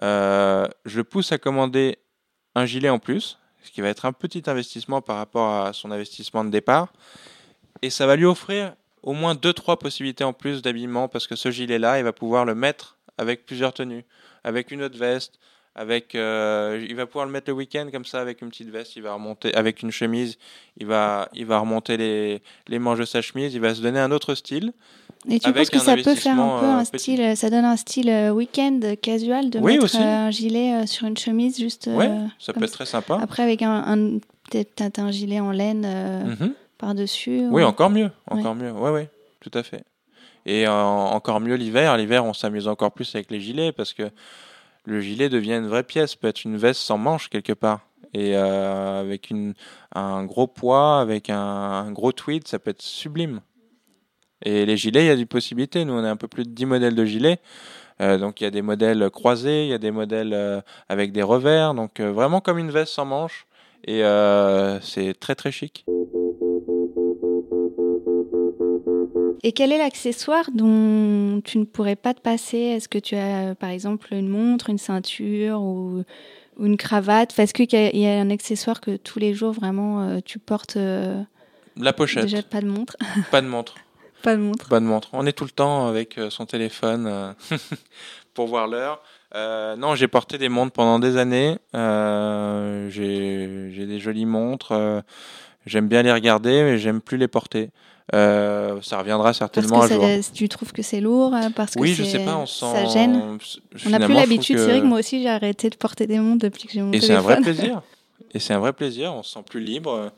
je 0.00 0.66
le 0.96 1.04
pousse 1.04 1.32
à 1.32 1.38
commander 1.38 1.98
un 2.54 2.64
gilet 2.64 2.88
en 2.88 2.98
plus 2.98 3.38
ce 3.66 3.72
qui 3.72 3.80
va 3.80 3.88
être 3.88 4.04
un 4.04 4.12
petit 4.12 4.42
investissement 4.46 5.02
par 5.02 5.16
rapport 5.16 5.66
à 5.66 5.72
son 5.72 5.90
investissement 5.90 6.44
de 6.44 6.50
départ. 6.50 6.92
Et 7.82 7.90
ça 7.90 8.06
va 8.06 8.16
lui 8.16 8.24
offrir 8.24 8.74
au 9.02 9.12
moins 9.12 9.34
2-3 9.34 9.78
possibilités 9.78 10.24
en 10.24 10.32
plus 10.32 10.62
d'habillement 10.62 11.08
parce 11.08 11.26
que 11.26 11.36
ce 11.36 11.50
gilet-là, 11.50 11.98
il 11.98 12.04
va 12.04 12.12
pouvoir 12.12 12.44
le 12.44 12.54
mettre 12.54 12.96
avec 13.18 13.46
plusieurs 13.46 13.72
tenues, 13.72 14.04
avec 14.44 14.70
une 14.70 14.82
autre 14.82 14.98
veste, 14.98 15.38
avec, 15.74 16.14
euh, 16.14 16.84
il 16.88 16.96
va 16.96 17.06
pouvoir 17.06 17.26
le 17.26 17.32
mettre 17.32 17.50
le 17.50 17.54
week-end 17.54 17.88
comme 17.92 18.04
ça 18.04 18.20
avec 18.20 18.40
une 18.40 18.48
petite 18.48 18.70
veste, 18.70 18.96
il 18.96 19.02
va 19.02 19.12
remonter 19.12 19.54
avec 19.54 19.82
une 19.82 19.90
chemise, 19.90 20.38
il 20.78 20.86
va, 20.86 21.28
il 21.34 21.44
va 21.44 21.58
remonter 21.58 21.96
les, 21.98 22.42
les 22.66 22.78
manches 22.78 22.98
de 22.98 23.04
sa 23.04 23.20
chemise, 23.20 23.54
il 23.54 23.60
va 23.60 23.74
se 23.74 23.82
donner 23.82 24.00
un 24.00 24.10
autre 24.10 24.34
style. 24.34 24.72
Et 25.28 25.40
tu 25.40 25.52
penses 25.52 25.70
que 25.70 25.78
ça 25.78 25.96
peut 25.96 26.14
faire 26.14 26.38
un 26.38 26.60
peu 26.60 26.66
un 26.66 26.80
euh, 26.80 26.84
style, 26.84 27.36
ça 27.36 27.50
donne 27.50 27.64
un 27.64 27.76
style 27.76 28.10
euh, 28.10 28.30
week-end 28.30 28.80
casual 29.00 29.50
de 29.50 29.58
mettre 29.58 29.96
un 29.96 30.30
gilet 30.30 30.86
sur 30.86 31.06
une 31.06 31.16
chemise 31.16 31.58
juste. 31.58 31.88
Oui, 31.92 32.06
ça 32.38 32.52
peut 32.52 32.64
être 32.64 32.72
très 32.72 32.86
sympa. 32.86 33.18
Après 33.20 33.42
avec 33.42 33.62
un, 33.62 34.18
peut-être 34.50 34.98
un 34.98 35.10
gilet 35.10 35.40
en 35.40 35.50
laine 35.50 35.86
mhm. 36.26 36.52
par 36.78 36.94
dessus. 36.94 37.46
Oui, 37.50 37.62
encore 37.64 37.90
mieux, 37.90 38.10
encore 38.30 38.54
mieux. 38.54 38.72
Oui, 38.72 38.90
oui, 38.90 39.02
tout 39.40 39.56
à 39.56 39.62
fait. 39.62 39.84
Et 40.44 40.68
encore 40.68 41.40
mieux 41.40 41.56
l'hiver. 41.56 41.96
L'hiver, 41.96 42.24
on 42.24 42.32
s'amuse 42.32 42.68
encore 42.68 42.92
plus 42.92 43.14
avec 43.14 43.30
les 43.30 43.40
gilets 43.40 43.72
parce 43.72 43.92
que 43.92 44.10
le 44.84 45.00
gilet 45.00 45.28
devient 45.28 45.54
une 45.54 45.66
vraie 45.66 45.82
pièce, 45.82 46.14
peut 46.14 46.28
être 46.28 46.44
une 46.44 46.56
veste 46.56 46.80
sans 46.80 46.98
manche 46.98 47.28
quelque 47.28 47.52
part. 47.52 47.80
Et 48.14 48.34
euh, 48.34 49.00
avec 49.00 49.30
une, 49.30 49.54
un 49.94 50.24
gros 50.24 50.46
poids, 50.46 51.00
avec 51.00 51.28
un, 51.28 51.90
gros 51.92 52.12
tweed, 52.12 52.48
ça 52.48 52.58
peut 52.58 52.70
être 52.70 52.82
sublime. 52.82 53.40
Et 54.42 54.66
les 54.66 54.76
gilets, 54.76 55.04
il 55.04 55.08
y 55.08 55.10
a 55.10 55.16
des 55.16 55.26
possibilités. 55.26 55.84
Nous, 55.84 55.92
on 55.92 56.04
a 56.04 56.10
un 56.10 56.16
peu 56.16 56.28
plus 56.28 56.44
de 56.44 56.50
10 56.50 56.66
modèles 56.66 56.94
de 56.94 57.04
gilets. 57.04 57.38
Euh, 58.02 58.18
donc 58.18 58.42
il 58.42 58.44
y 58.44 58.46
a 58.46 58.50
des 58.50 58.60
modèles 58.60 59.08
croisés, 59.08 59.64
il 59.64 59.68
y 59.68 59.72
a 59.72 59.78
des 59.78 59.90
modèles 59.90 60.34
euh, 60.34 60.60
avec 60.90 61.12
des 61.12 61.22
revers. 61.22 61.72
Donc 61.72 62.00
vraiment 62.00 62.40
comme 62.40 62.58
une 62.58 62.70
veste 62.70 62.92
sans 62.92 63.06
manche. 63.06 63.46
Et 63.86 64.02
c'est 64.82 65.14
très 65.18 65.34
très 65.36 65.52
chic. 65.52 65.86
Et 69.46 69.52
quel 69.52 69.70
est 69.70 69.78
l'accessoire 69.78 70.50
dont 70.52 71.40
tu 71.44 71.58
ne 71.58 71.64
pourrais 71.64 71.94
pas 71.94 72.14
te 72.14 72.20
passer? 72.20 72.58
Est-ce 72.58 72.88
que 72.88 72.98
tu 72.98 73.14
as, 73.14 73.54
par 73.54 73.70
exemple, 73.70 74.12
une 74.12 74.28
montre, 74.28 74.70
une 74.70 74.78
ceinture 74.78 75.60
ou, 75.60 76.02
une 76.58 76.76
cravate? 76.76 77.38
Est-ce 77.38 77.54
qu'il 77.54 77.68
y, 77.72 78.06
a 78.06 78.18
un 78.18 78.30
accessoire 78.30 78.80
que 78.80 78.96
tous 78.96 79.20
les 79.20 79.34
jours, 79.34 79.52
vraiment, 79.52 80.02
euh, 80.02 80.18
tu 80.24 80.40
portes 80.40 80.76
euh, 80.76 81.22
La 81.76 81.92
pochette. 81.92 82.24
Déjà, 82.24 82.42
pas 82.42 82.60
de 82.60 82.66
montre 82.66 82.96
Pas 83.30 83.40
de 83.40 83.46
montre. 83.46 83.76
Pas 84.26 84.36
de 84.36 84.40
montre. 84.40 84.68
Pas 84.68 84.80
de 84.80 84.84
montre. 84.84 85.08
On 85.12 85.26
est 85.26 85.32
tout 85.32 85.44
le 85.44 85.50
temps 85.50 85.86
avec 85.86 86.18
euh, 86.18 86.30
son 86.30 86.46
téléphone 86.46 87.34
pour 88.34 88.48
voir 88.48 88.66
l'heure. 88.66 89.02
non, 89.78 89.94
j'ai 89.94 90.08
porté 90.08 90.38
des 90.38 90.48
montres 90.48 90.72
pendant 90.72 90.98
des 90.98 91.16
années. 91.16 91.56
j'ai 91.74 93.86
des 93.86 93.98
jolies 93.98 94.26
montres. 94.26 95.02
j'aime 95.64 95.88
bien 95.88 96.02
les 96.02 96.12
regarder, 96.12 96.62
mais 96.62 96.78
j'aime 96.78 97.00
plus 97.00 97.16
les 97.16 97.28
porter. 97.28 97.70
Euh, 98.14 98.80
ça 98.82 98.98
reviendra 98.98 99.32
certainement 99.32 99.80
parce 99.80 99.88
que 99.88 99.94
un 99.94 100.22
jour. 100.22 100.32
Tu 100.32 100.48
trouves 100.48 100.72
que 100.72 100.82
c'est 100.82 101.00
lourd 101.00 101.34
euh, 101.34 101.48
parce 101.54 101.74
que 101.74 101.80
oui, 101.80 101.92
je 101.92 102.04
sais 102.04 102.24
pas, 102.24 102.36
on 102.36 102.46
sent. 102.46 102.66
Ça 102.72 102.86
gêne. 102.86 103.38
On 103.84 103.90
n'a 103.90 103.98
plus 103.98 104.14
l'habitude. 104.14 104.58
C'est 104.58 104.64
vrai 104.64 104.80
que 104.80 104.86
moi 104.86 105.00
aussi 105.00 105.22
j'ai 105.22 105.28
arrêté 105.28 105.70
de 105.70 105.76
porter 105.76 106.06
des 106.06 106.18
montres 106.18 106.44
depuis 106.44 106.66
que 106.66 106.72
j'ai 106.72 106.82
mon 106.82 106.92
Et 106.92 107.00
c'est 107.00 107.14
un 107.14 107.20
vrai 107.20 107.40
plaisir. 107.40 107.82
Et 108.32 108.38
c'est 108.38 108.54
un 108.54 108.58
vrai 108.58 108.72
plaisir. 108.72 109.12
On 109.12 109.22
se 109.22 109.32
sent 109.32 109.44
plus 109.48 109.60
libre. 109.60 110.12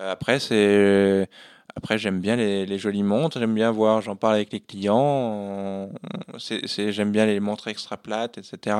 Euh, 0.00 0.12
après, 0.12 0.38
c'est 0.38 1.28
après 1.76 1.98
j'aime 1.98 2.20
bien 2.20 2.36
les, 2.36 2.66
les, 2.66 2.78
jolies 2.78 3.02
montres. 3.02 3.38
J'aime 3.38 3.54
bien 3.54 3.70
voir. 3.70 4.00
J'en 4.00 4.16
parle 4.16 4.34
avec 4.34 4.52
les 4.52 4.60
clients. 4.60 5.90
C'est, 6.38 6.92
j'aime 6.92 7.12
bien 7.12 7.26
les 7.26 7.40
montres 7.40 7.68
extra 7.68 7.96
plates, 7.96 8.38
etc. 8.38 8.76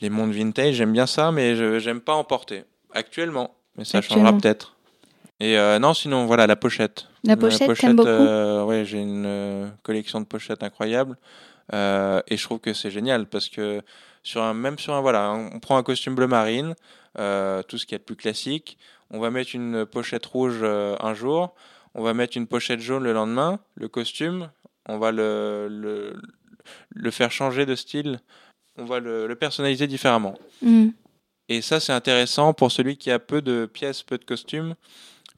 Les 0.00 0.10
montres 0.10 0.34
vintage, 0.34 0.74
j'aime 0.74 0.92
bien 0.92 1.06
ça, 1.06 1.32
mais 1.32 1.56
je 1.56 1.78
j'aime 1.78 2.00
pas 2.00 2.14
en 2.14 2.24
porter 2.24 2.64
actuellement. 2.92 3.54
Mais 3.76 3.84
ça 3.84 4.00
changera 4.00 4.32
peut-être. 4.32 4.76
Et 5.40 5.56
euh, 5.56 5.78
non, 5.78 5.94
sinon, 5.94 6.26
voilà, 6.26 6.46
la 6.46 6.56
pochette. 6.56 7.06
La 7.24 7.36
pochette, 7.36 7.72
t'aimes 7.74 7.96
beaucoup 7.96 8.08
euh, 8.08 8.64
Ouais, 8.64 8.84
j'ai 8.84 8.98
une 8.98 9.26
euh, 9.26 9.68
collection 9.82 10.20
de 10.20 10.26
pochettes 10.26 10.62
incroyable. 10.62 11.16
Euh, 11.72 12.20
et 12.28 12.36
je 12.36 12.44
trouve 12.44 12.58
que 12.58 12.72
c'est 12.72 12.90
génial 12.90 13.26
parce 13.26 13.48
que 13.48 13.82
sur 14.22 14.42
un, 14.42 14.54
même 14.54 14.78
sur 14.78 14.94
un, 14.94 15.00
voilà, 15.00 15.32
on 15.32 15.60
prend 15.60 15.76
un 15.76 15.82
costume 15.82 16.14
bleu 16.14 16.26
marine, 16.26 16.74
tout 17.14 17.78
ce 17.78 17.86
qui 17.86 17.94
est 17.94 17.98
plus 17.98 18.16
classique. 18.16 18.78
On 19.10 19.20
va 19.20 19.30
mettre 19.30 19.54
une 19.54 19.86
pochette 19.86 20.26
rouge 20.26 20.62
un 20.62 21.14
jour. 21.14 21.54
On 21.94 22.02
va 22.02 22.14
mettre 22.14 22.36
une 22.36 22.46
pochette 22.46 22.80
jaune 22.80 23.04
le 23.04 23.12
lendemain. 23.12 23.58
Le 23.74 23.88
costume, 23.88 24.50
on 24.86 24.98
va 24.98 25.12
le, 25.12 25.68
le, 25.70 26.20
le 26.90 27.10
faire 27.10 27.32
changer 27.32 27.66
de 27.66 27.74
style. 27.74 28.20
On 28.76 28.84
va 28.84 29.00
le, 29.00 29.26
le 29.26 29.34
personnaliser 29.34 29.86
différemment. 29.86 30.38
Mm. 30.62 30.88
Et 31.48 31.62
ça, 31.62 31.80
c'est 31.80 31.92
intéressant 31.92 32.52
pour 32.52 32.70
celui 32.70 32.96
qui 32.96 33.10
a 33.10 33.18
peu 33.18 33.40
de 33.40 33.66
pièces, 33.66 34.02
peu 34.02 34.18
de 34.18 34.24
costumes. 34.24 34.74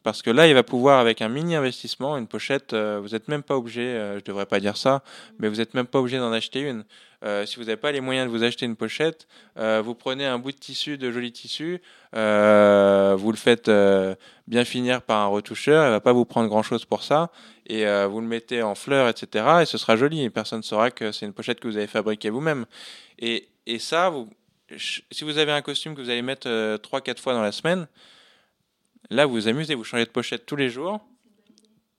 Parce 0.02 0.22
que 0.22 0.30
là, 0.30 0.46
il 0.48 0.54
va 0.54 0.62
pouvoir, 0.62 0.98
avec 0.98 1.20
un 1.20 1.28
mini 1.28 1.54
investissement, 1.54 2.16
une 2.16 2.26
pochette, 2.26 2.72
euh, 2.72 3.00
vous 3.02 3.10
n'êtes 3.10 3.28
même 3.28 3.42
pas 3.42 3.56
obligé, 3.56 3.82
euh, 3.82 4.12
je 4.12 4.16
ne 4.16 4.20
devrais 4.22 4.46
pas 4.46 4.58
dire 4.58 4.78
ça, 4.78 5.02
mais 5.38 5.48
vous 5.48 5.56
n'êtes 5.56 5.74
même 5.74 5.86
pas 5.86 5.98
obligé 5.98 6.16
d'en 6.16 6.32
acheter 6.32 6.60
une. 6.60 6.84
Euh, 7.22 7.44
si 7.44 7.56
vous 7.56 7.64
n'avez 7.64 7.76
pas 7.76 7.92
les 7.92 8.00
moyens 8.00 8.26
de 8.26 8.34
vous 8.34 8.42
acheter 8.42 8.64
une 8.64 8.76
pochette, 8.76 9.28
vous 9.56 9.94
prenez 9.94 10.24
un 10.24 10.38
bout 10.38 10.52
de 10.52 10.56
tissu, 10.56 10.96
de 10.96 11.10
joli 11.10 11.32
tissu, 11.32 11.82
vous 12.14 12.18
le 13.30 13.36
faites 13.36 13.70
bien 14.46 14.64
finir 14.64 15.02
par 15.02 15.20
un 15.20 15.26
retoucheur, 15.26 15.84
il 15.84 15.88
ne 15.88 15.92
va 15.92 16.00
pas 16.00 16.14
vous 16.14 16.24
prendre 16.24 16.48
grand-chose 16.48 16.86
pour 16.86 17.02
ça, 17.02 17.30
et 17.66 17.84
vous 18.06 18.22
le 18.22 18.26
mettez 18.26 18.62
en 18.62 18.74
fleurs, 18.74 19.06
etc., 19.06 19.44
et 19.60 19.66
ce 19.66 19.76
sera 19.76 19.96
joli, 19.96 20.22
et 20.22 20.30
personne 20.30 20.60
ne 20.60 20.64
saura 20.64 20.90
que 20.90 21.12
c'est 21.12 21.26
une 21.26 21.34
pochette 21.34 21.60
que 21.60 21.68
vous 21.68 21.76
avez 21.76 21.86
fabriquée 21.86 22.30
vous-même. 22.30 22.64
Et, 23.18 23.48
et 23.66 23.78
ça, 23.78 24.10
si 24.78 25.24
vous 25.24 25.36
avez 25.36 25.52
un 25.52 25.60
costume 25.60 25.94
que 25.94 26.00
vous 26.00 26.08
allez 26.08 26.22
mettre 26.22 26.48
3-4 26.48 27.18
fois 27.18 27.34
dans 27.34 27.42
la 27.42 27.52
semaine, 27.52 27.86
Là, 29.08 29.26
vous 29.26 29.34
vous 29.34 29.48
amusez, 29.48 29.74
vous 29.74 29.84
changez 29.84 30.04
de 30.04 30.10
pochette 30.10 30.46
tous 30.46 30.56
les 30.56 30.68
jours. 30.68 31.00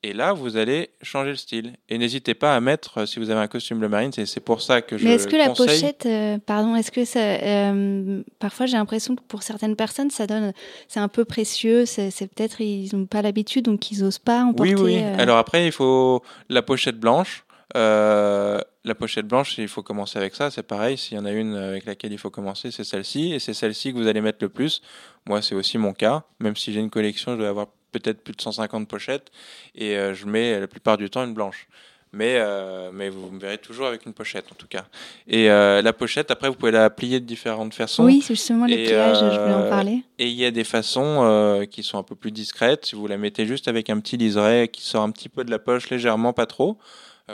Et 0.03 0.13
là, 0.13 0.33
vous 0.33 0.57
allez 0.57 0.89
changer 1.03 1.29
le 1.29 1.35
style. 1.35 1.73
Et 1.87 1.99
n'hésitez 1.99 2.33
pas 2.33 2.55
à 2.55 2.59
mettre, 2.59 2.99
euh, 2.99 3.05
si 3.05 3.19
vous 3.19 3.29
avez 3.29 3.39
un 3.39 3.47
costume 3.47 3.77
bleu 3.77 3.87
marine, 3.87 4.11
c'est 4.11 4.39
pour 4.39 4.61
ça 4.63 4.81
que 4.81 4.97
je. 4.97 5.03
Mais 5.03 5.13
est-ce 5.13 5.27
que 5.27 5.35
la 5.35 5.49
pochette, 5.49 6.07
euh, 6.07 6.39
pardon, 6.43 6.75
est-ce 6.75 6.91
que 6.91 7.05
ça, 7.05 7.19
euh, 7.19 8.23
parfois 8.39 8.65
j'ai 8.65 8.77
l'impression 8.77 9.15
que 9.15 9.21
pour 9.21 9.43
certaines 9.43 9.75
personnes, 9.75 10.09
ça 10.09 10.25
donne, 10.25 10.53
c'est 10.87 10.99
un 10.99 11.07
peu 11.07 11.23
précieux. 11.23 11.85
C'est 11.85 12.11
peut-être 12.33 12.61
ils 12.61 12.89
n'ont 12.93 13.05
pas 13.05 13.21
l'habitude, 13.21 13.65
donc 13.65 13.91
ils 13.91 14.01
n'osent 14.01 14.17
pas 14.17 14.43
en 14.43 14.53
porter. 14.53 14.73
Oui, 14.73 14.97
oui. 14.97 15.03
Alors 15.19 15.37
après, 15.37 15.67
il 15.67 15.71
faut 15.71 16.23
la 16.49 16.63
pochette 16.63 16.99
blanche. 16.99 17.45
La 17.75 18.95
pochette 18.95 19.27
blanche, 19.27 19.57
il 19.57 19.67
faut 19.67 19.83
commencer 19.83 20.17
avec 20.17 20.35
ça. 20.35 20.49
C'est 20.51 20.63
pareil. 20.63 20.97
S'il 20.97 21.17
y 21.17 21.19
en 21.19 21.25
a 21.25 21.31
une 21.31 21.55
avec 21.55 21.85
laquelle 21.85 22.11
il 22.11 22.17
faut 22.17 22.29
commencer, 22.29 22.71
c'est 22.71 22.83
celle-ci. 22.83 23.33
Et 23.33 23.39
c'est 23.39 23.53
celle-ci 23.53 23.93
que 23.93 23.97
vous 23.97 24.07
allez 24.07 24.21
mettre 24.21 24.39
le 24.41 24.49
plus. 24.49 24.81
Moi, 25.27 25.41
c'est 25.41 25.55
aussi 25.55 25.77
mon 25.77 25.93
cas. 25.93 26.23
Même 26.39 26.55
si 26.55 26.73
j'ai 26.73 26.79
une 26.79 26.89
collection, 26.89 27.33
je 27.33 27.37
dois 27.37 27.49
avoir 27.49 27.67
peut-être 27.91 28.23
plus 28.23 28.33
de 28.33 28.41
150 28.41 28.87
pochettes. 28.87 29.31
Et 29.75 29.97
euh, 29.97 30.13
je 30.13 30.25
mets 30.25 30.59
la 30.59 30.67
plupart 30.67 30.97
du 30.97 31.09
temps 31.09 31.23
une 31.23 31.33
blanche. 31.33 31.67
Mais, 32.13 32.35
euh, 32.39 32.91
mais 32.93 33.07
vous 33.07 33.31
me 33.31 33.39
verrez 33.39 33.57
toujours 33.57 33.87
avec 33.87 34.05
une 34.05 34.11
pochette 34.11 34.45
en 34.51 34.55
tout 34.55 34.67
cas. 34.67 34.83
Et 35.27 35.49
euh, 35.49 35.81
la 35.81 35.93
pochette, 35.93 36.29
après, 36.29 36.49
vous 36.49 36.55
pouvez 36.55 36.73
la 36.73 36.89
plier 36.89 37.21
de 37.21 37.25
différentes 37.25 37.73
façons. 37.73 38.03
Oui, 38.03 38.21
c'est 38.21 38.35
justement 38.35 38.65
les 38.65 38.83
pliages, 38.83 39.19
je 39.19 39.39
voulais 39.39 39.53
en 39.53 39.69
parler. 39.69 40.03
Et 40.19 40.27
il 40.27 40.35
y 40.35 40.43
a 40.43 40.51
des 40.51 40.65
façons 40.65 41.65
qui 41.71 41.83
sont 41.83 41.97
un 41.97 42.03
peu 42.03 42.15
plus 42.15 42.31
discrètes. 42.31 42.87
Si 42.87 42.95
vous 42.95 43.07
la 43.07 43.17
mettez 43.17 43.45
juste 43.45 43.69
avec 43.69 43.89
un 43.89 43.97
petit 44.01 44.17
liseré 44.17 44.67
qui 44.67 44.81
sort 44.81 45.03
un 45.03 45.11
petit 45.11 45.29
peu 45.29 45.45
de 45.45 45.51
la 45.51 45.59
poche 45.59 45.89
légèrement, 45.89 46.33
pas 46.33 46.47
trop, 46.47 46.77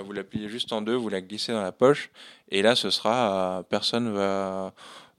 vous 0.01 0.11
la 0.13 0.23
pliez 0.23 0.49
juste 0.49 0.71
en 0.73 0.81
deux, 0.81 0.95
vous 0.95 1.09
la 1.09 1.21
glissez 1.21 1.51
dans 1.51 1.61
la 1.61 1.71
poche. 1.71 2.09
Et 2.49 2.61
là, 2.61 2.75
ce 2.75 2.89
sera, 2.89 3.63
personne 3.69 4.11
va 4.13 4.73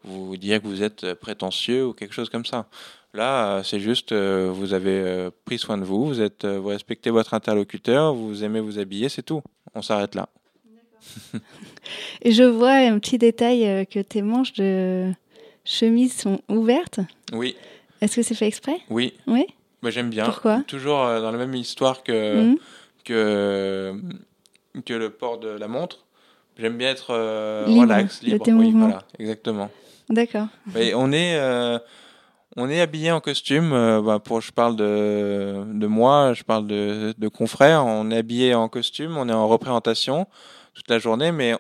vous 0.05 0.37
dire 0.37 0.63
que 0.63 0.67
vous 0.67 0.83
êtes 0.83 1.15
prétentieux 1.15 1.87
ou 1.87 1.93
quelque 1.93 2.15
chose 2.15 2.31
comme 2.31 2.45
ça. 2.45 2.67
Là, 3.15 3.63
c'est 3.65 3.81
juste, 3.81 4.13
euh, 4.13 4.51
vous 4.53 4.75
avez 4.75 4.91
euh, 5.01 5.31
pris 5.45 5.59
soin 5.59 5.79
de 5.79 5.85
vous, 5.85 6.07
vous, 6.07 6.21
êtes, 6.21 6.45
euh, 6.45 6.59
vous 6.59 6.69
respectez 6.69 7.11
votre 7.11 7.33
interlocuteur, 7.35 8.15
vous 8.15 8.45
aimez 8.45 8.61
vous 8.61 8.79
habiller, 8.79 9.09
c'est 9.09 9.23
tout. 9.23 9.43
On 9.75 9.81
s'arrête 9.83 10.15
là. 10.15 10.29
Et 12.23 12.33
je 12.33 12.43
vois 12.43 12.73
un 12.75 12.99
petit 12.99 13.19
détail 13.19 13.87
que 13.87 14.01
tes 14.01 14.21
manches 14.23 14.53
de 14.55 15.11
chemise 15.65 16.15
sont 16.17 16.41
ouvertes. 16.49 17.01
Oui. 17.33 17.57
Est-ce 18.01 18.17
que 18.17 18.23
c'est 18.23 18.35
fait 18.35 18.47
exprès? 18.47 18.79
Oui. 18.91 19.15
Oui? 19.27 19.47
Bah, 19.83 19.91
J'aime 19.91 20.11
bien. 20.11 20.25
Pourquoi? 20.25 20.63
Toujours 20.67 21.01
euh, 21.05 21.21
dans 21.21 21.31
la 21.31 21.39
même 21.39 21.55
histoire 21.55 22.03
que, 22.03 22.43
Mhm. 22.51 22.59
que, 23.05 24.01
que 24.83 24.95
le 24.95 25.11
port 25.11 25.39
de 25.39 25.49
la 25.49 25.69
montre. 25.69 26.05
J'aime 26.59 26.77
bien 26.77 26.91
être 26.91 27.09
euh, 27.11 27.67
Libre 27.67 27.83
relax, 27.83 28.21
de 28.21 28.27
libre. 28.31 28.45
oui, 28.49 28.73
voilà, 28.73 28.99
exactement. 29.19 29.71
D'accord. 30.11 30.47
On 30.75 31.13
est, 31.13 31.37
euh, 31.37 31.79
on 32.57 32.69
est 32.69 32.81
habillé 32.81 33.13
en 33.13 33.21
costume. 33.21 33.73
euh, 33.73 34.01
bah, 34.03 34.19
pour, 34.19 34.41
je 34.41 34.51
parle 34.53 34.75
de, 34.75 35.63
de 35.73 35.87
moi, 35.87 36.33
je 36.35 36.43
parle 36.43 36.67
de, 36.67 37.15
de 37.17 37.29
confrères. 37.29 37.85
On 37.87 38.11
est 38.11 38.17
habillé 38.19 38.55
en 38.55 38.69
costume, 38.69 39.17
on 39.17 39.29
est 39.29 39.33
en 39.33 39.47
représentation 39.47 40.27
toute 40.75 40.89
la 40.91 40.99
journée, 40.99 41.31
mais 41.31 41.55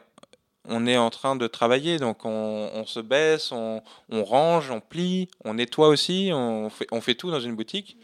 on 0.68 0.86
est 0.86 0.96
en 0.96 1.10
train 1.10 1.36
de 1.36 1.46
travailler. 1.46 1.98
Donc 1.98 2.24
on, 2.24 2.70
on 2.74 2.84
se 2.86 3.00
baisse, 3.00 3.52
on, 3.52 3.82
on 4.10 4.24
range, 4.24 4.70
on 4.70 4.80
plie, 4.80 5.28
on 5.44 5.54
nettoie 5.54 5.88
aussi, 5.88 6.30
on 6.32 6.70
fait, 6.70 6.86
on 6.90 7.00
fait 7.00 7.14
tout 7.14 7.30
dans 7.30 7.40
une 7.40 7.54
boutique. 7.54 7.96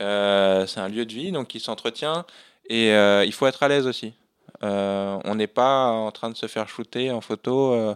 Euh, 0.00 0.66
c'est 0.66 0.80
un 0.80 0.88
lieu 0.88 1.06
de 1.06 1.12
vie, 1.14 1.32
donc 1.32 1.48
qui 1.48 1.60
s'entretient. 1.60 2.26
Et 2.68 2.92
euh, 2.92 3.24
il 3.24 3.32
faut 3.32 3.46
être 3.46 3.62
à 3.62 3.68
l'aise 3.68 3.86
aussi. 3.86 4.12
Euh, 4.62 5.18
on 5.24 5.34
n'est 5.34 5.46
pas 5.46 5.86
en 5.88 6.10
train 6.10 6.30
de 6.30 6.36
se 6.36 6.46
faire 6.46 6.68
shooter 6.68 7.10
en 7.10 7.20
photo. 7.20 7.72
euh, 7.72 7.94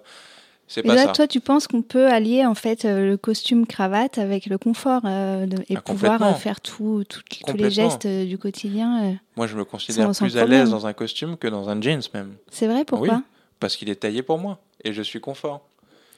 c'est 0.68 0.84
Et 0.84 0.88
pas 0.88 0.94
là, 0.94 1.04
ça. 1.06 1.12
toi, 1.12 1.26
tu 1.26 1.40
penses 1.40 1.66
qu'on 1.66 1.82
peut 1.82 2.06
allier 2.06 2.46
en 2.46 2.54
fait 2.54 2.84
euh, 2.84 3.08
le 3.10 3.16
costume 3.16 3.66
cravate 3.66 4.18
avec 4.18 4.46
le 4.46 4.56
confort 4.58 5.02
euh, 5.04 5.46
de- 5.46 5.62
et 5.68 5.76
Ah, 5.76 5.80
pouvoir 5.80 6.22
euh, 6.22 6.34
faire 6.34 6.60
tout, 6.60 7.02
tout- 7.08 7.22
tous 7.46 7.56
les 7.56 7.70
gestes 7.70 8.06
euh, 8.06 8.24
du 8.24 8.38
quotidien. 8.38 9.04
euh. 9.04 9.12
Moi, 9.36 9.46
je 9.48 9.56
me 9.56 9.64
considère 9.64 10.10
plus 10.12 10.36
à 10.36 10.44
l'aise 10.46 10.70
dans 10.70 10.86
un 10.86 10.92
costume 10.92 11.36
que 11.36 11.48
dans 11.48 11.68
un 11.68 11.80
jeans 11.80 12.02
même. 12.14 12.34
C'est 12.50 12.68
vrai, 12.68 12.84
pourquoi 12.84 13.16
Oui. 13.16 13.20
Parce 13.58 13.76
qu'il 13.76 13.88
est 13.90 13.96
taillé 13.96 14.22
pour 14.22 14.38
moi 14.38 14.58
et 14.84 14.92
je 14.92 15.02
suis 15.02 15.20
confort. 15.20 15.60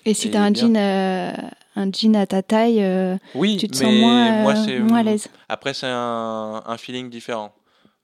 Et 0.04 0.14
si 0.14 0.30
tu 0.30 0.36
as 0.36 0.42
un 0.42 0.50
bien. 0.50 0.66
jean, 0.66 0.76
euh, 0.76 1.32
un 1.76 1.90
jean 1.92 2.14
à 2.16 2.26
ta 2.26 2.42
taille, 2.42 2.82
euh, 2.82 3.16
Oui, 3.34 3.56
tu 3.56 3.68
te 3.68 3.78
mais 3.78 3.84
sens 3.84 3.94
moins, 3.94 4.26
euh, 4.32 4.42
moi, 4.42 4.54
c'est 4.56 4.78
moins 4.80 4.98
à 4.98 5.02
l'aise. 5.04 5.28
Après, 5.48 5.72
c'est 5.74 5.86
un, 5.88 6.62
un 6.66 6.76
feeling 6.76 7.08
différent. 7.08 7.52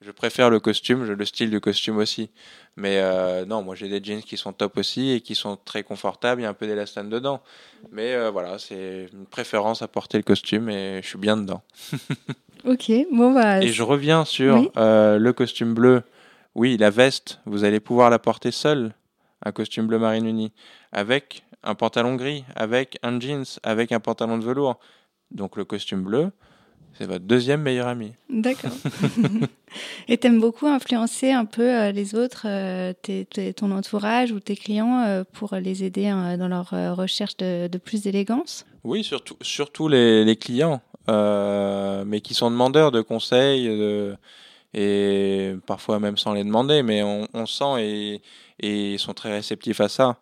Je 0.00 0.12
préfère 0.12 0.48
le 0.48 0.60
costume, 0.60 1.04
le 1.04 1.24
style 1.24 1.50
du 1.50 1.60
costume 1.60 1.96
aussi. 1.96 2.30
Mais 2.76 2.98
euh, 3.00 3.44
non, 3.44 3.62
moi 3.62 3.74
j'ai 3.74 3.88
des 3.88 4.02
jeans 4.02 4.22
qui 4.22 4.36
sont 4.36 4.52
top 4.52 4.76
aussi 4.78 5.10
et 5.10 5.20
qui 5.20 5.34
sont 5.34 5.56
très 5.56 5.82
confortables. 5.82 6.40
Il 6.40 6.44
y 6.44 6.46
a 6.46 6.50
un 6.50 6.54
peu 6.54 6.68
d'élastane 6.68 7.08
dedans. 7.08 7.42
Mais 7.90 8.14
euh, 8.14 8.30
voilà, 8.30 8.58
c'est 8.60 9.08
une 9.12 9.26
préférence 9.26 9.82
à 9.82 9.88
porter 9.88 10.16
le 10.16 10.22
costume 10.22 10.68
et 10.70 11.00
je 11.02 11.08
suis 11.08 11.18
bien 11.18 11.36
dedans. 11.36 11.62
Ok, 12.64 12.90
bon 13.12 13.32
bah. 13.32 13.62
Et 13.62 13.68
je 13.68 13.84
reviens 13.84 14.24
sur 14.24 14.56
Oui. 14.56 14.70
euh, 14.76 15.16
le 15.16 15.32
costume 15.32 15.74
bleu. 15.74 16.02
Oui, 16.56 16.76
la 16.76 16.90
veste, 16.90 17.38
vous 17.46 17.62
allez 17.62 17.78
pouvoir 17.78 18.10
la 18.10 18.18
porter 18.18 18.50
seule, 18.50 18.94
un 19.44 19.52
costume 19.52 19.86
bleu 19.86 20.00
marine 20.00 20.26
uni, 20.26 20.52
avec 20.90 21.44
un 21.62 21.76
pantalon 21.76 22.16
gris, 22.16 22.44
avec 22.56 22.98
un 23.04 23.20
jeans, 23.20 23.44
avec 23.62 23.92
un 23.92 24.00
pantalon 24.00 24.38
de 24.38 24.44
velours. 24.44 24.80
Donc 25.30 25.56
le 25.56 25.64
costume 25.64 26.02
bleu, 26.02 26.32
c'est 26.94 27.06
votre 27.06 27.24
deuxième 27.24 27.62
meilleur 27.62 27.88
ami. 27.88 28.12
D'accord. 28.30 28.72
Et 30.08 30.16
t'aimes 30.16 30.40
beaucoup 30.40 30.66
influencer 30.66 31.30
un 31.30 31.44
peu 31.44 31.62
euh, 31.62 31.92
les 31.92 32.14
autres, 32.14 32.46
euh, 32.46 32.92
ton 33.56 33.70
entourage 33.70 34.32
ou 34.32 34.40
tes 34.40 34.56
clients 34.56 35.02
euh, 35.06 35.24
pour 35.32 35.54
les 35.56 35.84
aider 35.84 36.06
euh, 36.10 36.36
dans 36.36 36.48
leur 36.48 36.70
recherche 36.96 37.36
de, 37.36 37.68
de 37.68 37.78
plus 37.78 38.02
d'élégance? 38.02 38.64
Oui, 38.84 39.04
surtout, 39.04 39.36
surtout 39.42 39.88
les, 39.88 40.24
les 40.24 40.36
clients, 40.36 40.80
euh, 41.10 42.04
mais 42.06 42.20
qui 42.20 42.34
sont 42.34 42.50
demandeurs 42.50 42.90
de 42.90 43.02
conseils, 43.02 43.66
de- 43.68 44.16
et 44.74 45.54
parfois 45.66 45.98
même 45.98 46.16
sans 46.16 46.32
les 46.34 46.44
demander, 46.44 46.82
mais 46.82 47.02
on, 47.02 47.26
on 47.34 47.46
sent 47.46 47.80
et, 47.80 48.22
et 48.60 48.92
ils 48.94 48.98
sont 48.98 49.14
très 49.14 49.32
réceptifs 49.32 49.80
à 49.80 49.88
ça. 49.88 50.18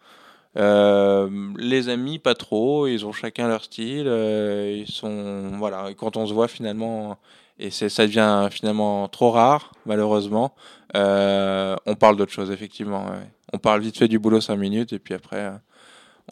Euh, 0.57 1.29
les 1.59 1.89
amis, 1.89 2.19
pas 2.19 2.35
trop, 2.35 2.87
ils 2.87 3.05
ont 3.05 3.13
chacun 3.13 3.49
leur 3.49 3.65
style, 3.65 4.07
euh, 4.07 4.85
ils 4.87 4.91
sont, 4.91 5.53
voilà, 5.59 5.89
quand 5.97 6.17
on 6.17 6.27
se 6.27 6.33
voit 6.33 6.49
finalement, 6.49 7.19
et 7.59 7.71
ça 7.71 8.07
devient 8.07 8.49
finalement 8.51 9.09
trop 9.09 9.31
rare, 9.31 9.73
malheureusement, 9.85 10.55
euh, 10.95 11.77
on 11.87 11.95
parle 11.95 12.17
d'autre 12.17 12.33
chose, 12.33 12.51
effectivement. 12.51 13.07
On 13.53 13.59
parle 13.59 13.83
vite 13.83 13.99
fait 13.99 14.09
du 14.09 14.19
boulot 14.19 14.41
cinq 14.41 14.57
minutes, 14.57 14.93
et 14.93 14.99
puis 14.99 15.15
après, 15.15 15.53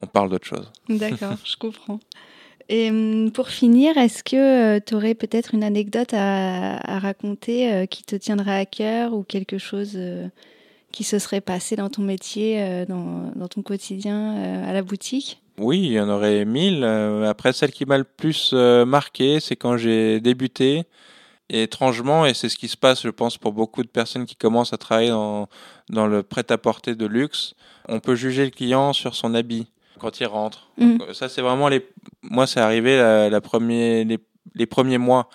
on 0.00 0.06
parle 0.06 0.30
d'autre 0.30 0.46
chose. 0.46 0.72
D'accord, 0.88 1.36
je 1.44 1.56
comprends. 1.56 2.00
Et 2.70 2.88
hum, 2.88 3.30
pour 3.30 3.50
finir, 3.50 3.98
est-ce 3.98 4.24
que 4.24 4.78
tu 4.78 4.94
aurais 4.94 5.14
peut-être 5.14 5.52
une 5.52 5.64
anecdote 5.64 6.14
à, 6.14 6.96
à 6.96 6.98
raconter 6.98 7.86
qui 7.90 8.04
te 8.04 8.16
tiendrait 8.16 8.58
à 8.58 8.64
cœur 8.64 9.12
ou 9.12 9.22
quelque 9.22 9.58
chose 9.58 9.98
qui 10.94 11.02
se 11.02 11.18
serait 11.18 11.40
passé 11.40 11.74
dans 11.74 11.90
ton 11.90 12.02
métier, 12.02 12.62
euh, 12.62 12.86
dans, 12.86 13.32
dans 13.34 13.48
ton 13.48 13.62
quotidien 13.62 14.36
euh, 14.36 14.70
à 14.70 14.72
la 14.72 14.82
boutique 14.82 15.42
Oui, 15.58 15.80
il 15.80 15.92
y 15.92 16.00
en 16.00 16.08
aurait 16.08 16.44
mille. 16.44 16.84
Euh, 16.84 17.28
après, 17.28 17.52
celle 17.52 17.72
qui 17.72 17.84
m'a 17.84 17.98
le 17.98 18.04
plus 18.04 18.52
marqué, 18.52 19.40
c'est 19.40 19.56
quand 19.56 19.76
j'ai 19.76 20.20
débuté. 20.20 20.84
Et 21.50 21.64
étrangement, 21.64 22.24
et 22.24 22.32
c'est 22.32 22.48
ce 22.48 22.56
qui 22.56 22.68
se 22.68 22.76
passe, 22.76 23.02
je 23.02 23.10
pense, 23.10 23.36
pour 23.36 23.52
beaucoup 23.52 23.82
de 23.82 23.88
personnes 23.88 24.24
qui 24.24 24.34
commencent 24.34 24.72
à 24.72 24.78
travailler 24.78 25.10
dans, 25.10 25.48
dans 25.90 26.06
le 26.06 26.22
prêt-à-porter 26.22 26.94
de 26.94 27.04
luxe, 27.04 27.54
on 27.86 28.00
peut 28.00 28.14
juger 28.14 28.44
le 28.44 28.50
client 28.50 28.94
sur 28.94 29.14
son 29.14 29.34
habit 29.34 29.66
quand 29.98 30.20
il 30.20 30.26
rentre. 30.26 30.70
Mm. 30.78 30.96
Donc, 30.96 31.08
ça, 31.12 31.28
c'est 31.28 31.42
vraiment 31.42 31.68
les. 31.68 31.86
Moi, 32.22 32.46
c'est 32.46 32.60
arrivé 32.60 32.96
la, 32.96 33.28
la 33.28 33.40
premier, 33.42 34.04
les, 34.04 34.18
les 34.54 34.66
premiers 34.66 34.96
mois. 34.96 35.28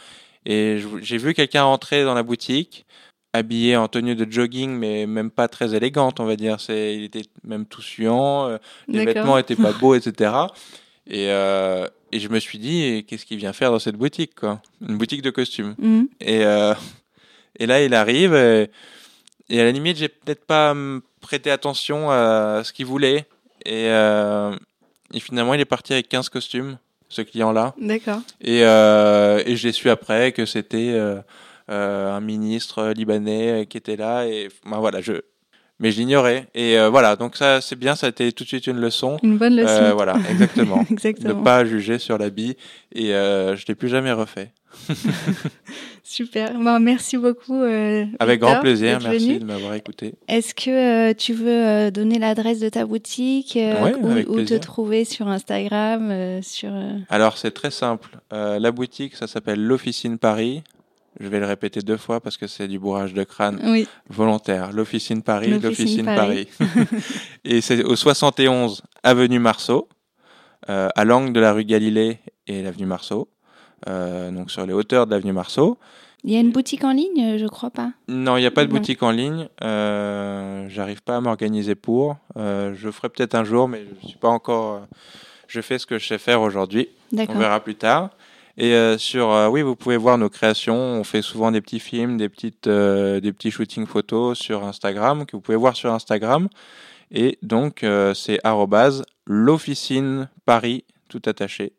Et 0.45 0.80
j'ai 1.01 1.18
vu 1.18 1.34
quelqu'un 1.34 1.64
rentrer 1.64 2.03
dans 2.03 2.16
la 2.16 2.24
boutique, 2.24 2.88
habillé 3.34 3.76
en 3.78 3.88
tenue 3.88 4.16
de 4.16 4.30
jogging, 4.32 4.72
mais 4.72 5.06
même 5.06 5.30
pas 5.32 5.48
très 5.48 5.76
élégante, 5.76 6.20
on 6.20 6.26
va 6.26 6.36
dire. 6.36 6.60
C'est, 6.60 6.96
il 6.96 7.04
était 7.04 7.22
même 7.44 7.66
tout 7.66 7.82
suant. 7.82 8.48
euh, 8.48 8.58
les 8.88 9.00
vêtements 9.14 9.38
étaient 9.38 9.56
pas 9.56 9.72
beaux, 9.74 9.94
etc. 9.96 10.32
Et, 11.08 11.28
euh, 11.30 11.88
et 12.12 12.20
je 12.20 12.28
me 12.30 12.40
suis 12.40 12.58
dit, 12.60 13.06
qu'est-ce 13.08 13.26
qu'il 13.26 13.38
vient 13.38 13.54
faire 13.54 13.72
dans 13.72 13.80
cette 13.80 13.96
boutique, 13.96 14.36
quoi? 14.36 14.62
Une 14.88 14.98
boutique 14.98 15.22
de 15.22 15.30
costumes. 15.30 15.76
Hum, 15.82 16.08
Et, 16.22 16.44
euh, 16.44 16.74
et 17.60 17.66
là, 17.68 17.84
il 17.84 17.94
arrive, 17.94 18.34
et, 18.34 18.70
et 19.50 19.62
à 19.62 19.64
la 19.64 19.72
limite, 19.72 19.98
j'ai 19.98 20.10
peut-être 20.10 20.46
pas 20.46 20.72
hum, 20.72 21.02
prêté 21.22 21.52
attention 21.52 22.10
à 22.10 22.62
ce 22.64 22.74
qu'il 22.74 22.86
voulait. 22.88 23.26
Et, 23.66 23.90
euh, 23.90 24.56
et 25.14 25.20
finalement, 25.20 25.54
il 25.54 25.60
est 25.60 25.66
parti 25.66 25.94
avec 25.94 26.10
15 26.10 26.30
costumes, 26.30 26.78
ce 27.10 27.22
client-là. 27.22 27.74
D'accord. 27.80 28.22
Et, 28.42 28.60
et 28.62 29.56
j'ai 29.56 29.72
su 29.72 29.90
après 29.90 30.32
que 30.32 30.46
c'était 30.46 30.96
un 31.70 32.22
ministre 32.22 32.90
libanais 32.96 33.62
euh, 33.62 33.66
qui 33.66 33.78
était 33.78 33.96
là. 33.96 34.26
Et 34.28 34.50
ben 34.70 34.78
voilà, 34.80 35.02
je, 35.02 35.14
mais 35.80 35.92
je 35.92 36.00
l'ignorais. 36.00 36.48
Et 36.56 36.78
euh, 36.78 36.90
voilà, 36.90 37.16
donc 37.16 37.36
ça, 37.36 37.62
c'est 37.62 37.76
bien, 37.78 37.96
ça 37.96 38.08
a 38.08 38.10
été 38.10 38.32
tout 38.32 38.44
de 38.44 38.50
suite 38.50 38.68
une 38.68 38.80
leçon. 38.80 39.18
Une 39.24 39.38
bonne 39.38 39.56
leçon. 39.56 39.70
Euh, 39.72 39.94
voilà, 39.94 40.16
exactement. 40.30 40.86
Exactement. 40.92 41.44
pas 41.44 41.64
juger 41.66 42.00
sur 42.00 42.18
l'habit. 42.18 42.58
Et 42.94 43.14
euh, 43.14 43.56
je 43.56 43.66
l'ai 43.68 43.76
plus 43.76 43.90
jamais 43.90 44.12
refait. 44.12 44.52
Super. 46.04 46.54
Bon, 46.54 46.80
merci 46.80 47.18
beaucoup. 47.18 47.62
euh, 47.62 48.06
Avec 48.20 48.40
Victor, 48.40 48.52
grand 48.52 48.62
plaisir, 48.62 49.00
merci 49.04 49.28
venu. 49.30 49.40
de 49.40 49.46
m'avoir 49.46 49.74
écouté. 49.76 50.16
Est-ce 50.28 50.54
que 50.56 51.12
euh, 51.12 51.14
tu 51.16 51.34
veux 51.34 51.48
euh, 51.50 51.92
donner 51.92 52.18
l'adresse 52.20 52.60
de 52.60 52.70
ta 52.70 52.86
boutique 52.86 53.56
euh, 53.58 53.84
Ouais, 53.84 53.96
ou, 53.96 54.34
ou 54.40 54.44
te 54.44 54.56
trouver 54.56 55.06
sur 55.06 55.28
Instagram 55.28 56.10
euh, 56.12 56.42
sur 56.42 56.70
euh, 56.74 56.94
Alors, 57.10 57.38
c'est 57.38 57.52
très 57.52 57.72
simple. 57.72 58.10
Euh, 58.34 58.58
la 58.60 58.72
boutique, 58.72 59.16
ça 59.16 59.28
s'appelle 59.28 59.64
l'Officine 59.64 60.18
Paris. 60.18 60.64
Je 61.20 61.28
vais 61.28 61.39
le 61.39 61.45
répéter 61.45 61.82
deux 61.82 61.97
fois 61.97 62.20
parce 62.22 62.38
que 62.38 62.47
c'est 62.47 62.68
du 62.68 62.80
bourrage 62.80 63.14
de 63.14 63.24
crâne 63.24 63.60
Oui, 63.66 63.88
volontaire. 64.10 64.72
L'Officine 64.72 65.22
Paris, 65.24 65.60
L'Officine 65.60 66.05
Paris. 66.05 66.47
Paris. 66.57 66.88
et 67.45 67.62
c'est 67.62 67.84
au 67.84 67.95
71 67.95 68.84
avenue 69.03 69.39
Marceau, 69.39 69.89
euh, 70.70 70.89
à 70.95 71.05
l'angle 71.05 71.34
de 71.34 71.39
la 71.39 71.51
rue 71.53 71.66
Galilée 71.66 72.20
et 72.47 72.62
l'avenue 72.62 72.86
Marceau. 72.86 73.28
Euh, 73.88 74.30
donc 74.32 74.51
sur 74.51 74.66
les 74.66 74.74
hauteurs 74.74 75.07
de 75.07 75.12
l'avenue 75.12 75.32
Marceau. 75.34 75.78
il 76.24 76.32
y 76.34 76.38
a 76.38 76.39
une 76.41 76.51
boutique 76.51 76.84
en 76.84 76.91
ligne, 76.91 77.38
je 77.38 77.47
crois 77.47 77.70
pas. 77.72 77.91
Non, 78.07 78.38
il 78.38 78.41
n'y 78.41 78.45
a 78.45 78.51
pas 78.51 78.66
de 78.66 78.70
Non. 78.72 78.78
boutique 78.78 79.01
en 79.03 79.12
ligne. 79.12 79.47
Euh, 79.64 80.68
J'arrive 80.70 81.01
pas 81.01 81.18
à 81.18 81.22
m'organiser 81.22 81.76
pour. 81.76 82.18
Je 82.36 82.89
ferai 82.91 83.10
peut-être 83.10 83.36
un 83.36 83.43
jour, 83.43 83.68
mais 83.68 83.84
je 84.03 84.07
suis 84.10 84.18
pas 84.18 84.30
encore. 84.30 84.86
je 85.47 85.62
fais 85.62 85.80
ce 85.80 85.86
que 85.86 85.97
je 85.97 86.07
sais 86.07 86.18
faire 86.18 86.41
aujourd'hui. 86.41 86.89
On 87.14 87.38
verra 87.38 87.60
plus 87.62 87.76
tard. 87.76 88.12
Et 88.62 88.74
euh, 88.74 88.97
sur, 88.97 89.32
euh, 89.32 89.47
oui, 89.47 89.62
vous 89.62 89.78
pouvez 89.78 89.95
voir 89.95 90.18
nos 90.18 90.30
créations. 90.30 90.76
On 90.76 91.05
fait 91.05 91.22
souvent 91.22 91.49
des 91.49 91.62
petits 91.62 91.80
films, 91.80 92.18
des 92.18 92.28
petites, 92.28 92.68
euh, 92.68 93.22
des 93.22 93.32
petits 93.32 93.51
shootings 93.51 93.86
photos 93.86 94.38
sur 94.38 94.66
Instagram 94.66 95.26
que 95.26 95.38
vous 95.38 95.41
pouvez 95.41 95.57
voir 95.57 95.78
sur 95.78 95.93
Instagram. 95.93 96.49
Et 97.12 97.39
donc 97.41 97.84
c'est 98.14 98.39
arrobase 98.43 99.03
l'officine 99.26 100.30
Paris 100.45 100.84
tout 101.07 101.22
attaché. 101.26 101.74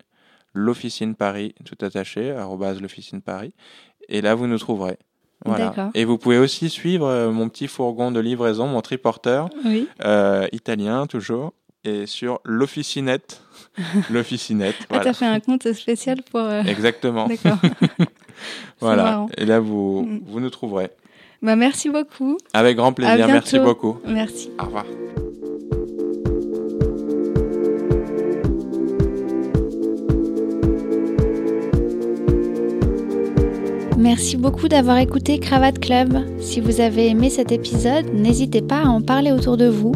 L'officine 0.54 1.14
Paris 1.14 1.54
tout 1.64 1.76
attaché. 1.82 2.34
l'officine 2.80 3.20
Paris. 3.20 3.52
Et 4.08 4.22
là 4.22 4.34
vous 4.34 4.48
nous 4.48 4.58
trouverez. 4.58 4.98
Voilà. 5.44 5.90
Et 5.94 6.04
vous 6.04 6.18
pouvez 6.18 6.38
aussi 6.38 6.68
suivre 6.68 7.30
mon 7.30 7.48
petit 7.48 7.68
fourgon 7.68 8.10
de 8.10 8.18
livraison, 8.18 8.66
mon 8.66 8.80
triporteur 8.80 9.50
Oui. 9.64 9.86
italien 10.50 11.06
toujours, 11.06 11.52
et 11.84 12.06
sur 12.06 12.40
l'officinette. 12.44 13.42
l'officinette, 14.10 14.74
Ah, 14.82 14.84
voilà. 14.90 15.04
t'as 15.04 15.12
fait 15.12 15.26
un 15.26 15.40
compte 15.40 15.72
spécial 15.72 16.22
pour. 16.30 16.40
euh, 16.40 16.62
Exactement. 16.64 17.26
D'accord. 17.28 17.58
Voilà. 18.80 19.02
marrant. 19.04 19.28
Et 19.36 19.44
là, 19.44 19.60
vous, 19.60 20.02
Mm. 20.08 20.20
vous 20.26 20.40
nous 20.40 20.48
trouverez. 20.50 20.88
Bah, 21.42 21.56
merci 21.56 21.90
beaucoup. 21.90 22.38
Avec 22.54 22.76
grand 22.76 22.92
plaisir. 22.94 23.26
Merci 23.28 23.58
beaucoup. 23.58 23.98
Merci. 24.06 24.50
Au 24.58 24.64
revoir. 24.64 24.84
Merci 33.98 34.36
beaucoup 34.36 34.68
d'avoir 34.68 34.98
écouté 34.98 35.38
Cravate 35.38 35.78
Club. 35.78 36.18
Si 36.40 36.60
vous 36.60 36.80
avez 36.80 37.08
aimé 37.08 37.28
cet 37.28 37.52
épisode, 37.52 38.06
n'hésitez 38.14 38.62
pas 38.62 38.80
à 38.82 38.86
en 38.88 39.02
parler 39.02 39.30
autour 39.30 39.56
de 39.56 39.66
vous, 39.66 39.92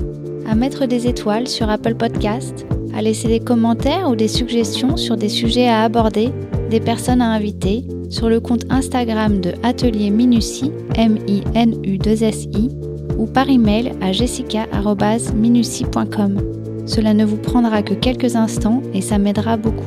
à 0.46 0.54
mettre 0.54 0.86
des 0.86 1.06
étoiles 1.06 1.48
sur 1.48 1.70
Apple 1.70 1.94
Podcast, 1.94 2.66
à 2.96 3.02
laisser 3.02 3.28
des 3.28 3.40
commentaires 3.40 4.08
ou 4.08 4.16
des 4.16 4.28
suggestions 4.28 4.96
sur 4.96 5.16
des 5.16 5.28
sujets 5.28 5.68
à 5.68 5.82
aborder, 5.82 6.30
des 6.70 6.80
personnes 6.80 7.20
à 7.20 7.30
inviter, 7.30 7.84
sur 8.08 8.28
le 8.28 8.38
compte 8.40 8.64
Instagram 8.70 9.40
de 9.40 9.52
Atelier 9.62 10.10
Minutie, 10.10 10.72
M-I-N-U-2-S-I, 10.96 12.70
ou 13.18 13.26
par 13.26 13.48
email 13.48 13.92
à 14.00 14.12
jessica.minutie.com. 14.12 16.40
Cela 16.86 17.14
ne 17.14 17.24
vous 17.24 17.38
prendra 17.38 17.82
que 17.82 17.94
quelques 17.94 18.36
instants 18.36 18.82
et 18.92 19.00
ça 19.00 19.18
m'aidera 19.18 19.56
beaucoup. 19.56 19.84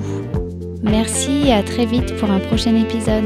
Merci 0.84 1.48
et 1.48 1.54
à 1.54 1.64
très 1.64 1.86
vite 1.86 2.14
pour 2.16 2.30
un 2.30 2.40
prochain 2.40 2.76
épisode. 2.76 3.24